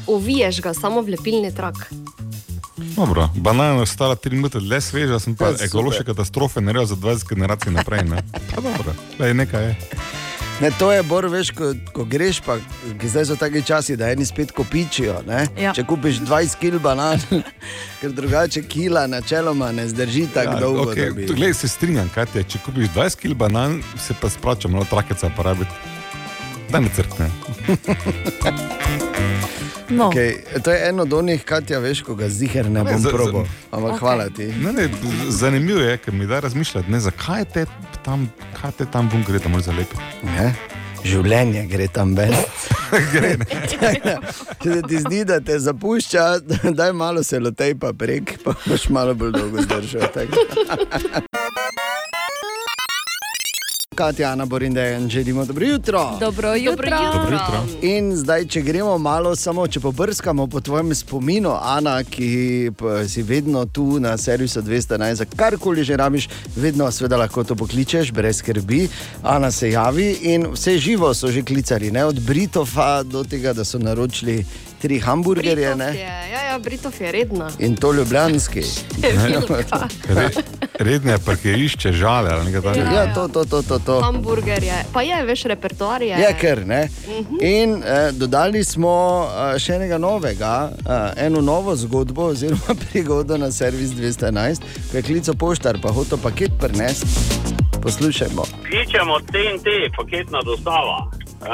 [0.06, 1.90] Oviješ ga samo v lepilni trak.
[2.96, 6.96] Dobro, banana je stala 3 minute dlje sveža, sem pa Ja, ekološke katastrofe naredil za
[6.96, 8.04] 20 generacij naprej.
[8.04, 8.22] Ne?
[8.54, 9.76] Pa dobro, Lej, nekaj je.
[10.60, 12.56] Ne, to je bolj, veš, ko, ko greš, pa
[13.04, 15.20] zdaj so taki časi, da eni spet kopičijo.
[15.26, 15.46] ne.
[15.60, 15.74] Ja.
[15.76, 17.20] Če kupiš 20 kg banan,
[18.00, 20.92] ker drugače kila načeloma ne zdrži tako ja, dolgo.
[20.92, 21.26] okay.
[21.26, 24.88] da Glej, se strinjam, kaj te, če kupiš 20 kg banan, se pa splača malo
[24.90, 25.70] trakeca porabiti.
[26.72, 27.30] Daj ne crkne.
[29.88, 30.08] No.
[30.10, 33.44] Okay, to je eno od onih, Katja, veš, ko ga ziger ne bom probo.
[33.70, 33.98] Ampak Okej.
[33.98, 34.46] hvala ti.
[34.46, 34.88] Ne, ne,
[35.28, 37.66] zanimivo je, ker mi da razmišljati, ne, zakaj te
[38.04, 38.30] tam,
[38.60, 40.02] kaj te tam bom gre, da moraš zalepiti.
[40.22, 40.54] Ne?
[41.06, 42.34] Življenje gre tam ven.
[43.12, 43.36] Gre.
[44.62, 46.26] Če se ti zdi, da te zapušča,
[46.78, 50.10] daj malo se lotej pa prek, pa boš malo bolj dolgo zdržal.
[53.96, 56.16] Katja, Ana Borindejan, želimo dobro jutro.
[56.20, 56.90] Dobro jutro.
[57.12, 57.64] Dobro jutro.
[57.82, 62.70] In zdaj, če gremo malo samo, če pobrskamo po tvojem spominu, Ana, ki
[63.08, 68.12] si vedno tu na servisu 211, za karkoli že rabiš, vedno seveda lahko to pokličeš,
[68.12, 68.88] brez skrbi.
[69.22, 72.04] Ana se javi in vse živo so že klicali, ne?
[72.04, 74.44] od Britofa do tega, da so naročili
[74.86, 75.86] tri hamburgerje Britov ne?
[75.86, 77.50] je, ja, ja, Britov je redna.
[77.58, 78.62] in to ljubljanski.
[80.18, 80.28] Re,
[80.78, 82.90] redne parkirišče žale ali nekaj takega.
[82.90, 83.78] Ja, to, to, to, to.
[83.78, 84.00] to.
[84.00, 86.14] Hamburger je, pa je, veš, repertoar je.
[86.18, 86.88] Je kar ne.
[87.40, 93.50] In eh, dodali smo eh, še enega novega, eh, eno novo zgodbo, oziroma prigodo na
[93.50, 97.10] servis 211, ki je klical poštar, pa hotel paket prenesti.
[97.82, 98.42] Poslušajmo.
[98.70, 101.25] Kličemo TNT, paketna dostava.
[101.40, 101.46] Uh,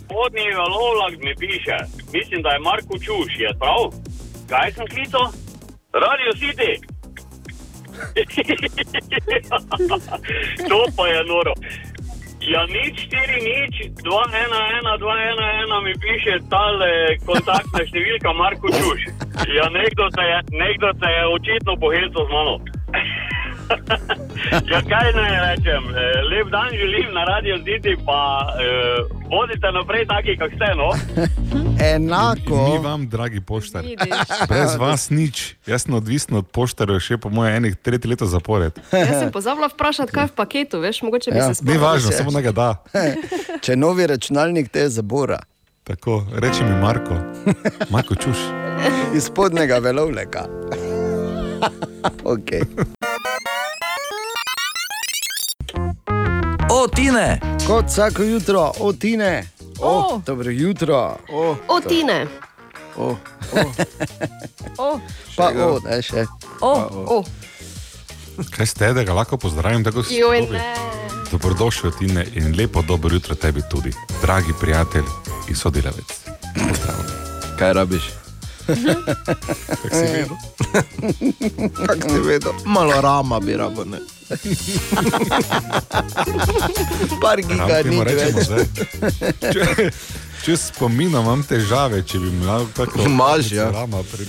[0.00, 1.76] spodnji valovlak mi piše,
[2.12, 3.82] mislim, da je Marko Čuš, je prav?
[4.48, 5.26] Kaj sem klical?
[5.92, 6.72] Radio City.
[10.70, 11.52] to pa je noro.
[12.44, 13.74] Ja, nič, 4, nič,
[14.04, 19.00] 2, 1, 1, 2, 1, 1 mi piše tale kontaktna številka Marko Čuš.
[19.48, 20.38] Ja, nekdo se je,
[21.16, 22.60] je očitno pohilcal z mano.
[24.64, 25.82] Ja, kaj naj rečem?
[25.86, 28.18] Eh, Lep dan želim na Radio City, pa
[28.54, 28.64] eh,
[29.28, 30.68] bodite naprej taki, kak ste.
[30.76, 30.88] No?
[31.94, 32.56] Enako.
[32.68, 33.84] Mi vam, dragi poštar,
[34.48, 35.56] brez vas nič.
[35.66, 38.78] Jaz sem odvisen od poštarjev še po moje enih tretje leto zapored.
[38.92, 41.82] Jaz sem pozabila vprašati, kaj je v paketu, veš, mogoče bi Ja, se Ni spomnila.
[41.84, 42.68] važno, samo da ga da.
[43.64, 45.40] Če novi računalnik te zabora
[45.84, 47.14] Tako, reči mi Marko,
[47.90, 48.38] Marko čuš.
[49.14, 50.46] iz spodnjega velovleka.
[52.34, 52.62] okay.
[56.74, 59.48] O, Tine, Kot vsako jutro, otine.
[59.80, 60.20] O.
[60.26, 61.16] Dobro jutro.
[61.32, 62.26] O, O, Tine.
[62.96, 63.16] o,
[64.78, 64.98] O,
[65.36, 66.26] pa o, ne še.
[66.60, 66.72] O,
[67.06, 67.24] o.
[68.50, 70.74] Kaj ste, da ga lahko pozdravim tako se Joj, ne.
[71.30, 75.06] Dobrodošel, Tine, in lepo dobro jutro tebi tudi, dragi prijatelj
[75.48, 76.10] in sodelavec.
[76.68, 77.14] Pozdravljen.
[77.58, 78.10] Kaj rabiš?
[78.66, 80.36] Kako si vedel?
[81.86, 82.54] Kako ti vedo?
[82.64, 83.98] Malo rama bi rabo, ne.
[87.20, 88.48] Par giga ni več.
[89.42, 89.90] Če,
[90.44, 93.68] če spominam, imam težave, če bi imel tako Imaš, ja.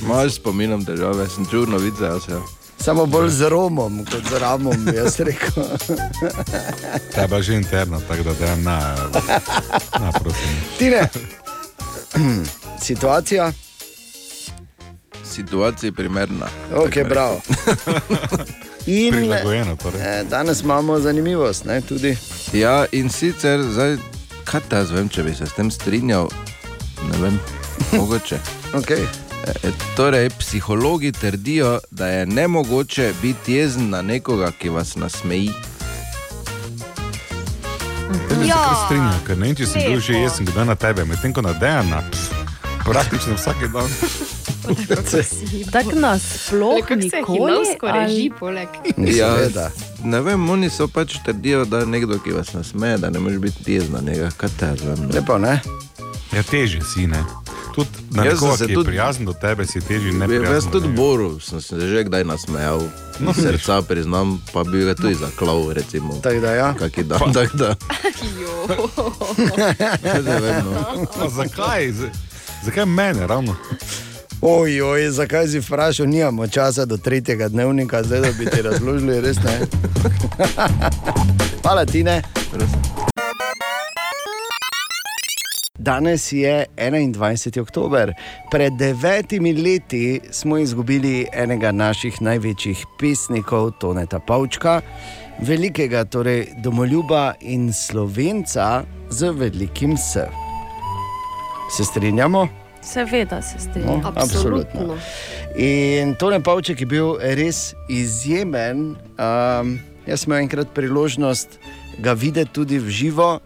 [0.02, 2.41] Imaš spominom težave, sem čutil novice, jaz ja.
[2.86, 5.64] Samo bolj z romom, kot z ramom, bi jaz rekel.
[7.16, 8.80] Treba že interno, tako da da na,
[10.00, 10.52] na prosim.
[10.78, 11.10] Tine,
[12.88, 13.54] situacija,
[15.26, 16.46] Situacija je primerna.
[16.76, 17.42] ok, bravo.
[18.88, 20.02] In Prilagojeno, torej.
[20.02, 22.18] eh, danes imamo zanimivost, ne, tudi.
[22.54, 23.98] Ja, in sicer, zdaj,
[24.44, 26.30] kaj te jaz vem, če bi se s tem strinjal,
[27.12, 27.40] ne vem,
[27.92, 28.40] mogoče.
[28.76, 29.06] Okay.
[29.64, 35.50] E, torej, psihologi trdijo, da je nemogoče biti jezen na nekoga, ki vas nasmeji.
[38.30, 41.06] Se Ja, kar strinjal, ker ne vem, če sem bil že jesen kdaj na tebe,
[41.06, 42.04] medtem ko na Dejana,
[42.86, 43.90] praktično vsak dan.
[45.72, 47.38] tako nas sploh se nikoli.
[47.38, 48.68] hinovsko reži ali- poleg.
[48.98, 49.36] Ja,
[50.04, 53.38] ne vem, oni so pač trdijo, da je nekdo, ki vas nasmeje, da ne moreš
[53.38, 54.30] biti jezen na njega.
[54.38, 54.98] Kaj te jaz vem?
[54.98, 55.10] no.
[55.14, 55.60] Lepo, ne?
[56.34, 57.24] Ja, teže si, ne.
[57.76, 60.28] Tudi na Jaz sem nekoga, se ki je tudi- prijazen do tebe, si teži ne
[60.28, 60.54] prijazen.
[60.54, 60.88] Jaz tudi.
[60.88, 62.82] Boru sem se že kdaj nasmejal,
[63.20, 66.14] no, srca priznam, pa bi ga tudi zaklal, recimo.
[66.24, 66.74] Tako da ja.
[66.74, 67.76] Kaki dan, tako da.
[70.24, 71.06] Ne vem, no.
[71.12, 71.92] Pa zakaj?
[72.66, 73.55] Zakaj mene ravno?
[74.41, 79.22] Oj, oj, zakaj si vprašal, nimamo časa do tretjega dnevnika, zdaj da bi ti razložili,
[79.22, 79.59] res ne.
[81.61, 82.22] Hvala ti, ne.
[85.78, 87.61] Danes je 21.
[87.61, 88.13] oktober.
[88.51, 94.82] Pred devetimi leti smo izgubili enega naših največjih pesnikov, Toneta Pavčka,
[95.39, 100.45] velikega torej domoljuba in slovenca z velikim S.
[101.70, 102.47] Se strinjamo?
[102.82, 104.01] Seveda se strinjam.
[104.01, 104.97] No, Absolutno.
[105.55, 108.95] In Tone Pavček je bil res izjemen.
[109.18, 111.57] Um, jaz sem imel enkrat priložnost
[111.99, 113.39] ga videti tudi v živo.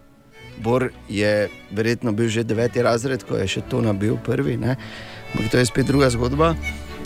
[0.60, 4.56] Bor je verjetno bil že deveti razred, ko je še Tona bil prvi.
[4.56, 4.76] ne.
[5.32, 6.54] Ampak to je spet druga zgodba.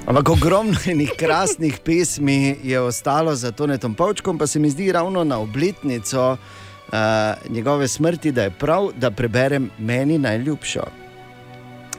[0.06, 5.24] Ampak ogromno enih krasnih pesmi je ostalo za Tonetom Pavčkom, pa se mi zdi ravno
[5.24, 6.98] na obletnico uh,
[7.48, 11.03] njegove smrti, da je prav, da preberem meni najljubšo.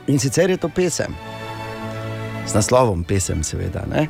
[0.08, 1.16] In sicer je to pesem,
[2.48, 3.86] z naslovom pesem, seveda.
[3.90, 4.08] Ne?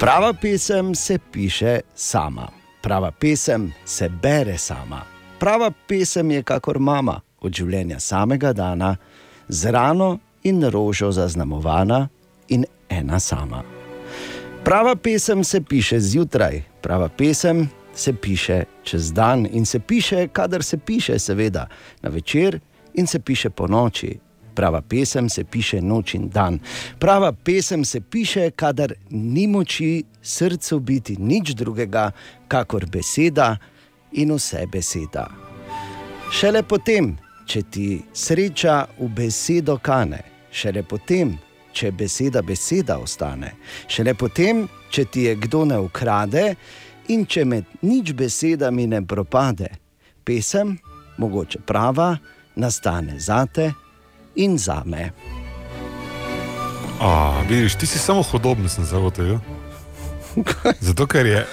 [0.00, 2.48] Prava pesem se piše sama,
[2.82, 5.02] prava pesem se bere sama.
[5.38, 8.96] Prava pesem je kakor mama od življenja samega dana,
[9.48, 12.08] z rano in rožo zaznamovana
[12.48, 13.62] in ena sama.
[14.64, 20.62] Prava pesem se piše zjutraj, prava pesem se piše čez dan in se piše, kadar
[20.62, 21.68] se piše, seveda,
[22.02, 22.60] na večer
[22.94, 24.18] in se piše po noči.
[24.58, 26.58] Prava pesem se piše noč in dan.
[26.98, 32.10] Prava pesem se piše, kadar ni moči srcu biti nič drugega,
[32.48, 33.56] kakor beseda
[34.12, 35.28] in vse beseda.
[36.34, 37.14] Šele potem,
[37.46, 41.36] če ti sreča v besedo kane, šele potem,
[41.72, 43.54] če beseda beseda ostane,
[43.86, 46.48] šele potem, če ti je kdo ne ukrade
[47.14, 49.70] in če med nič besedami ne propade,
[50.26, 50.80] pesem,
[51.22, 52.16] mogoče prava,
[52.58, 53.70] nastane zate
[54.38, 55.10] in zame.
[57.00, 59.38] A, vidiš, ti si samo hodobno sem zagotovil.
[60.80, 61.46] Zato, ker je.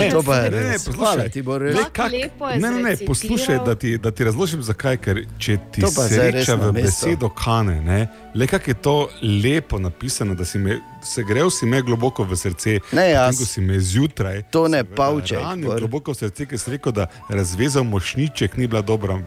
[0.00, 0.84] Je To pa je Ne, ne, res.
[0.84, 1.30] poslušaj.
[1.30, 1.74] Ti, Boris.
[1.74, 2.12] Le, Tako kak,
[2.60, 4.96] ne, ne, ne, poslušaj, da ti, da ti razložim, zakaj.
[4.96, 8.94] Ker če ti res sreča v besedo kane, ne, le kako je to
[9.42, 12.78] lepo napisano, da si me, se grev si me globoko v srce.
[12.92, 13.38] Ne, jaz.
[13.38, 14.42] Ko si me zjutraj.
[14.50, 18.82] To ne pavček, Ranil globoko v srce, ker si rekel, da razvezal mošniček ni bila
[18.82, 19.18] dobra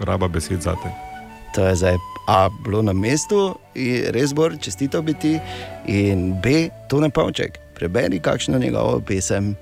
[0.00, 0.92] raba besed za te.
[1.54, 5.38] To je zdaj A, bilo na mestu, in res bo čestito biti,
[5.88, 7.56] in B, to ne pavček.
[7.74, 9.54] Preberi kakšno njegovo pesem,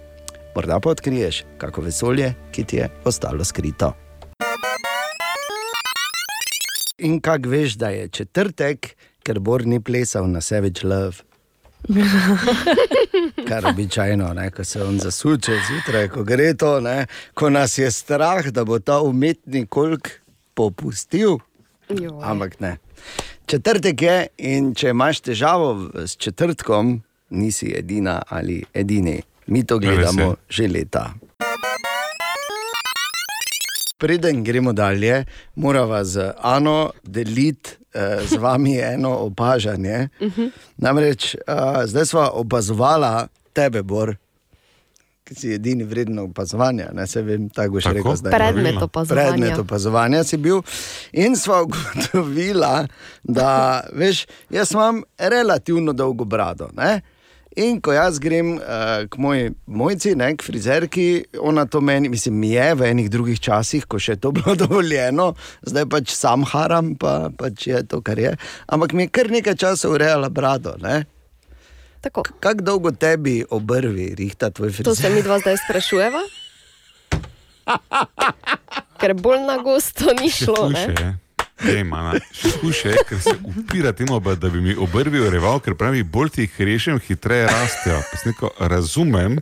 [0.57, 3.93] morda pa odkriješ, kako vesolje, ki ti je ostalo skrito.
[6.99, 11.23] In kak veš, da je četrtek, ker Bor ni plesal na Savage Love.
[13.49, 17.91] Kar običajno, ne, ko se on zasuče zjutraj, ko gre to, ne, ko nas je
[17.91, 20.09] strah, da bo ta umetni kolk
[20.55, 21.39] popustil.
[21.89, 22.21] Joj.
[22.23, 22.77] Ampak ne.
[23.47, 29.21] Četrtek je in če imaš težavo s četrtkom, nisi edina ali edini.
[29.47, 31.15] Mi to gledamo že leta.
[33.99, 35.25] Preden gremo dalje,
[35.55, 40.09] moramo z Ano deliti eh, z vami eno opažanje.
[40.77, 41.41] Namreč eh,
[41.87, 44.17] zdaj smo opazovala tebe, Bor,
[45.27, 46.93] ki si edini vreden opazovanja.
[46.95, 47.97] Ne se vem, tako boš Tako?
[47.97, 48.33] rekel zdaj.
[48.33, 49.33] Predmet opazovanja.
[49.33, 50.63] Predmet opazovanja si bil
[51.13, 52.87] in sva ugotovila,
[53.23, 53.51] da
[53.93, 56.71] veš, jaz imam relativno dolgo brado.
[56.77, 57.01] Ne?
[57.57, 62.37] In ko jaz grem uh, k moji mojci, ne, k frizerki, ona to meni, mislim,
[62.39, 65.31] mi je v enih drugih časih, ko še je to bilo dovoljeno,
[65.65, 68.37] zdaj pač sam haram, pa pač je to, kar je.
[68.69, 70.77] Ampak mi je kar nekaj časa urejala brado.
[70.85, 71.07] Ne?
[72.07, 72.23] Tako.
[72.41, 75.13] Kako dolgo tebi obrvi, rihta tvoj To se frizer?
[75.15, 76.23] mi dva zdaj sprašujeva.
[79.01, 80.69] Ker bolj na gosto ni Še šlo.
[80.69, 80.95] hujše Ne?
[81.01, 81.15] je.
[81.57, 85.73] Ej, mana, še hujše je, ker se upira temu, da bi mi obrvi ureval, ker
[85.75, 88.03] pravi, bolj ti jih rešim, hitreje rastejo.
[88.27, 89.39] Rekel, razumem,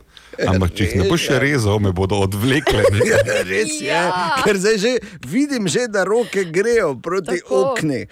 [0.47, 2.87] ampak če jih ne boš še rezal, me bodo odvlekle.
[3.03, 4.39] Ja, res je, ja.
[4.47, 4.93] ker zdaj že
[5.27, 7.75] vidim, že, da roke grejo proti Tako.
[7.75, 8.05] okni.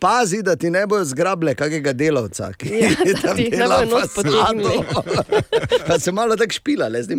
[0.00, 3.56] Pazi, da ti ne bojo zgrabile kakega delavca, ki Ja, da tam ti jih ne
[3.56, 4.84] dela bojo not fasado.
[5.88, 7.16] Pa se malo tako špilale, zdaj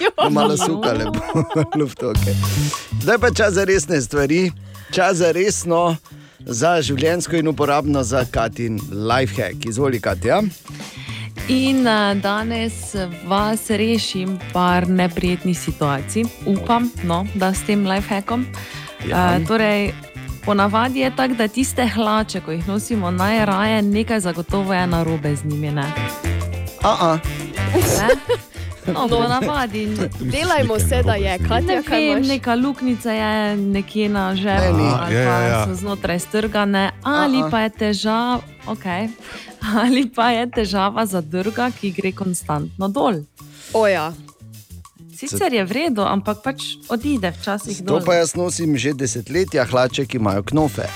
[0.00, 0.30] Ja.
[0.30, 1.04] malo sukale
[1.76, 2.34] luftoke.
[3.02, 4.52] Zdaj pa čas za resne stvari,
[4.92, 5.96] čas za resno,
[6.38, 9.66] za življensko in uporabno za Katin lifehack.
[9.66, 10.42] Izvoli, Katja.
[11.48, 12.94] In uh, danes
[13.26, 18.44] vas rešim par neprijetnih situacij, upam, no, da s tem lifehackom.
[19.08, 19.38] Ja.
[19.40, 19.92] Uh, torej,
[20.48, 25.44] ponavadi je tako, da tiste hlače, ko jih nosimo najraje, nekaj zagotovo je narobe z
[25.44, 25.70] njimi.
[25.70, 25.84] Ne?
[26.82, 27.18] A-a.
[27.74, 28.08] Ne?
[28.92, 29.96] No, ponavadi.
[30.32, 31.38] Delajmo se, da je.
[31.38, 34.64] Katja, Ne kaj vem, neka luknjica je nekje na žepu,
[35.00, 35.66] ali Ja, pa ja, ja.
[35.66, 39.08] so znotraj strgane, ali pa je težava, okay.
[39.84, 43.20] ali pa je težava zadrga, ki gre konstantno dol.
[43.72, 44.12] Oja.
[45.18, 50.06] Sicer je v redu, ampak pač odide včasih To pa jaz nosim že desetletja, hlače,
[50.06, 50.86] ki imajo knofe.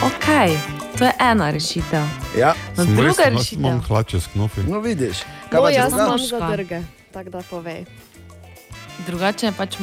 [0.00, 0.56] Okay.
[0.96, 2.08] To je ena rešitev.
[2.32, 2.56] Ja.
[2.72, 3.60] No, res, druga jaz rešitev.
[3.60, 4.64] Imam hlače s knofi.
[4.64, 6.38] No, vidiš, kaj No, jaz imam Muška.
[6.40, 6.80] zadrge.
[7.12, 7.84] Tako da povej.
[9.08, 9.76] Drugače je pač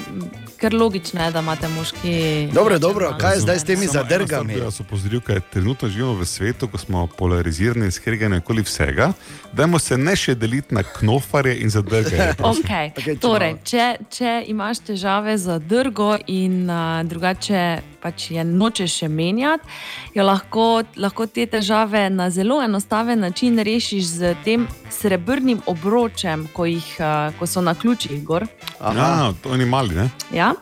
[0.57, 2.49] kar logično, je, da imate moški.
[2.53, 4.53] Dobro, dobro, kaj je zdaj s temi zadrgami?
[4.53, 9.11] Jaz opozoril, da trenutno živimo v svetu, ko smo polarizirani in skregani okoli vsega.
[9.53, 12.15] Dajmo se ne še deliti na knofarje in zadrge.
[12.55, 12.91] Okay.
[12.91, 18.99] Okej, če Torej, če, če imaš težave z drgo in uh, drugače pač je nočeš
[18.99, 19.65] še menjati,
[20.13, 26.65] jo lahko, lahko te težave na zelo enostaven način rešiš z tem srebrnim obročem, ko,
[26.65, 28.45] jih, eh, ko so na ključih gor.
[28.79, 30.09] Ja, to ni mali, ne?
[30.31, 30.53] Ja?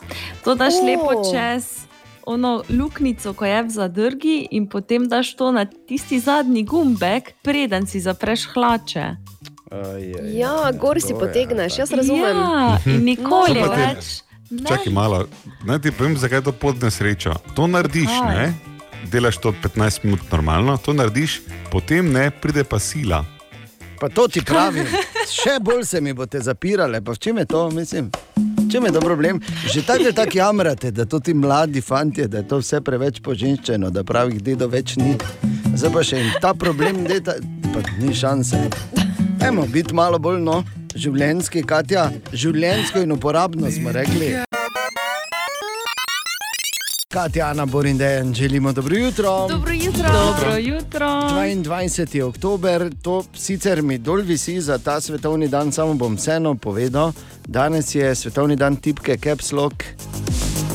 [0.43, 0.85] To daš O.
[0.85, 1.83] lepo čez
[2.25, 7.83] ono luknjico, ko je v zadrgi, in potem daš to na tisti zadnji gumbek, preden
[7.83, 9.07] si zapreš hlače.
[10.31, 12.37] Ja, gor si potegneš, jaz razumem.
[12.37, 14.05] Ja, in nikoli ti- več.
[14.61, 15.25] Čakaj malo,
[15.65, 17.33] naj ti povem, zakaj je to pod nesrečo.
[17.55, 18.53] To narediš, ne?
[19.11, 21.41] delaš to 15 minut normalno, to narediš,
[21.71, 23.25] potem ne pride pa sila.
[23.99, 24.87] Pa to ti pravim,
[25.31, 28.09] še bolj se mi boste zapirale, pa v čem je to, mislim.
[28.35, 29.39] v Čem je to problem?
[29.73, 33.21] Že tako ali tako jamrate, da to ti mladi fanti, da je to vse preveč
[33.23, 35.15] poženščeno, da pravih dedo več ni.
[35.75, 37.37] Zdaj pa še en ta problem, da
[37.99, 38.69] ni šanse.
[39.43, 40.63] Ajmo biti malo bolj no,
[40.95, 44.35] življenjski, Katja, življenjsko in uporabno smo rekli.
[47.13, 49.47] Katja, Ana, Borin, Dejan, želimo dobro jutro.
[49.49, 50.09] Dobro jutro.
[50.13, 51.07] Dobro jutro.
[51.07, 52.21] 22.
[52.23, 57.13] oktober, to sicer mi dol visi za ta svetovni dan, samo bom vseeno povedal.
[57.47, 59.83] Danes je svetovni dan tipke Caps Lock.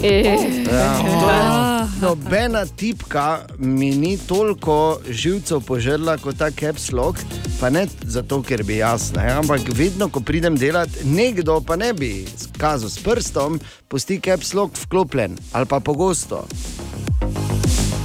[0.03, 0.39] Ja,
[0.99, 7.19] to je- Nobena tipka mi ni toliko živcev požrla kot ta caps lock,
[7.61, 11.93] pa ne zato, ker bi jaz, ne, ampak vedno, ko pridem delati, nekdo pa ne
[11.93, 12.25] bi
[12.59, 13.59] kazal s prstom,
[13.89, 16.47] pusti caps lock vklopljen ali pa pogosto.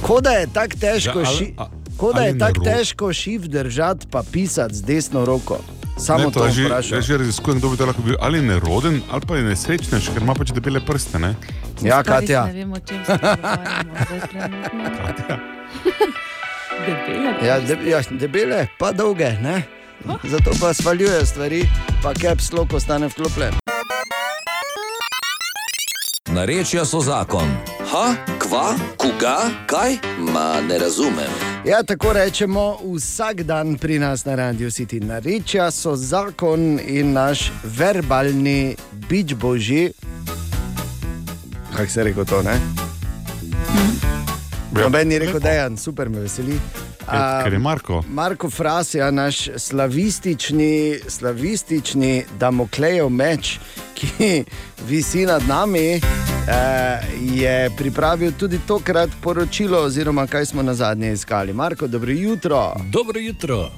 [0.02, 1.68] Kot da je tako težko, Ja, ali- ši, a-
[2.14, 5.58] ali je tako naro- težko šiv držati, pa pisati z desno roko.
[5.98, 7.02] Samo ne, to je že, vprašam.
[7.02, 10.34] že raziskujem, kdo bi to lahko bil ali neroden, ali pa je nesrečnež, ker ima
[10.34, 11.18] pač debele prste.
[11.18, 11.34] Ne?
[11.82, 12.46] Ja, Katja.
[12.50, 15.36] Ne vem, o čem se pogovarjamo zdaj trenutno.
[16.84, 17.46] Debele.
[17.46, 19.62] Ja, de, ja, debele, pa dolge, ne?
[20.24, 21.68] Zato pa svaljujejo stvari,
[22.02, 23.54] pa caps lock ostane vklopljen.
[26.28, 27.48] Narečja so zakon.
[27.92, 29.96] Ha, kva, koga, kaj?
[30.18, 31.53] Ma ne razumem.
[31.64, 35.00] Ja, tako rečemo vsak dan pri nas na Radio City.
[35.00, 38.76] Narečja so zakon in naš verbalni
[39.08, 39.92] bič božji.
[41.76, 42.60] Kaj se je rekel to, ne?
[44.72, 46.60] Noben ni rekel, da je super, me veseli.
[47.08, 48.02] A, Ker je Marko.
[48.08, 53.58] Marko Fras je naš slavistični, slavistični Damoklejev meč,
[53.94, 54.44] ki
[54.88, 56.00] visi nad nami, eh,
[57.20, 61.52] je pripravil tudi tokrat poročilo, oziroma kaj smo na zadnje iskali.
[61.52, 62.72] Marko, dobro jutro.
[62.92, 63.70] Dobro jutro.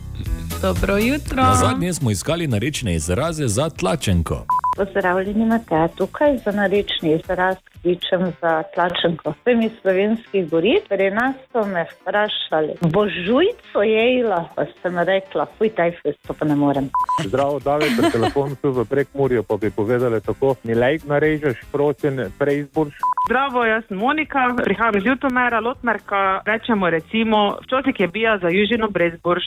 [0.62, 1.42] Dobro jutro.
[1.42, 4.46] Na zadnje smo iskali narečne izraze za tlačenko.
[4.76, 5.88] Pozdravljeni, Matej.
[5.96, 7.56] Tukaj za narečni izraz
[7.86, 9.34] kličem za tlačenko.
[9.44, 15.46] Sem iz slovenskih goric, pri nas so me vprašali, bo žujco jejla, pa sem rekla,
[15.58, 16.90] fuj, taj fest, to pa ne morem.
[17.22, 22.18] Zdravo, David, pri telefonu tu v prekmurju pa bi povedali tako, mi lajk narežeš, prosim,
[22.38, 22.98] prej izboljš.
[23.28, 28.88] Zdravo, jaz sem Monika, prihajam iz Ljutomera, Lotmerka, rečemo recimo, včasih je bija za južino
[28.90, 29.46] brez borš.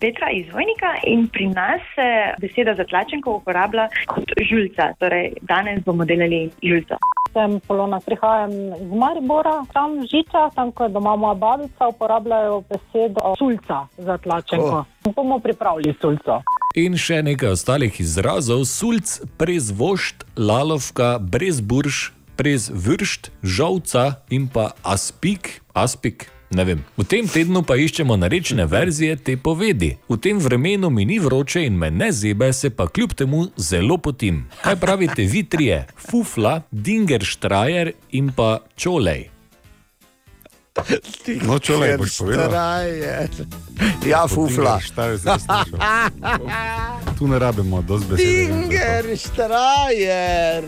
[0.00, 2.08] Petra iz Vojnika in pri nas se
[2.40, 4.92] beseda za tlačenko uporablja kot žulca.
[4.98, 6.96] Torej, danes bomo delali žulco.
[7.32, 8.50] Sem Polona, prihajam
[8.82, 14.84] iz Maribora, tam žiča, tam, ko je doma moja babica, uporabljajo besedo sulca za tlačenko.
[15.06, 15.12] Oh.
[15.14, 16.40] Bomo pripravili sulco.
[16.74, 22.00] In še nekaj ostalih izrazov: sulc, prezvošt, lalovka, brezburš,
[22.34, 26.26] prezvršt, žolca in pa aspik, aspik.
[26.50, 26.84] Ne vem.
[26.96, 29.90] V tem tednu pa iščemo narečne verzije te povedi.
[30.08, 33.98] V tem vremenu mi ni vroče in me ne zebe, se pa kljub temu zelo
[33.98, 34.46] potim.
[34.64, 35.86] Kaj pravite vi trije?
[36.10, 39.28] Fufla, dinger štrajer in pa čolej.
[41.42, 42.52] No, čolej boš povedal.
[44.06, 44.78] Ja, fufla.
[47.18, 48.26] Tu ne rabimo, dosti besed.
[48.26, 50.64] Dinger, štrajer.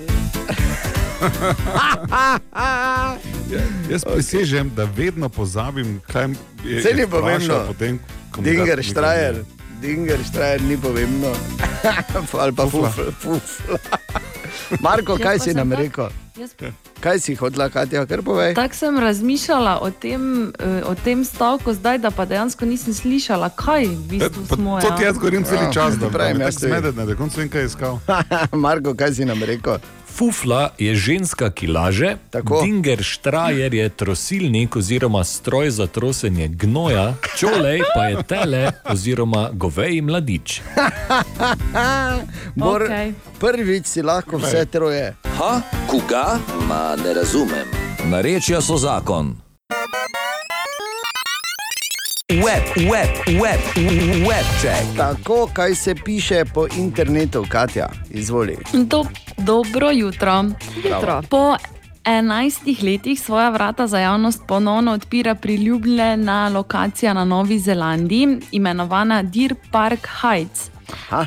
[3.90, 6.28] Jaz prisežem, da vedno pozabim, kaj
[6.64, 6.78] je.
[6.78, 7.64] Vse ni pomembno.
[7.66, 8.00] Potem,
[8.38, 9.44] Dinger, štrajer.
[9.80, 11.32] Dinger, štrajer ni pomembno.
[12.34, 13.12] Ali pa fufla.
[13.12, 13.78] fufla.
[14.80, 16.08] Marko, kaj si sem nam tak- rekel?
[16.36, 18.54] jaz- Kaj si hodila, Katja, kar povej?
[18.54, 23.50] Tako sem razmišljala o tem, eh, o tem stavku zdaj, da pa dejansko nisem slišala,
[23.50, 24.80] kaj v bistvu Pa smo.
[24.80, 24.96] To ja.
[24.96, 26.68] ti jaz govorim cel Ja, čas, da pravim, jaz tudi.
[26.68, 27.98] smedem, da koncu vem, kaj iskal.
[28.52, 29.78] Marko, kaj si nam rekel?
[30.14, 32.62] Fufla je ženska, ki laže, Tako.
[32.62, 40.02] dinger štrajer je trosilnik oziroma stroj za trosenje gnoja, čolej pa je tele oziroma goveji
[40.02, 40.60] mladič.
[42.54, 43.12] Bor, Okej.
[43.40, 45.14] Prvič si lahko vse troje.
[45.38, 46.38] Ha, koga?
[46.68, 47.66] Ma ne razumem.
[48.10, 49.49] Narečja so zakon.
[52.30, 53.10] Web, web,
[53.42, 53.60] web,
[54.28, 54.96] web check.
[54.96, 58.56] Tako, kaj se piše po internetu, Katja, izvoli.
[58.72, 59.04] Do,
[59.36, 60.44] dobro jutro.
[60.76, 61.22] Jutro.
[61.30, 61.56] Po
[62.04, 69.54] enajstih letih svoja vrata za javnost ponovno odpira priljubljena lokacija na Novi Zelandiji, imenovana Deer
[69.72, 70.70] Park Heights.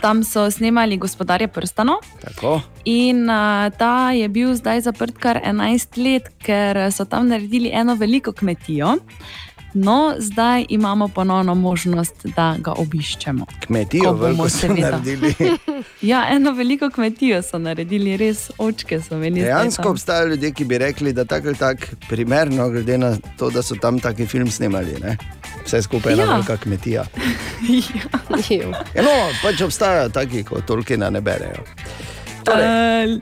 [0.01, 1.95] Tam so snemali gospodarje prstanov.
[2.21, 2.61] Tako.
[2.85, 7.95] In uh, ta je bil zdaj zaprt kar 11 let, ker so tam naredili eno
[7.95, 8.97] veliko kmetijo.
[9.73, 13.45] No, zdaj imamo ponovno možnost, da ga obiščemo.
[13.59, 14.89] Kmetijo, bomo seveda.
[14.91, 15.33] naredili.
[16.01, 20.77] Ja, eno veliko kmetijo so naredili, res očke so zdaj Dejansko obstajajo ljudje, ki bi
[20.77, 24.95] rekli, da tako ali tako primerno, glede na to, da so tam taki film snemali.
[25.01, 25.17] Ne?
[25.65, 26.31] Vse skupaj je ena Ja.
[26.31, 27.03] velika kmetija.
[28.49, 28.59] ja.
[28.95, 29.11] Ja, no,
[29.43, 31.63] pač obstajajo taki, kot Tolkiena ne berejo.
[32.43, 33.19] Uh,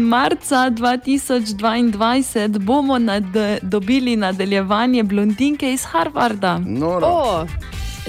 [0.00, 2.22] marca 2022
[2.58, 3.24] bomo nad,
[3.62, 6.58] dobili nadaljevanje blondinke iz Harvarda.
[6.58, 7.46] No, no.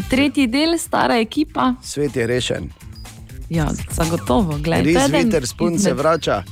[0.09, 1.73] Tretji del, stara ekipa.
[1.81, 2.69] Svet je rešen.
[3.49, 4.57] Ja, zagotovo.
[4.57, 6.43] Glej, Res eden Witherspoon se izmed- vrača.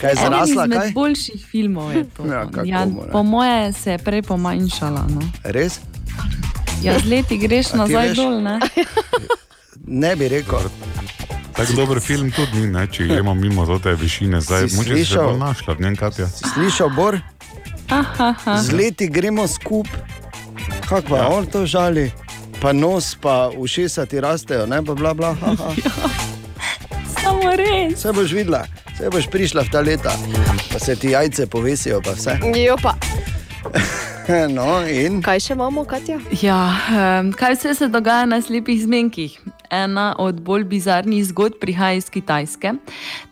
[0.00, 0.64] Kaj je eden zrasla?
[0.64, 0.92] izmed Kaj?
[0.92, 2.26] boljših filmov je to.
[2.26, 5.06] Ja, ja, po moje se je prej pomanjšala.
[5.08, 5.20] No.
[5.44, 5.80] Res?
[6.82, 8.16] Ja, z leti greš nazaj veš?
[8.16, 8.42] dol.
[8.42, 8.58] Ne?
[9.86, 10.58] Ne bi rekel.
[11.62, 14.40] Tako dober film tudi ni, ne, če gremo mimo te višine.
[14.40, 15.26] Zdaj, Si moče se slišal?
[15.26, 16.26] bolj našla njem, Katja.
[16.26, 17.18] Slišal Bor?
[17.88, 20.00] Aha, Z leti gremo skupaj.
[20.88, 21.28] Kako pa ja.
[21.28, 22.10] on to žali?
[22.60, 25.34] Pa nos, pa ušesa ti rastejo, ne pa bla bla.
[25.34, 25.70] ha, ha.
[27.22, 27.94] Samo res.
[27.94, 30.12] Vse boš videla, vse boš prišla v ta leta,
[30.72, 32.38] pa se ti jajce povesijo, pa vse.
[32.58, 32.94] Jo pa.
[34.50, 35.18] No, in?
[35.22, 36.20] Kaj še imamo, Katja?
[36.42, 36.58] Ja,
[36.94, 39.34] em, kaj vse se dogaja na slepih zmenkih?
[39.72, 42.74] Ena od bolj bizarnih zgodb prihaja iz Kitajske.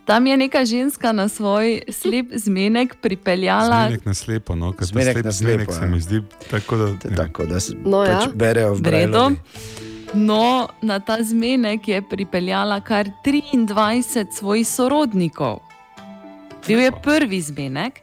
[0.04, 3.84] Tam je neka ženska na svoj slep zmenek pripeljala.
[3.86, 5.90] Zmenek na slepo, no, ker Zmenek slep na zmenek slepo, se ja.
[5.90, 7.16] mi zdi tako, da, ja.
[7.16, 8.18] tako, da se No, ja.
[8.18, 9.24] pač berejo v redu.
[10.14, 15.60] No, na ta zmenek je pripeljala kar 23 svojih sorodnikov.
[16.66, 18.00] Bil je prvi zmenek.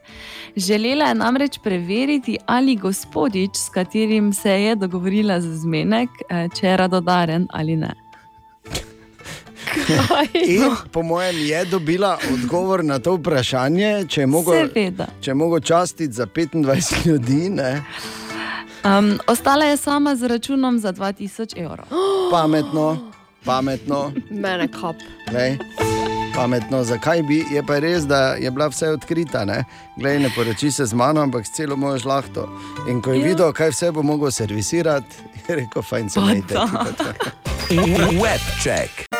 [0.55, 6.67] Želela je namreč preveriti, ali gospodič, s katerim se je dogovorila za zmenek, eh, če
[6.67, 8.06] je radodaren ali ne.
[10.47, 15.07] In po mojem je dobila odgovor na to vprašanje, če je mogel, Seveda.
[15.21, 16.63] če je mogel častiti za 25
[17.05, 17.49] ljudi.
[17.51, 17.83] Ne?
[18.83, 21.85] Um, ostala je sama z računom za 2000 evrov.
[22.31, 23.11] Pametno,
[23.45, 24.11] pametno.
[24.31, 24.95] Mene kap.
[25.29, 25.57] Glej,
[26.35, 27.43] pametno, zakaj bi?
[27.51, 29.45] Je pa res, da je bila vse odkrita.
[29.45, 29.63] Ne,
[29.97, 32.47] Glej, ne poroči se z mano, ampak s celo mojo žlahto.
[32.87, 33.25] In ko je Ja.
[33.25, 35.15] videl, kaj vse bo mogel servisirati,
[35.47, 36.53] je rekel: fajn se majte.
[36.53, 36.85] da.
[38.21, 39.16] Webček.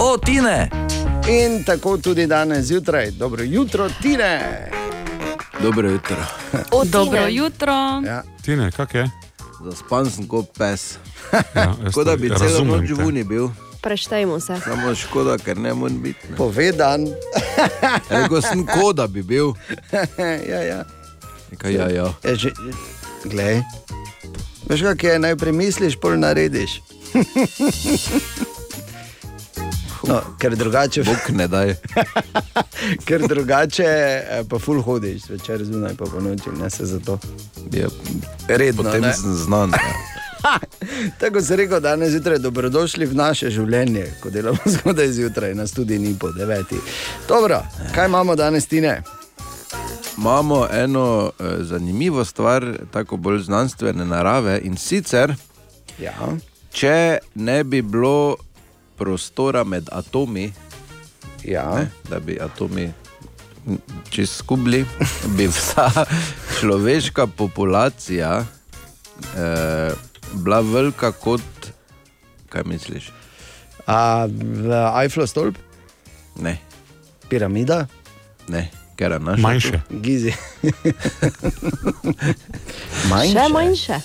[0.00, 0.70] O, Tine!
[1.28, 4.66] In tako tudi danes zjutraj, dobro jutro, Tine.
[5.62, 6.16] Dobro jutro.
[6.70, 7.72] O, Dobro jutro.
[8.06, 8.22] Ja.
[8.42, 9.10] Tine, kak je?
[9.64, 10.96] Zaspan sem kot pes.
[11.54, 12.94] Ja, Kot da bi celo noč te.
[12.94, 13.48] vuni bil.
[13.82, 14.56] Preštejmo se.
[14.64, 16.30] Samo škoda, ker ne morem biti.
[16.30, 16.36] Ne.
[16.36, 17.06] Povedan.
[18.10, 19.52] Rekel sem, kot da bi bil.
[20.50, 20.84] ja, ja.
[21.58, 22.12] Kaj, ja, ja.
[22.24, 22.50] Je že,
[23.24, 23.60] glej,
[24.68, 26.80] veš, kaj je najprej misliš, pol narediš.
[30.08, 31.02] No, ker drugače.
[31.04, 31.74] Bog ne daj.
[33.06, 37.18] ker drugače eh, pa ful hodiš, večer zunaj pa po noči, ne se zato.
[37.72, 37.88] Je,
[38.48, 39.12] Redno, Potem ne?
[39.14, 39.72] sem znan.
[41.20, 45.98] Tako se rekel danes zjutraj, dobrodošli v naše življenje, ko delamo zgodaj zjutraj, na tudi
[45.98, 46.80] ni po deveti.
[47.28, 47.62] Dobro,
[47.94, 49.02] kaj imamo danes, Tine?
[50.18, 55.34] Imamo eno eh, zanimivo stvar, tako bolj znanstvene narave in sicer,
[55.98, 56.14] ja.
[56.72, 58.36] če ne bi bilo
[59.00, 60.52] prostora med atomi,
[61.44, 61.74] ja.
[61.74, 62.92] ne, da bi atomi
[64.10, 64.84] čez skubli,
[65.36, 66.04] bi vsa
[66.60, 68.44] človeška populacija
[69.36, 69.92] eh,
[70.32, 71.72] bila velika kot,
[72.48, 73.12] kaj misliš?
[73.86, 74.28] A,
[75.02, 75.56] Eiffel stolp?
[76.36, 76.58] Ne.
[77.28, 77.86] Piramida?
[78.48, 79.42] Ne, ker je naša.
[79.42, 79.80] Manjše.
[79.90, 80.32] Gizi.
[83.32, 84.00] Še manjše.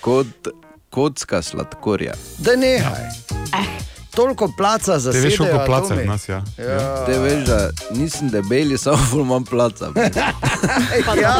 [0.00, 0.48] Kot
[0.90, 2.14] kocka sladkorja.
[2.38, 3.04] Da nehaj.
[3.52, 3.89] Eh.
[4.20, 5.50] Toliko placa za Te veš, sebe.
[5.50, 6.42] koliko placa je nas, ja.
[6.58, 7.06] Ja.
[7.06, 9.88] Te veš, da nisem debeli, samo ful imam placa.
[11.22, 11.34] ja.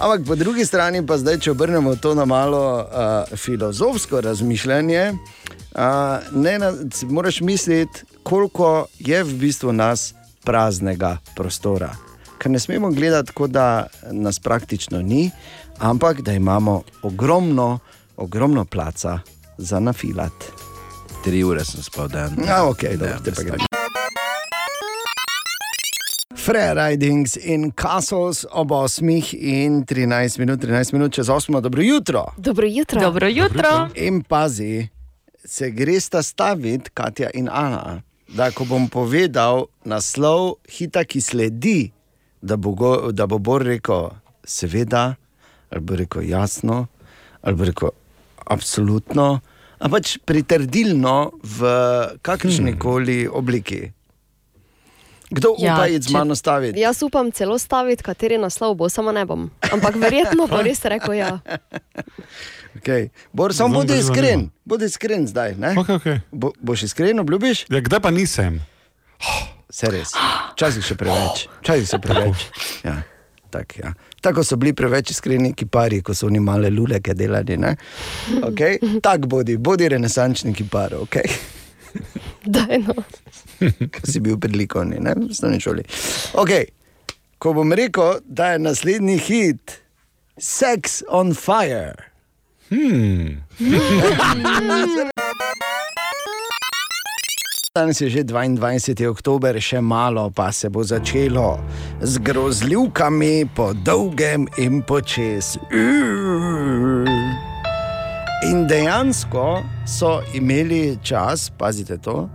[0.00, 5.80] Ampak po drugi strani, pa zdaj, če obrnemo to na malo uh, filozofsko razmišljanje, uh,
[6.32, 10.14] ne, na, si moraš misliti, koliko je v bistvu nas
[10.44, 11.92] praznega prostora.
[12.38, 15.30] Ker ne smemo gledati, kot da nas praktično ni,
[15.78, 17.78] ampak da imamo ogromno,
[18.16, 19.18] ogromno placa
[19.60, 20.32] za nafilat.
[21.24, 22.36] Tri ure sem spal dan.
[22.46, 23.68] Ja, ok, dobro, te pa gremo.
[26.40, 32.24] Free Ridings in Castles ob 8 in 13 minut, 13 minut čez 8, dobro jutro.
[32.36, 33.00] Dobro jutro.
[33.00, 33.88] Dobro jutro.
[33.94, 34.88] In pazi,
[35.44, 38.02] se greš sta staviti, Katja in Ana.
[38.34, 41.90] da ko bom povedal naslov hita, ki sledi,
[42.42, 44.10] da bo, go, da bo Bor rekel,
[44.46, 45.14] seveda,
[45.70, 46.86] ali bo rekel jasno,
[47.42, 47.90] ali bo rekel
[48.46, 49.40] absolutno,
[49.88, 51.58] pač pritrdilno v
[52.22, 53.92] kakršni koli obliki.
[55.30, 56.80] Kdo Ja, upa iti z mano staviti?
[56.82, 59.46] Jaz upam celo staviti, kateri naslov bo, samo ne bom.
[59.72, 61.38] Ampak verjetno bo res rekel ja.
[62.70, 63.10] Okay.
[63.34, 65.56] Bor, samo bodi iskren, bodi iskren zdaj.
[65.58, 65.74] ne?
[65.74, 66.18] Okay, okay.
[66.30, 67.64] Bo, boš iskren, obljubiš?
[67.66, 68.60] Ja, kdaj pa nisem?
[69.70, 70.14] Se res.
[70.54, 71.48] Včasih še preveč.
[71.60, 72.46] Včasih še preveč.
[72.86, 73.02] Ja.
[73.50, 73.90] Tak, ja.
[74.20, 77.56] Tako so bili preveč iskreni kipari, ko so oni male luleke delali.
[77.56, 77.76] ne?
[78.42, 78.78] Okay?
[79.02, 80.94] Tako bodi, bodi renesančni kipar.
[80.94, 81.30] Okay?
[82.54, 82.94] Daj, no.
[83.60, 85.84] Ko si bil predlikovni, ne, v osnovni šoli.
[86.40, 86.70] Okay.
[87.40, 89.80] Ko bom rekel, da je naslednji hit
[90.36, 91.94] Sex on Fire.
[92.68, 93.40] Hmm.
[97.70, 99.06] Danes je že 22.
[99.06, 101.62] oktober, še malo pa se bo začelo
[102.02, 105.54] z grozljivkami po dolgem in počes.
[108.42, 112.26] In dejansko so imeli čas, pazite to,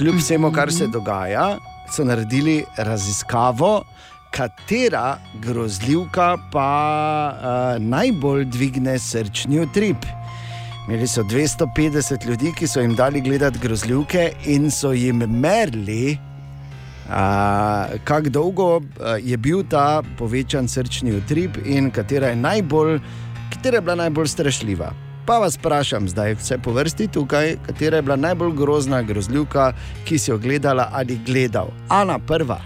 [0.00, 1.60] kljub vsemu, kar se dogaja,
[1.92, 3.84] so naredili raziskavo,
[4.32, 6.72] katera grozljivka pa
[7.36, 10.08] uh, najbolj dvigne srčni utrip.
[10.88, 16.18] Imeli so 250 ljudi, ki so jim dali gledati grozljivke in so jim merili,
[18.04, 18.80] kako dolgo
[19.22, 22.98] je bil ta povečan srčni utrip in katera je, najbolj,
[23.54, 24.92] katera je bila najbolj strašljiva.
[25.26, 29.72] Pa vas vprašam zdaj, vse po vrsti tukaj, katera je bila najbolj grozna grozljivka,
[30.04, 31.68] ki si jo gledala ali gledal.
[31.88, 32.60] Ana, prva.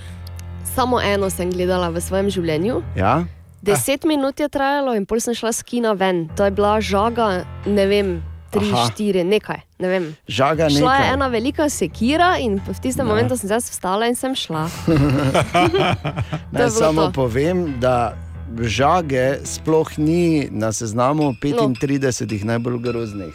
[0.74, 2.82] Samo eno sem gledala v svojem življenju.
[2.96, 3.24] Ja?
[3.64, 6.28] Deset minut je trajalo in pol sem šla s kina ven.
[6.36, 8.08] To je bila žaga, ne vem,
[8.50, 8.86] tri, Aha.
[8.86, 9.60] štiri, nekaj.
[9.78, 10.04] Ne vem.
[10.28, 11.12] Žaga Šla je nekaj.
[11.12, 13.10] ena velika sekira in v tistem Ja.
[13.10, 14.68] momentu sem jaz vstala in sem šla.
[16.52, 17.12] Naj samo to.
[17.12, 18.14] povem, da
[18.54, 22.46] žage sploh ni na seznamu 35 no.
[22.46, 23.34] najbolj groznih.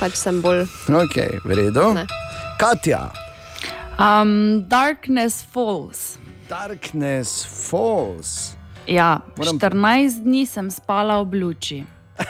[0.00, 0.66] Pač sem bolj.
[0.88, 1.94] okay, v redu.
[1.94, 2.06] Ne.
[2.58, 3.12] Katja,
[3.92, 6.18] Um, Darkness Falls.
[6.48, 8.56] Darkness Falls.
[8.84, 11.80] Ja, Moram- 14 dni sem spala v luči.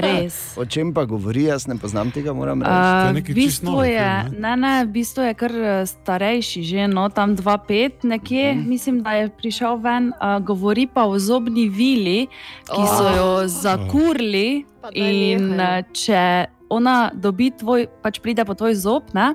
[0.00, 0.54] Res.
[0.54, 2.72] O čem pa govori, jaz ne poznam tega, moram reči.
[2.72, 8.06] Uh, v bistvu je, ne, ne, bistvu je kar eh, starejši, že no, tam 2-5
[8.06, 8.58] nekje, Mhm.
[8.58, 8.68] mm.
[8.68, 10.12] mislim, da je prišel ven.
[10.14, 12.26] Uh, govori pa o zobni vili,
[12.64, 13.12] ki so Oh.
[13.12, 14.64] jo zakurli.
[14.80, 16.22] daj In eh, če
[16.70, 19.34] ona dobi tvoj, pač pride po tvoj zob, ne,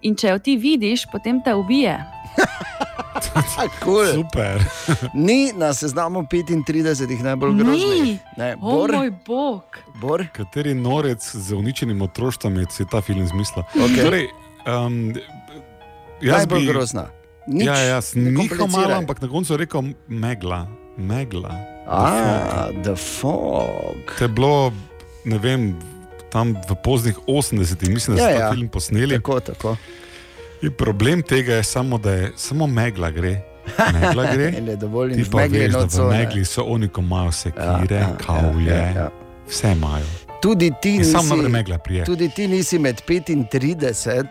[0.00, 1.96] in če jo ti vidiš, potem te ubije.
[3.84, 4.06] cool.
[4.12, 4.62] Super.
[5.14, 8.18] Ni na seznamu 35 najbolj groznih.
[8.36, 9.62] Ne, Bor, moj bog.
[10.00, 10.26] Bor.
[10.32, 13.64] Kateri norec z uničenim otroštvom je ta film zmislil?
[13.74, 14.04] Okej.
[14.04, 14.26] Torej,
[14.66, 15.14] um,
[16.20, 17.06] jaz Najbolj bi, grozna.
[17.46, 20.66] Nič, ja, jaz ne nisem malo, ampak na koncu rekel megla.
[20.96, 21.54] megla.
[21.86, 24.02] Ah, The Fog.
[24.18, 24.72] To je bilo,
[25.24, 25.78] ne vem,
[26.32, 28.48] tam v poznih 80-ih, mislim, da so Ja, ja, ja.
[28.48, 29.14] ta film posneli.
[29.14, 29.76] Tako, tako.
[30.62, 33.40] In problem tega je samo, da je samo megla gre.
[33.92, 34.52] Megla gre.
[35.14, 36.18] Ti pa megli veš, da v ne.
[36.18, 39.10] megli so oni, ko imajo sekire, Ja, ja, ja, kavlje, ja, ja.
[39.48, 40.04] vse imajo.
[40.42, 41.16] Tudi ti, nisi,
[42.06, 44.26] tudi ti nisi med 35.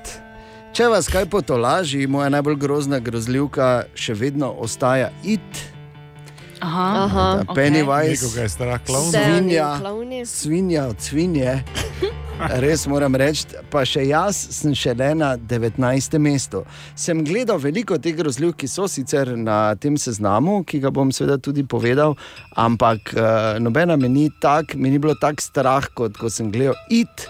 [0.76, 5.75] Če vas kaj potolaži, moja najbolj grozna grozljivka še vedno ostaja it.
[6.66, 7.44] Aha, Aha.
[7.54, 9.12] Pennywise, Nekoga je strah klovn.
[9.12, 9.80] svinja,
[10.26, 11.64] svinja od svinje.
[12.66, 16.18] Res moram reči, pa še jaz sem šele na 19.
[16.20, 16.64] mestu.
[16.98, 21.38] Sem gledal veliko teh grozljivk, ki so sicer na tem seznamu, ki ga bom seveda
[21.38, 22.18] tudi povedal,
[22.58, 26.76] ampak uh, nobena mi ni tako, mi ni bilo tako strah, kot ko sem gledal
[26.90, 27.30] it.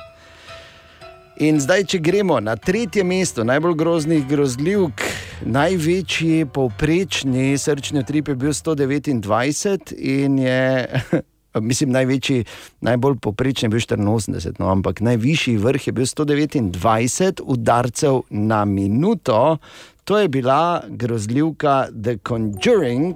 [1.43, 5.04] In zdaj, če gremo na tretje mesto najbolj groznih grozljivk,
[5.41, 10.87] največji povprečni srčni utrip je bil 129 in je.
[11.55, 12.43] Mislim, največji,
[12.83, 19.57] najbolj povprečen je bil 84, no, ampak najvišji vrh je bil 129 udarcev na minuto.
[20.03, 23.15] To je bila grozljivka The Conjuring.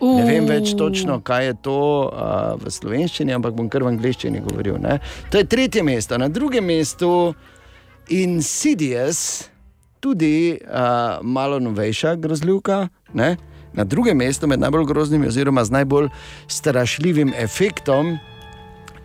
[0.00, 4.44] Ne vem več točno, kaj je to uh, v slovenščini, ampak bom kar v angleščini
[4.44, 4.78] govoril.
[4.80, 4.98] Ne?
[5.32, 6.18] To je tretje mesto.
[6.20, 7.34] Na drugem mestu
[8.12, 9.48] Insidious,
[10.00, 10.78] tudi uh,
[11.22, 12.88] malo novejša grozljivka.
[13.14, 13.36] Ne?
[13.72, 16.08] Na drugem mestu med najbolj groznimi, oziroma z najbolj
[16.48, 18.18] strašljivim efektom,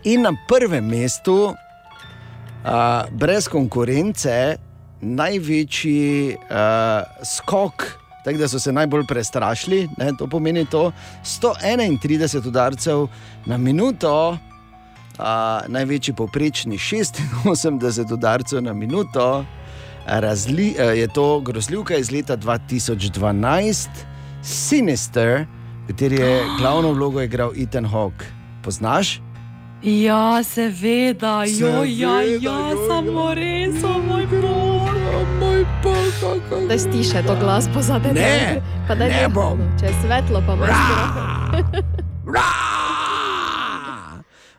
[0.03, 4.57] in na prvem mestu, uh, brez konkurence,
[5.01, 7.85] največji uh, skok,
[8.25, 9.89] tako da so se najbolj prestrašili.
[9.97, 10.91] Ne, to pomeni to
[11.23, 13.07] 131 udarcev
[13.45, 14.37] na minuto,
[15.19, 15.25] uh,
[15.67, 19.45] največji povprečni 86 udarcev na minuto.
[20.05, 23.89] Razli, eh, je to grozljivka iz leta 2012,
[24.43, 25.45] Sinister,
[25.87, 28.25] kateri je glavno vlogo igral Ethan Hawke.
[28.63, 29.21] Poznaš?
[29.83, 34.89] Ja, seveda, jo, ja, ja, joj, samo res, o moj bog,
[35.39, 36.67] moj bog.
[36.69, 38.19] Da stiše to glasbo za tebe.
[38.19, 39.59] Ne, pa da ne bom.
[39.79, 40.69] Če je svetlo, pa imaš.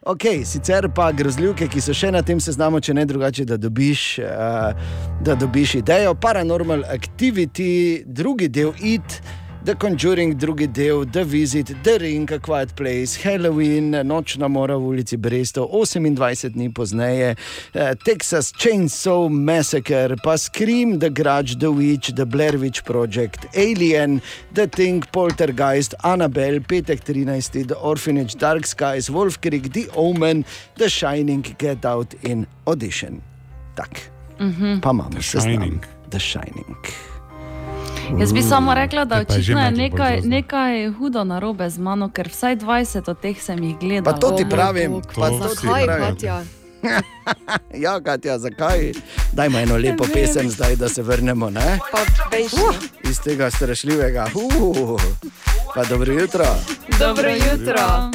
[0.02, 4.00] Ok, sicer pa grozljivke, ki so še na tem seznamu, če ne drugače, da dobiš,
[4.18, 4.88] uh,
[5.22, 6.16] da dobiš idejo.
[6.18, 9.20] Paranormal Activity, drugi del IT,
[9.64, 14.82] The Conjuring, drugi del The Visit, The Ring, A Quiet Place, Halloween, Nočna mora v
[14.86, 17.36] ulici Brestov, 28 dni pozneje,
[17.74, 24.20] uh, Texas Chainsaw Massacre, pa Scream, The Grudge, The Witch, The Blair Witch Project, Alien,
[24.52, 30.44] The Thing, Poltergeist, Annabelle, Petek 13, The Orphanage, Dark Skies, Wolf Creek, The Omen,
[30.74, 33.22] The Shining, Get Out in Audition.
[33.74, 34.10] Tak,
[34.40, 34.80] Mhm.
[34.80, 35.54] pa imamo The seznam.
[35.54, 35.84] Shining.
[36.10, 36.76] The Shining.
[38.20, 42.56] Jaz bi samo rekla, da očitno je nekaj, nekaj hudo narobe z mano, ker vsaj
[42.56, 44.14] 20 od teh sem jih gledala.
[44.14, 46.16] Pa to ti pravim, pa to ti pravim.
[47.84, 48.92] Ja, Katja, zakaj?
[49.32, 51.50] Dajmo eno lepo pesem zdaj, da se vrnemo.
[51.50, 51.78] Ne?
[51.92, 51.98] Pa
[52.36, 52.52] veš,
[53.10, 54.26] Iz tega strašljivega.
[54.34, 55.00] Uh,
[55.74, 56.44] pa dobro jutro.
[56.98, 58.10] Dobro jutro.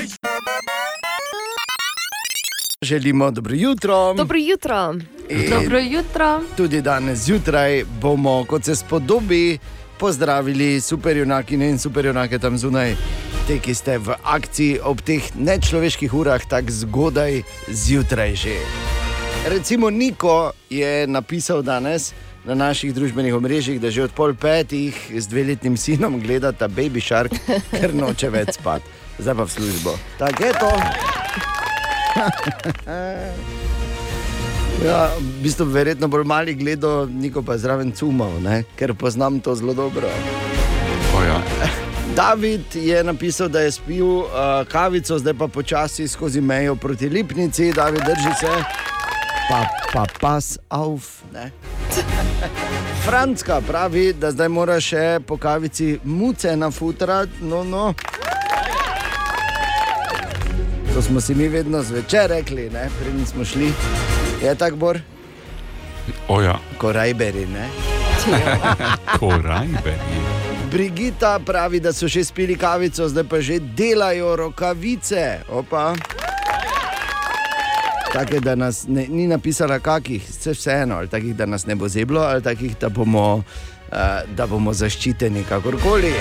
[2.82, 4.14] Želimo dobro jutro.
[4.14, 4.96] Dobro jutro.
[5.30, 6.42] In Dobro jutro.
[6.58, 9.58] Tudi danes zjutraj bomo, kot se spodobi,
[10.00, 12.96] pozdravili superjunakine in superjunake tam zunaj,
[13.48, 18.58] te, ki ste v akciji ob teh nečloveških urah, tako zgodaj zjutraj že.
[19.48, 22.14] Recimo Niko je napisal danes
[22.46, 27.32] na naših družbenih omrežjih, da že od pol petih z dveletnim sinom gledata Baby Shark,
[27.72, 28.86] ker noče več spati.
[29.20, 29.98] Zdaj pa v službo.
[30.18, 30.72] Tako je to.
[34.86, 38.64] Ja, v bistvu verjetno bolj mali gledal, niko pa je zraven cumal, ne?
[38.78, 40.10] ker poznam to zelo dobro.
[41.18, 41.42] O, ja.
[42.20, 44.28] David je napisal, da je spil uh,
[44.70, 48.54] kavico, zdaj pa počasi skozi mejo proti Lipnici, David drži se,
[49.50, 51.24] pa, pa pas auf.
[51.34, 51.52] Ne?
[53.06, 57.94] Franska pravi, da zdaj mora še po kavici muce nafutrati, no, no.
[60.94, 62.90] To smo si mi vedno zvečer rekli, ne?
[63.02, 63.74] preden smo šli.
[64.44, 65.00] Je tako, Bor?
[66.28, 66.60] O, ja.
[66.78, 67.70] Korajberi, ne?
[69.20, 70.22] Korajberi.
[70.72, 75.40] Brigita pravi, da so že spili kavico, zdaj pa že delajo rokavice.
[75.50, 75.96] Opa.
[78.14, 81.88] Take, da nas ne, ni napisala, kakih, vse vseeno, ali takih, da nas ne bo
[81.88, 83.44] zeblo, ali takih, da bomo,
[83.92, 83.98] uh,
[84.36, 86.14] da bomo zaščiteni, kakorkoli.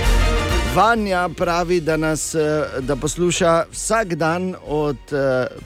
[0.77, 5.19] Vanja pravi, da nas eh, da posluša vsak dan od uh,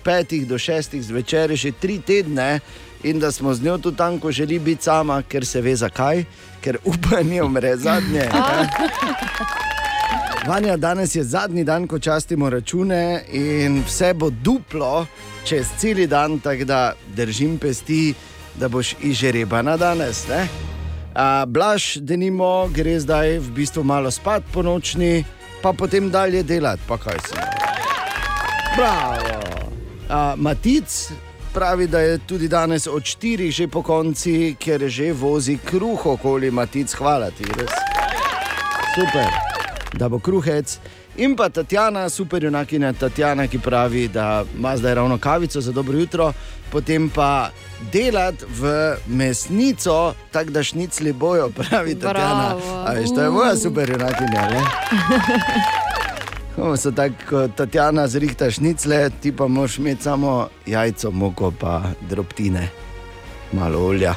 [0.04, 2.60] petih do šestih zvečer, že tri tedne,
[3.02, 6.24] in da smo z njo tu tam, ko želi biti sama, ker se ve zakaj,
[6.60, 8.28] ker upanje umre zadnje.
[10.48, 15.06] Vanja, danes je zadnji dan, ko častimo račune in vse bo duplo
[15.44, 18.14] čez cel dan, tako da držim pesti,
[18.54, 20.28] da boš izžrebana danes.
[20.28, 20.46] Ne?
[21.46, 25.24] Blaž, da nimo, gre zdaj v bistvu malo spat po nočni,
[25.62, 27.36] pa potem dalje delati, pa kaj se.
[28.76, 29.40] Bravo.
[30.08, 31.10] A, Matic
[31.52, 36.50] pravi, da je tudi danes od štirih že po konci, ker že vozi kruh okoli
[36.50, 37.74] Matic, hvala ti, res.
[38.94, 39.26] Super,
[39.98, 40.78] da bo kruhec.
[41.16, 45.98] In pa Tatjana, super junakinja Tatjana, ki pravi, da ima zdaj ravno kavico za dobro
[45.98, 46.32] jutro,
[46.70, 47.50] potem pa
[47.92, 52.54] delati v mesnico, tako da šnicli bojo, pravi Tatjana.
[52.94, 54.48] Veš, to je moja super junakinja.
[54.50, 54.60] Ne?
[56.56, 61.82] Ko so tako, ko Tatjana zrihta šnicle, ti pa moš imeti samo jajco, moko, pa
[62.00, 62.68] drobtine,
[63.52, 64.14] malo olja,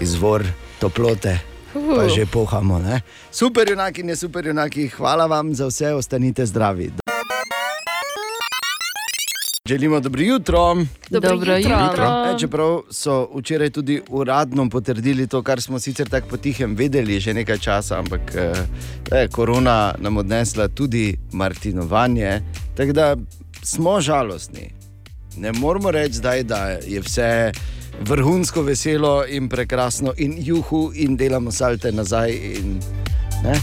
[0.00, 0.44] izvor
[0.80, 1.38] toplote.
[1.72, 2.78] Pa že pohamo.
[2.78, 3.00] Ne?
[3.30, 6.90] Super, junaki, ne super, junaki, hvala vam za vse, ostanite zdravi.
[9.68, 10.74] Želimo dobro jutro.
[11.10, 11.78] Dobro Dobro jutro.
[11.90, 12.04] jutro.
[12.04, 17.34] E, čeprav so včeraj tudi uradno potrdili to, kar smo sicer tako potihem vedeli že
[17.34, 18.52] nekaj časa, ampak eh,
[19.20, 22.42] je korona nam odnesla tudi martinovanje.
[22.76, 23.16] Tako da
[23.62, 24.70] smo žalostni.
[25.36, 27.52] Ne moramo reči zdaj, da je vse
[28.00, 32.30] vrhunsko veselo in prekrasno, in juhu, in delamo salte nazaj.
[32.30, 32.80] In,
[33.44, 33.54] ne?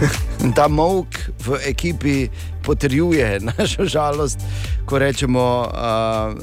[0.44, 1.06] In ta mok
[1.46, 2.28] v ekipi
[2.66, 4.38] potrjuje našo žalost,
[4.84, 5.70] ko rečemo, uh,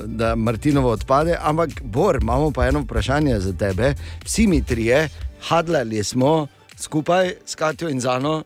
[0.05, 1.35] da Martinovo odpade.
[1.41, 3.93] Ampak, Bor, imamo pa eno vprašanje za tebe.
[4.23, 5.09] Vsi mi trije,
[5.41, 6.47] hadlali smo
[6.77, 8.43] skupaj s Katijo in Zano.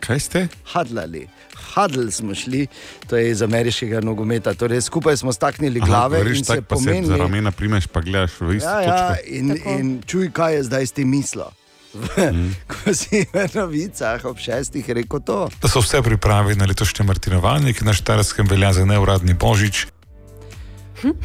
[0.00, 0.48] Kaj ste?
[0.72, 1.28] Hadlali.
[1.66, 2.66] Hadl smo šli,
[3.06, 4.54] to je iz ameriškega nogometa.
[4.54, 7.06] Torej, skupaj smo staknili glave Aha, in se pa se pomenili.
[7.06, 9.22] za ramena primeš, pa gledaš v isto Ja, ja, točko.
[9.26, 11.50] in, in čuj, kaj je zdaj s tem mislo.
[12.70, 15.48] Ko si v novicah ob šestih rekel to.
[15.62, 19.86] Da so vse pripravi na letošnji Martinovanje, ki na Štajerskem velja za neuradni božič.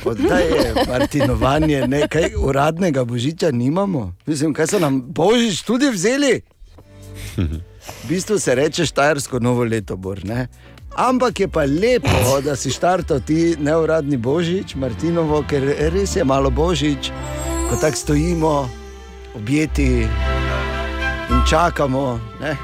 [0.06, 4.14] Odaj je Martinovanje, nekaj uradnega božiča nimamo.
[4.26, 6.42] Mislim, kaj so nam božič tudi vzeli?
[7.38, 10.48] V bistvu se reče Štajersko novo leto, Bor, ne?
[10.96, 15.64] Ampak je pa lepo, da si štartal ti neuradni božič, Martinovo, ker
[15.94, 17.12] res je malo božič,
[17.70, 18.70] ko tako stojimo,
[19.36, 20.08] objeti
[21.30, 22.56] in čakamo, ne?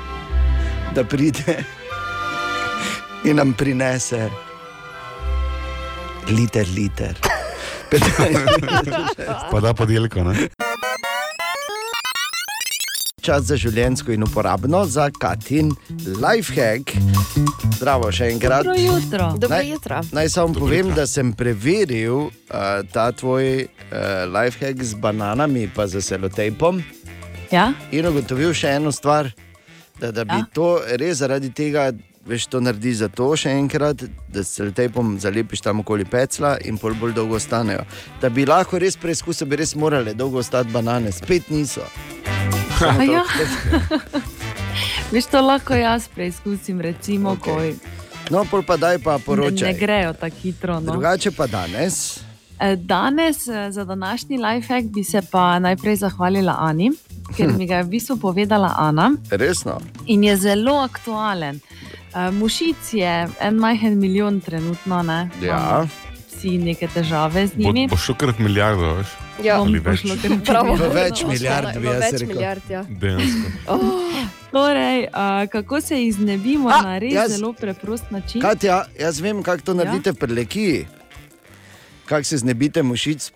[0.93, 1.63] da pride
[3.29, 4.29] in nam prinese
[6.29, 7.15] liter, liter.
[9.51, 10.47] Pa da podelko, ne?
[13.21, 15.71] Čas za življensko in uporabno za Katin
[16.21, 16.91] lifehack.
[17.77, 18.65] Zdravo, še enkrat.
[18.65, 19.29] Dobro jutro.
[19.37, 20.01] Dobro Naj- jutro.
[20.13, 22.29] Naj samo povem, da sem preveril uh,
[22.93, 23.69] ta tvoj uh,
[24.29, 26.83] lifehack z bananami, pa z selotejpom.
[27.51, 27.71] Ja?
[27.91, 29.31] In ugotovil še eno stvar,
[29.99, 30.45] da, da bi ja?
[30.53, 30.69] to
[30.99, 31.91] res zaradi tega,
[32.25, 36.79] veš, to naredi za to še enkrat, da s selotejpom zalepiš tam okoli pecla in
[36.81, 37.85] pol bolj dolgo ostanejo.
[38.21, 41.85] Da bi lahko res preizkusil, bi res morale dolgo ostati banane, spet niso.
[42.81, 43.23] Ja.
[45.13, 47.75] Veš, to lahko jaz preizkusim, recimo, okay.
[48.33, 49.73] No, pol pa daj pa ko ne, poročaj.
[49.73, 50.79] ne grejo tako hitro.
[50.79, 50.91] No.
[50.91, 52.24] Drugače pa danes.
[52.57, 56.91] Eh, Danes eh, za današnji lifehack bi se pa najprej zahvalila Ani,
[57.37, 59.79] ker mi ga je v bistvu povedala Ana Resno.
[60.05, 61.59] in je zelo aktualen.
[62.15, 65.29] Eh, Mušic je en majhen milijon trenutno, ne?
[65.41, 65.85] Ja.
[66.29, 67.87] Vsi neke težave z Bo, njimi.
[67.87, 69.07] bo šel krat milijardo, veš?
[69.43, 69.59] Ja.
[69.59, 70.01] Ali več.
[70.01, 70.75] pošlo kar Bravo.
[70.81, 72.27] V več milijard, bi jaz več rekel.
[72.27, 72.83] milijard, ja.
[72.83, 73.79] Dejansko.
[74.51, 75.09] Torej, uh,
[75.49, 78.41] kako se iznebimo A, na res jaz- zelo preprost način?
[78.41, 79.75] Katja, jaz vem, kako to Ja?
[79.75, 80.87] naredite v prelekiji.
[82.05, 83.31] Kako se znebite mušic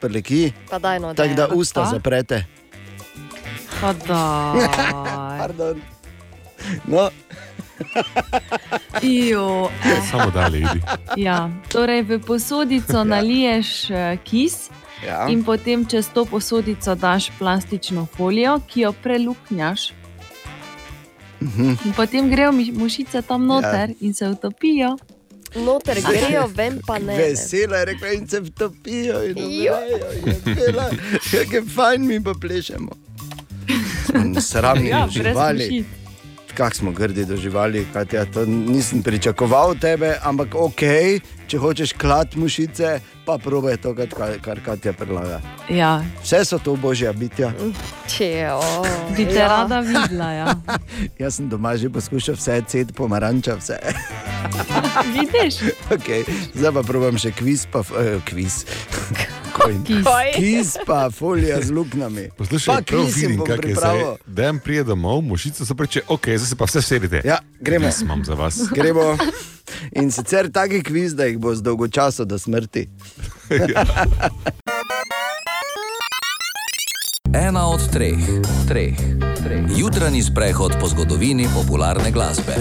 [0.80, 1.14] daj no.
[1.14, 1.90] Tako da usta Pa?
[1.90, 2.46] zaprete.
[3.82, 4.68] Pa daj.
[5.40, 5.82] Pardon.
[6.88, 7.10] No,
[9.02, 10.02] Ijo, eh.
[10.12, 10.82] Samo dalje idi.
[11.18, 14.70] Ja, torej v posodico naliješ eh, kis
[15.06, 15.28] ja.
[15.30, 19.94] in potem čez to posodico daš plastično folijo, ki jo preluknjaš.
[21.42, 21.70] Mhm.
[21.86, 23.96] In potem grejo mušice tam noter ja.
[24.00, 24.98] in se utopijo.
[25.56, 27.18] Noter grejo, ven pa ne.
[27.18, 29.78] Vesela je rekla, in se vtopijo in Jo.
[30.46, 30.90] umrejo.
[31.32, 32.90] Kako je fajn, mi pa plešemo.
[34.42, 35.86] Sramni Ja, ja, živali.
[36.58, 40.82] Kako smo grdi do živali, Katja, to nisem pričakoval od tebe, ampak ok,
[41.48, 45.40] če hočeš klat mušice, pa probaj to, kar, kar Katja predlaga.
[45.70, 47.54] Ja, Vse so to božja bitja.
[48.08, 48.84] Če, o,
[49.16, 49.48] bi te ja.
[49.48, 50.32] rada videla.
[50.32, 50.56] Ja.
[51.22, 53.80] Jaz sem doma že poskušal vse, ced pomaranča, vse.
[55.06, 55.56] Vidiš?
[55.90, 56.24] Okay.
[56.54, 58.66] Zdaj pa probujem še kviz, pa eh, kviz.
[59.84, 60.06] Kis.
[60.36, 62.30] Kviz pa folija z luknami.
[62.38, 63.98] Poslušaj, Pa prav jim vidim, bom kako je zdaj.
[63.98, 64.16] pripravil.
[64.26, 67.22] Dajem prije domov, mušice so preče, ok, zdaj se pa vse sedite.
[67.26, 67.86] Ja, gremo.
[67.86, 68.56] Jaz imam za vas.
[68.72, 69.18] Gremo.
[69.92, 72.88] In sicer taki kviz, da jih bo z dolgo časa do smrti.
[77.32, 78.18] Ena od treh,
[78.68, 78.98] treh,
[79.38, 79.62] treh.
[79.70, 82.56] Jutranji sprehod po zgodovini popularne glasbe.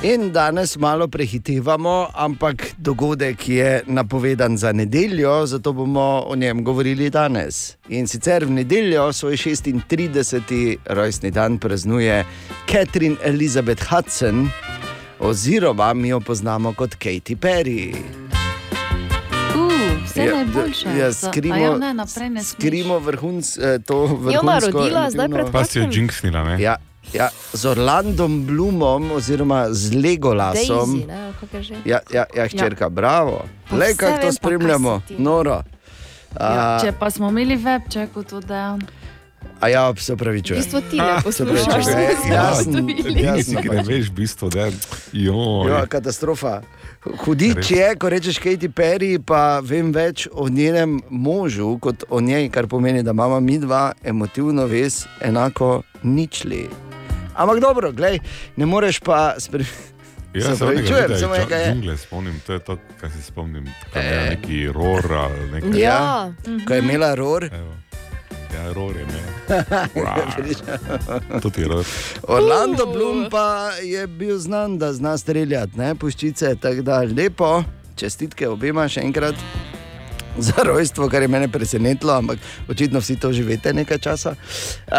[0.00, 7.10] In danes malo prehitevamo, ampak dogodek je napovedan za nedeljo, zato bomo o njem govorili
[7.10, 7.76] danes.
[7.88, 10.76] In sicer v nedeljo svoj 36.
[10.86, 12.24] rojstni dan praznuje
[12.66, 14.48] Catherine Elizabeth Hudson,
[15.18, 17.94] oziroma mi jo poznamo kot Katy Perry.
[19.50, 19.72] Uh,
[20.04, 20.88] vse Ja, najboljše.
[20.90, 22.44] ja, skrimo- ja, ne, naprej ne.
[22.44, 24.30] Skrimo vrhunc, eh, to vrhunsko.
[24.30, 26.62] Je ona rodila zdaj pred Pa si jo jinksnila, ne?
[26.62, 26.76] Ja,
[27.12, 30.90] ja, z Orlandom Blumom, oziroma z Legolasom.
[30.92, 31.74] Daisy, ne, je že?
[31.84, 32.88] Ja, ja, ja hčerka, ja.
[32.88, 33.44] bravo.
[33.70, 35.62] Le kako to spremljamo, noro.
[36.40, 38.78] Ja, če pa smo imeli webček, to da.
[39.60, 42.70] a ja, se pravi, ti ne poslušaš, Se smo Ja, se
[43.24, 43.94] jaz Ti sem si, ki ne napačen.
[43.96, 44.70] veš, bistvo, da
[45.12, 45.64] jo.
[45.68, 46.60] Ja, katastrofa.
[47.24, 52.50] Hudič je, ko rečeš Katy Perry, pa vem več o njenem možu kot o njej,
[52.50, 56.87] kar pomeni, da imamo mi dva emotivno vez enako ničli.
[57.38, 58.18] Ampak dobro, glej,
[58.56, 59.94] ne moreš pa spremeniti.
[60.34, 61.72] Ja, Se pravi, opravičujem, samo nekaj je.
[61.72, 63.66] Džungle spomnim, to je to, kar se spomnim.
[63.92, 65.80] Kaj je neki ror ali nekaj.
[65.80, 66.32] Ja,
[66.66, 67.44] ko je imela ror.
[67.52, 67.72] Evo.
[68.54, 69.28] Ja, ror je imel.
[71.42, 71.84] Tudi ror.
[72.28, 77.62] Orlando Bloom pa je bil znan, da zna streljati, ne puščice, tako da lepo,
[77.96, 79.34] čestitke obema še enkrat.
[80.48, 82.38] za rojstvo, kar je mene presenetilo, ampak
[82.68, 84.30] očitno vsi to živite nekaj časa.
[84.30, 84.94] Uh,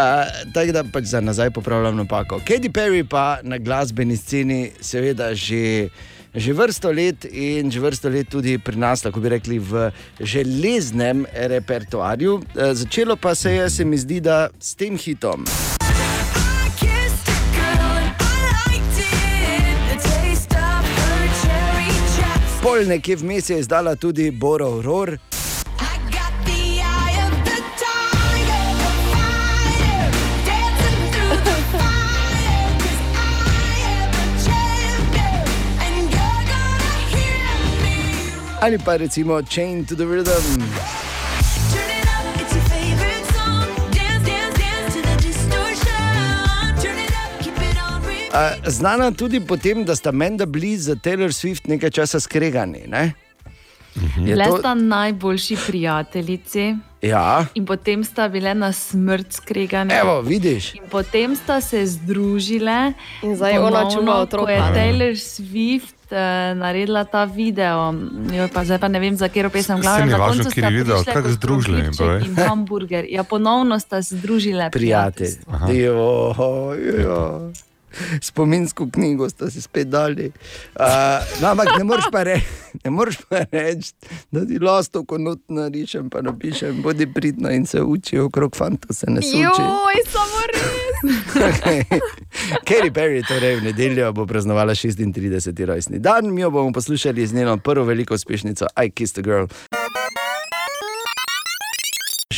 [0.54, 2.40] tako da pač za nazaj popravljam napako.
[2.44, 5.88] Katy Perry pa na glasbeni sceni, seveda, že.
[6.30, 9.90] Že vrsto let in že vrsto let tudi pri nas, tako bi rekli, v
[10.20, 12.38] železnem repertoarju.
[12.54, 15.42] E, Začelo pa se je, se mi zdi, da s tem hitom.
[22.62, 25.18] Pol nekje vmes je izdala tudi Borov Ror.
[38.60, 40.99] Ali pa recimo Chain to the Rhythm.
[48.66, 52.84] Znana tudi po tem, da sta Menda Bliss za Taylor Swift nekaj časa skregani.
[52.86, 53.12] Ne?
[54.16, 56.76] Je Le to- sta najboljši prijateljici.
[57.02, 59.98] Ja, In potem sta bile na smrt skregane.
[59.98, 60.74] Evo, vidiš.
[60.74, 62.92] In potem sta se združile.
[63.22, 64.44] In zdaj ona čuva otroka.
[64.46, 66.18] Ko je Taylor Swift uh,
[66.58, 67.94] naredila ta video,
[68.32, 70.06] jo, pa zdaj pa ne vem, za katero pesem glavno.
[70.06, 71.80] na važno, koncu kateri sta video, kako združili.
[72.26, 73.04] In hamburger.
[73.08, 74.70] Ja, ponovno sta se združile.
[74.70, 75.34] prijatelj.
[78.28, 80.32] Spominsko knjigo ste si spet dali.
[80.74, 80.84] Uh,
[81.42, 82.46] no, ampak ne moreš pa reči,
[83.52, 83.92] reč,
[84.30, 88.94] da ti lasto, ko not narišem, pa napišem, bodi pridna in se uči okrog fanta,
[88.94, 89.42] se ne suči.
[89.42, 90.60] Joj, samo res.
[92.68, 95.64] Katy Perry torej v nedeljo bo praznovala 36.
[95.64, 99.46] rojstni dan, mi jo bomo poslušali z njeno prvo veliko uspešnico I Kissed a Girl.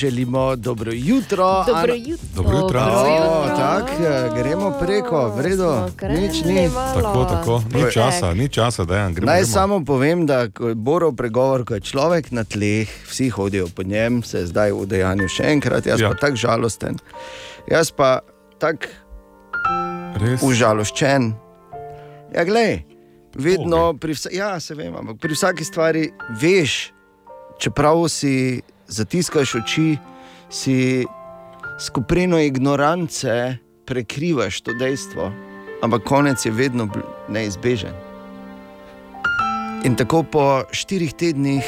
[0.02, 1.64] Želimo dobro jutro.
[1.66, 2.26] Dobro Ana- jutro.
[2.34, 2.80] Dobro jutro.
[2.80, 5.74] O, tak, eh, gremo preko, v redu,
[6.08, 6.70] nič ni.
[6.94, 9.26] Tako, tako, ni časa, ni časa, da je gremo.
[9.26, 9.52] Naj gremo.
[9.52, 14.38] samo povem, da Borov pregovor, ko je človek na tleh, vsi hodijo po njem, se
[14.38, 16.08] je zdaj v dejanju še enkrat, jaz ja.
[16.08, 16.98] pa tako žalosten.
[17.70, 18.20] Jaz pa
[18.58, 18.86] tako
[20.42, 21.32] užaloščen.
[22.34, 22.82] Ja, glej,
[23.38, 26.10] vedno pri, vsa, ja, se vem, ampak pri vsaki stvari
[26.42, 26.90] veš,
[27.62, 28.62] čeprav si
[28.92, 29.96] zatiskaš oči,
[30.50, 31.04] si
[31.80, 33.56] skuprino ignorance
[33.86, 35.32] prekrivaš to dejstvo,
[35.82, 36.88] ampak konec je vedno
[37.28, 37.94] neizbežen.
[39.84, 41.64] In tako po štirih tednih,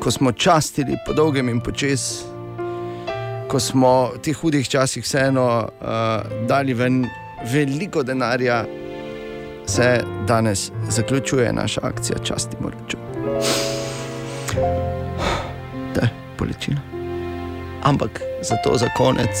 [0.00, 2.22] ko smo častili po dolgem in počes,
[3.48, 7.06] ko smo v teh hudih časih vseeno uh, dali ven
[7.52, 8.64] veliko denarja,
[9.66, 12.96] se danes zaključuje naša akcija Časti Moraču.
[15.94, 16.08] To je
[16.38, 16.80] bolečina.
[17.82, 19.32] Ampak zato za konec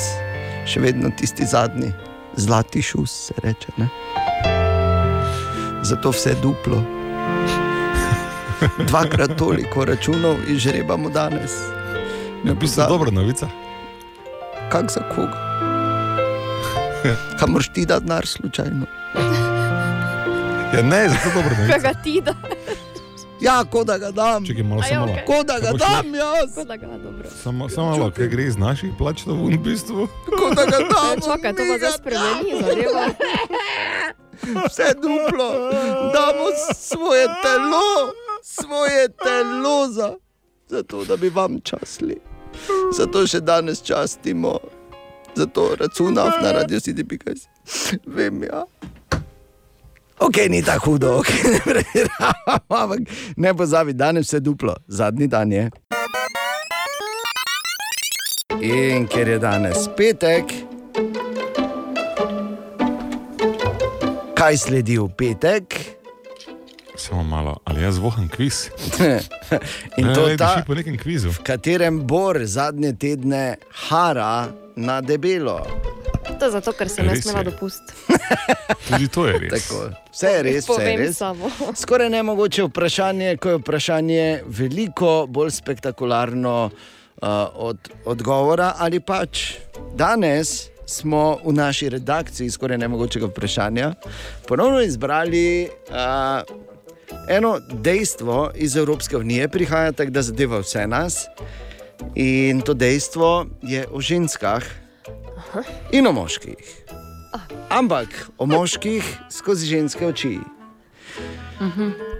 [0.66, 1.92] še vedno tisti zadnji,
[2.36, 3.68] zlati šus, se reče.
[3.76, 3.88] Ne?
[5.82, 6.82] Zato vse duplo.
[8.88, 11.54] Dvakrat toliko računov izžrebamo danes.
[12.44, 13.48] Ja, v bistvu dobra novica.
[14.70, 15.38] Kak za koga?
[17.38, 18.86] Kamor ti da denar slučajno?
[20.74, 21.78] Ja, ne, zato dobro Kaj novica.
[21.78, 22.34] ga ti da?
[23.40, 24.46] Ja, kot da ga dam.
[24.46, 25.12] Čakaj, malo ja, samo malo.
[25.12, 25.24] okej.
[25.26, 26.54] Kot da ga dam jaz.
[26.54, 27.30] Kot da ga, dobro.
[27.42, 30.08] Samo, samo malo, kaj gre iz naših plač, to v bistvu.
[30.26, 31.20] Kot da ga dam.
[31.24, 33.04] Čakaj, to pa zdaj spremeni zadeva.
[34.68, 35.48] Vse duplo,
[36.14, 38.12] damo svoje telo,
[38.42, 40.14] svoje telo za,
[40.68, 42.16] za to, da bi vam časli.
[42.98, 44.58] Zato še danes častimo,
[45.34, 47.34] zato računam na radio CD.com.
[48.06, 48.64] Vem, ja.
[50.18, 53.00] Ok, ni tako hudo, okay, ne pretiravamo, ampak
[53.36, 55.70] ne pozabi, danes vse duplo, zadnji dan je.
[58.60, 60.50] In ker je danes petek,
[64.34, 65.78] kaj sledi v petek?
[66.98, 68.68] Samo malo, ali jaz voham kviz?
[70.00, 71.30] In to ne, ta, diši po nekem kvizu.
[71.30, 75.62] v katerem Bor zadnje tedne hara na debelo.
[76.38, 77.92] To zato, ker sem ne smela dopustiti.
[78.88, 79.50] Tudi to je res.
[79.56, 79.78] Tako,
[80.12, 81.16] vse je res, vse je res.
[81.18, 81.50] samo.
[81.82, 88.72] Skoraj ne mogoče vprašanje, ko je vprašanje veliko bolj spektakularno uh, od odgovora.
[88.78, 89.58] Ali pač
[89.98, 93.92] danes smo v naši redakciji skoraj nemogočega vprašanja
[94.48, 96.40] ponovno izbrali uh,
[97.28, 101.26] eno dejstvo iz Evropske unije, prihaja tako, da zadeva vse nas.
[102.14, 104.64] In to dejstvo je o ženskah
[105.92, 106.84] in o moških.
[107.70, 108.08] Ampak
[108.38, 110.38] o moških skozi ženske oči.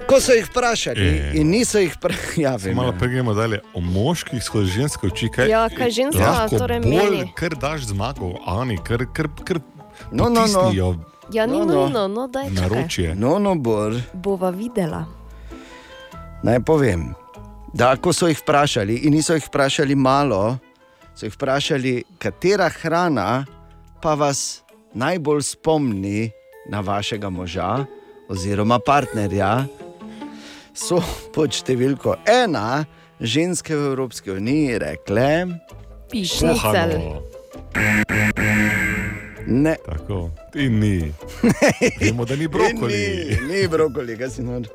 [0.07, 1.33] Ko so jih vprašali, Je.
[1.35, 2.99] in niso jih vprašali, ja, Malo ja.
[2.99, 3.61] pregremo dalje.
[3.75, 5.29] O moških skozi ženske oči.
[5.29, 7.33] Kaj, Ja, kaj ženska torej bolj, meni?
[7.35, 9.61] Ker daš zmago, Ani, ker, ker, ker
[10.13, 10.71] No, no, no.
[11.31, 11.75] Ja, ni No, no.
[11.75, 12.57] nujno, no daj čakaj.
[12.61, 13.15] naročje.
[13.15, 15.05] No, no, bor, Bova videla.
[16.43, 17.15] naj povem.
[17.69, 20.57] da ko so jih vprašali, in niso jih vprašali malo,
[21.19, 23.45] so jih vprašali, katera hrana
[24.03, 24.63] pa vas
[24.95, 26.31] najbolj spomni
[26.71, 27.85] na vašega moža
[28.29, 29.67] oziroma partnerja.
[30.75, 31.01] So
[31.35, 32.85] pod številko ena
[33.19, 35.27] ženske v Evropski uniji rekle:
[36.13, 36.95] Pišnicel.
[39.49, 39.75] Ne.
[39.83, 40.97] Tako, in ni.
[42.01, 42.95] Vemo, da ni brokoli.
[42.95, 44.71] Ni, ni brokoli, kaj si nor.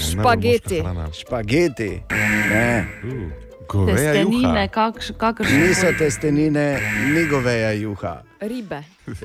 [0.00, 0.80] Špageti.
[1.20, 1.94] Špageti.
[2.08, 3.50] Ne.
[3.72, 5.58] Testenine, kakš, kakršne.
[5.58, 6.66] Niso testenine,
[7.06, 8.22] ni goveja juha.
[8.40, 8.82] Ribe.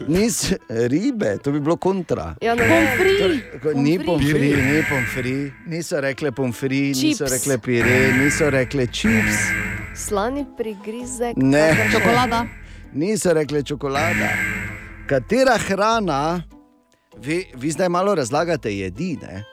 [0.07, 2.35] Nis, ribe, to bi bilo kontra.
[2.41, 2.87] Ja, ne vem.
[2.97, 4.05] Torej, ko- Ni Pomfri.
[4.05, 5.35] pomfri, ni pomfri,
[5.67, 7.31] niso rekle pomfri, niso Čips.
[7.31, 9.37] rekle pire, niso rekle čips.
[9.95, 11.37] Slani prigrizek.
[11.37, 11.89] Ne.
[11.91, 12.45] Čokolada.
[12.93, 14.29] Niso rekle čokolada.
[15.07, 16.43] Katera hrana,
[17.17, 19.43] vi, vi zdaj malo razlagate jedi, ne?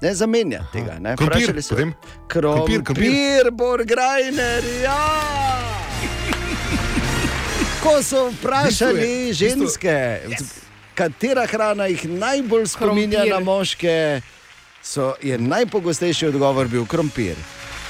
[0.00, 0.98] Ne zamenjate tega.
[0.98, 1.16] Ne?
[1.16, 1.94] Krompir, Vprašali so- potem?
[2.28, 3.50] Krompir, Krompir, krompir.
[3.52, 5.06] Borgrajner, ja!
[7.82, 10.20] Ko so vprašali ženske,
[10.94, 13.34] katera hrana jih najbolj spominja Krompir.
[13.34, 14.20] na moške,
[14.82, 17.36] so, je najpogostejši odgovor bil krompir.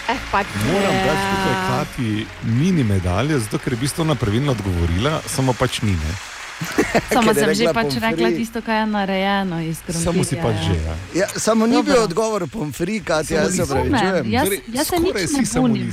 [0.09, 4.53] Eh, pa Moram dati tukaj Kati mini medalje, zato ker je v bistvu ona pravilno
[4.53, 5.93] odgovorila, samo pač ni.
[5.93, 6.13] Ne?
[7.15, 8.01] Samo sem že pač pomfri.
[8.03, 10.05] rekla tisto, kar je narejeno iz krompirja.
[10.05, 10.75] Samo si pač že.
[10.77, 10.95] Ja.
[11.15, 14.25] Ja, samo ni bil odgovor pomfri, Katja, jaz se pravičujem.
[14.27, 15.93] jaz, Torej, jaz se nič ne bunim.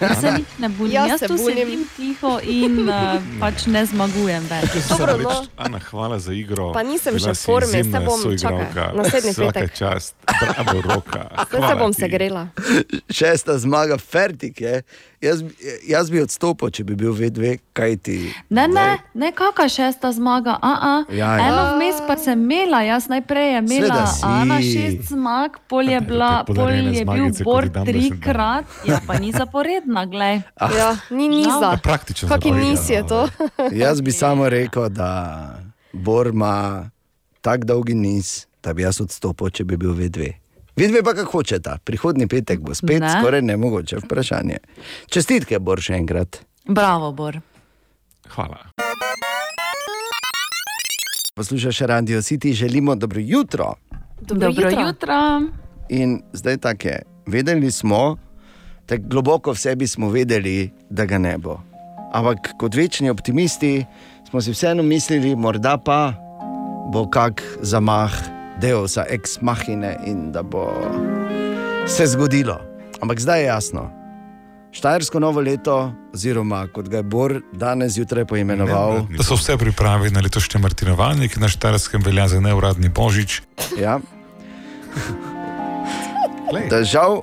[0.00, 0.92] Jaz se nič ne bunim.
[0.92, 1.56] Jaz Jaz, se tu bunim.
[1.58, 2.94] sedim tiho in uh,
[3.42, 4.70] pač ne zmagujem več.
[4.86, 5.46] Dobro, Reč, no.
[5.56, 6.72] Ana, hvala za igro.
[6.72, 8.92] Pa nisem Bila še v formi, se bom- soigralka.
[8.92, 9.72] naslednji Vsaka petek.
[9.74, 11.22] čast, bravo, roka.
[11.32, 12.44] Zdaj se Hvala bom segrela.
[13.10, 14.82] Šesta zmaga, fertik je.
[15.24, 15.54] Jaz, bi-
[15.88, 18.16] jaz bi odstopil, če bi bil V2, kaj ti.
[18.52, 20.58] Ne, ne, ne kakšna šesta zmaga.
[20.62, 20.94] A -a.
[21.16, 21.48] Ja, ja.
[21.48, 24.04] Eno vmes pa sem imela, jaz najprej je imela.
[24.22, 30.06] Ana šest zmag, pol je, bila, pol je bil Bor trikrat, ja pa ni zaporedna,
[30.06, 30.42] glej.
[30.60, 31.72] Ja, ni niza.
[31.72, 33.28] Ja, praktično Kaki zaporedna, nis je to?
[33.72, 35.10] Jaz bi samo rekel, da
[35.92, 36.90] Bor ima
[37.40, 40.43] tako dolgi niz, da bi jaz odstopil, če bi bil V2.
[40.76, 43.06] Vidve pa kako hočeta, prihodni petek bo spet Ne.
[43.06, 43.12] ne.
[43.12, 44.56] skoraj nemogoče vprašanje.
[45.06, 46.40] Čestitke, Bor, še enkrat.
[46.66, 47.38] Bravo, Bor.
[48.28, 48.58] Hvala.
[51.34, 53.74] Poslušaš Radio City, želimo dobro jutro.
[54.20, 54.80] Dobro, Dobro jutro.
[54.82, 55.14] jutro.
[55.88, 57.02] In zdaj tako je.
[57.26, 58.16] Vedeli smo,
[58.86, 61.60] tako globoko v sebi smo vedeli, da ga ne bo.
[62.12, 63.84] Ampak kot večni optimisti
[64.30, 66.14] smo si vseeno mislili, morda pa
[66.92, 68.12] bo kak zamah
[68.60, 70.70] Deusa, ex machine in da bo
[71.86, 72.60] se zgodilo.
[73.00, 73.90] Ampak zdaj je jasno.
[74.72, 80.10] Štajersko novo leto, oziroma kot ga je Bor danes zjutraj poimenoval, Da so vse pripravi
[80.10, 83.42] na letošnje martinovanje, ki na Štajerskem velja za neuradni božič.
[83.78, 84.00] Ja.
[86.70, 87.22] Da žal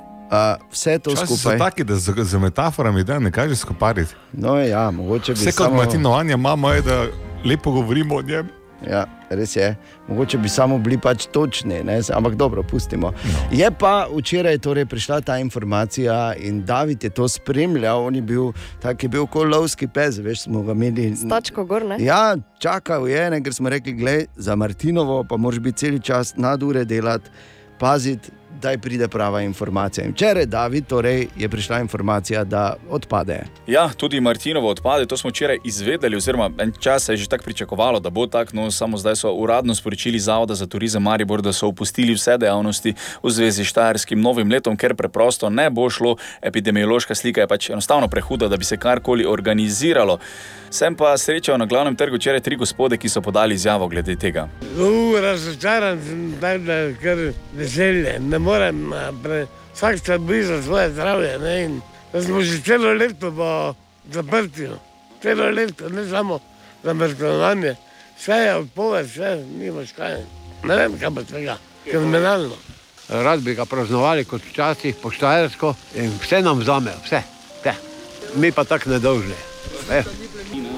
[0.72, 1.58] vse to Včasih so skupaj.
[1.58, 4.14] taki, da z, z metaforami da ne kaže skopariti.
[4.32, 5.76] No, ja, mogoče bi Vse kot samo...
[5.76, 7.04] martinovanje imamo, je, da
[7.44, 8.48] lepo govorimo o njem.
[8.90, 9.76] Ja, res je.
[10.08, 12.00] Mogoče bi samo bili pač točni, ne?
[12.12, 13.12] ampak dobro, pustimo.
[13.24, 13.42] No.
[13.52, 18.52] Je pa včeraj torej prišla ta informacija in David je to spremljal, on je bil
[18.82, 21.12] tak, je bil kot lovski pes, veš, smo ga imeli.
[21.16, 21.96] Stačko gor, ne?
[22.00, 26.36] Ja, čakal je, ne, ker smo rekli, gledaj, za Martinovo pa moraš biti cel čas
[26.36, 27.30] nadure delati,
[27.78, 28.30] paziti,
[28.62, 30.04] da pride prava informacija.
[30.04, 33.40] In včeraj, David, torej, je prišla informacija, da odpade.
[33.66, 37.44] Ja, tudi Martinovo odpade, to smo včeraj izvedeli, oziroma en čas se je že tako
[37.44, 41.52] pričakovalo, da bo tako, no samo zdaj so uradno sporočili Zavoda za turizem Maribor, da
[41.52, 46.16] so opustili vse dejavnosti v zvezi s Štajerskim novim letom, ker preprosto ne bo šlo,
[46.42, 50.18] epidemiološka slika je pač enostavno prehuda, da bi se karkoli organiziralo.
[50.72, 54.48] Sem pa srečal na glavnem trgu včeraj tri gospode, ki so podali izjavo glede tega.
[54.62, 57.18] Uh, razočaran sem, da je kar
[57.56, 58.14] veselje.
[58.20, 61.38] Ne morem, a, pre, vsak se boji za svoje zdravje.
[61.38, 61.80] Ne,
[62.22, 63.74] smo že celo leto v
[64.12, 64.76] zaprtju,
[65.22, 66.40] celo leto, ne samo
[66.84, 67.76] za mrtvovanje.
[68.18, 70.20] Vse je odpoved, vse nimaš kaj.
[70.64, 72.56] Ne vem, kaj bo tega, kriminalno.
[73.08, 77.22] Rad bi ga praznovali kot včasih, po Štajersko in vse nam vzamejo, vse.
[77.60, 77.74] vse.
[78.34, 79.34] Mi pa tako nedolžni.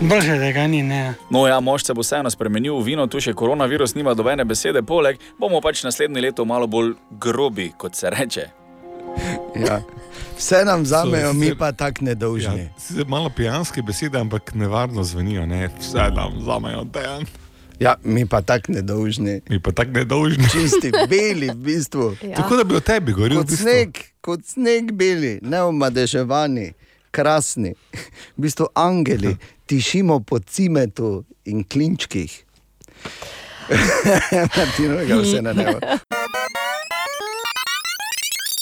[0.02, 0.06] E.
[0.06, 1.14] Boljše, da ga ni, ne.
[1.30, 4.82] No, ja, mož se bo vseeno spremenil v vino, tu še koronavirus nima dobene besede,
[4.82, 8.48] poleg bomo pač naslednje leto malo bolj grobi, kot se reče.
[9.54, 9.78] Ja.
[10.36, 12.66] Vse nam vzamejo, So- mi pa tako nedolžni.
[12.66, 15.46] Ja, sicer malo pijanske besede, ampak nevarno zvenijo.
[15.46, 15.68] Ne?
[15.80, 17.26] Vse nam vzamejo dejan.
[17.80, 19.40] Ja, mi pa tako nedolžni.
[19.50, 20.48] Mi pa tako nedolžni.
[20.50, 22.16] Čisti beli, v bistvu.
[22.22, 22.36] Ja.
[22.36, 23.38] Tako da bi o tebi govoril.
[23.38, 23.62] Kot v bistvu.
[23.70, 26.72] sneg, kot sneg beli, neomadeževani,
[27.10, 27.74] krasni,
[28.34, 32.44] v bistvu angeli, tišimo po cimetu in klinčkih.
[34.56, 35.78] Martinovega vse na nebo.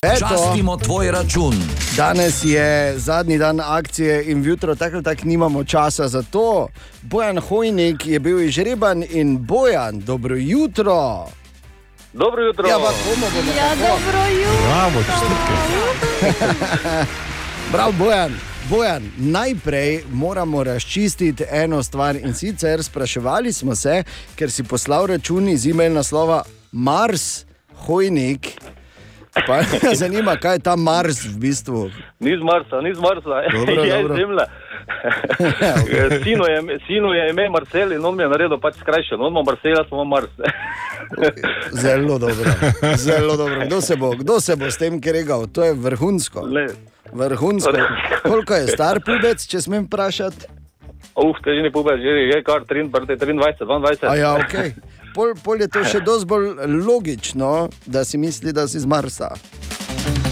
[0.05, 0.19] Eto.
[0.19, 1.55] Častimo tvoj račun.
[1.97, 6.69] Danes je zadnji dan akcije in jutro tako ali tako nimamo časa za to.
[7.03, 11.27] Bojan Hojnik je bil izžreban in Bojan, dobro jutro.
[12.13, 12.69] Dobro jutro.
[12.69, 13.81] Ja, pa komu bomo Ja, tako?
[13.81, 14.67] dobro jutro.
[14.67, 15.55] Bravo, čestitke.
[17.73, 18.52] Prav, Bojan.
[18.71, 24.05] Bojan, najprej moramo razčistiti eno stvar in sicer spraševali smo se,
[24.37, 27.45] ker si poslal račun iz e-mail naslova Mars,
[27.87, 28.49] Hojnik.
[29.47, 31.91] Pa me zanima, kaj je ta Mars v bistvu.
[32.21, 34.15] Ni z Marsa, ni z Marsa, Dobro, je dobro.
[34.15, 34.45] iz Zemlje.
[36.25, 39.21] sinu, je, sinu je ime Marcel in on mi je naredil pač skrajšan.
[39.21, 40.31] On ima Marcel, jaz imam Mars.
[41.73, 42.51] Zelo dobro.
[42.97, 43.67] Zelo dobro.
[43.67, 45.47] Kdo se bo, kdo se bo s tem kregal?
[45.47, 46.41] To je vrhunsko.
[46.41, 46.92] Le.
[47.13, 47.73] Vrhunsko.
[48.23, 50.49] Koliko je star pubec, če smem vprašati?
[51.13, 54.09] Uf, te že ne pube, že je kar 23, 23, 22.
[54.09, 54.55] A ja, ok.
[55.13, 59.35] Pol, pol je to še dosti bolj logično, da si misli, da si z Marsa.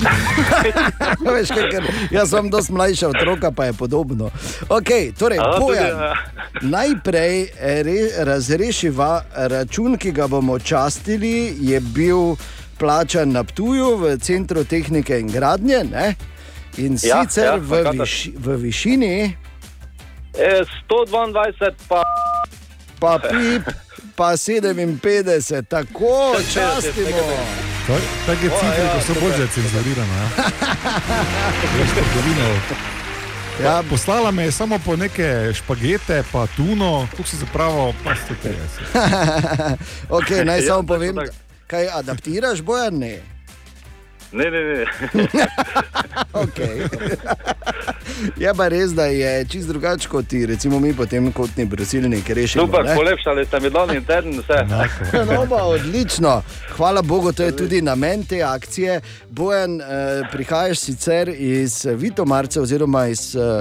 [1.20, 1.84] Veš, kaj, ker
[2.14, 4.30] jaz sem dosti mlajša otroka, pa je podobno.
[4.72, 6.14] Okay, torej, A, tudi, ja.
[6.64, 9.10] najprej eh, re, razrešiva
[9.52, 12.40] račun, ki ga bomo častili, je bil
[12.80, 15.84] plačan na Ptuju v Centru tehnike in gradnje.
[15.92, 16.06] Ne?
[16.76, 19.36] In Ja, sicer ja, v, viši, v višini,
[20.38, 22.02] E, 122 pa...
[23.00, 23.66] pa pip,
[24.16, 27.34] pa 57, tako častimo.
[28.26, 30.14] Take cifre, ko so bolj cenzurirane.
[30.14, 30.28] Ja.
[31.78, 32.46] Veš, trgovino.
[33.62, 33.82] Ja.
[33.90, 39.76] Poslala me je samo po neke špagete, pa tuno, tu si zapravo, pa 130.
[40.16, 41.32] okay, naj Ja, samo tako, povem, tako.
[41.66, 43.18] kaj adaptiraš, bojan ne.
[44.32, 44.84] Ne, ne, ne.
[46.32, 46.86] Okay.
[48.36, 52.66] Je pa res, da je čist drugače kot ti, recimo mi potem kotni brusilnik rešimo.
[52.66, 52.94] Super, ne?
[52.94, 54.58] polepšali ste mi dan in teden vse.
[55.30, 56.42] No, pa odlično.
[56.76, 59.00] Hvala Bogu, to je tudi namen te akcije.
[59.30, 59.84] Bojan, eh,
[60.32, 63.36] prihajaš sicer iz Vitomarca oziroma iz.
[63.36, 63.58] Eh,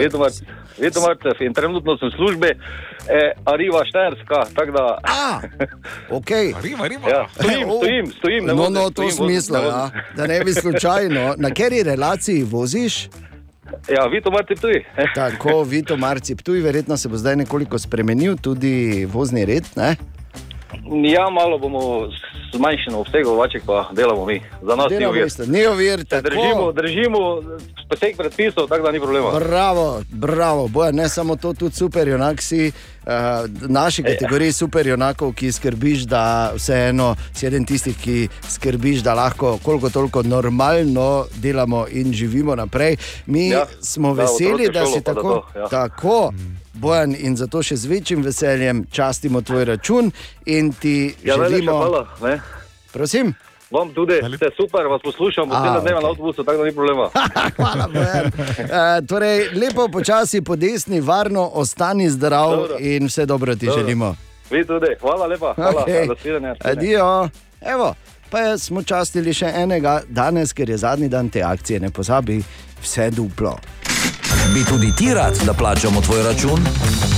[0.79, 4.97] Vedno marcev in trenutno sem v službi, eh, Arriva Štajerska, tako da...
[5.03, 5.39] A,
[6.17, 6.31] ok.
[6.57, 7.09] Arriva, Arriva.
[7.09, 8.45] Ja, stojim, stojim, stojim.
[8.45, 9.89] No, no, to smisla, ja.
[10.15, 11.35] da ne bi slučajno.
[11.37, 13.09] Na kateri relaciji voziš?
[13.89, 14.83] Ja, Vito Marci tuj.
[15.15, 19.63] Tako, Vito Marci, tuj verjetno se bo zdaj nekoliko spremenil tudi vozni red.
[19.75, 19.95] Ne?
[21.05, 22.09] Ja, malo bomo
[22.53, 24.41] zmanjšali obseg, vaček pa delamo mi.
[24.61, 25.27] Za nas ni Delamo ovir.
[25.27, 26.29] isto, ni ovir, Se tako.
[26.29, 27.41] Držimo, držimo
[27.89, 29.31] poseg predpisov, tako da ni problema.
[29.31, 32.71] Bravo, bravo, boja, ne samo to, tudi super junak si.
[33.09, 33.15] Uh,
[33.63, 36.21] naši kategoriji super junakov, ki skrbiš, da
[36.53, 42.95] vseeno si eden tistih, ki skrbiš, da lahko koliko toliko normalno delamo in živimo naprej.
[43.25, 45.33] Mi Ja, smo da, veseli, da šolo si pa da tako.
[45.53, 45.67] to, ja.
[45.67, 46.33] tako
[46.73, 50.11] Bojan, in zato še z večjim veseljem častimo tvoj račun
[50.45, 51.71] in ti Ja, želimo.
[51.73, 52.39] hvala.
[52.93, 53.33] Prosim.
[53.71, 56.03] Vam tudi, ste super, vas poslušam, vse dneva ok.
[56.03, 57.09] na avtobusu, tako da ni problema.
[57.57, 58.25] Hvala, Bojan.
[58.25, 62.77] Uh, torej, lepo počasi po desni, varno, ostani zdrav Dobro.
[62.79, 63.81] in vse dobro ti Dobro.
[63.81, 64.15] želimo.
[64.51, 66.07] Vi tudi, hvala lepa, hvala, Okej.
[66.07, 66.53] nasvidenje.
[66.63, 67.29] Adijo.
[67.61, 67.93] Evo,
[68.29, 71.79] pa smo častili še enega danes, ker je zadnji dan te akcije.
[71.79, 72.41] Ne pozabi,
[72.81, 73.57] vse duplo.
[74.53, 76.59] Bi tudi ti rad, da plačamo tvoj račun?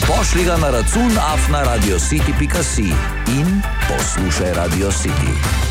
[0.07, 2.91] Pošlji ga na račun afnaradiocity.si
[3.39, 5.70] in poslušaj Radio City.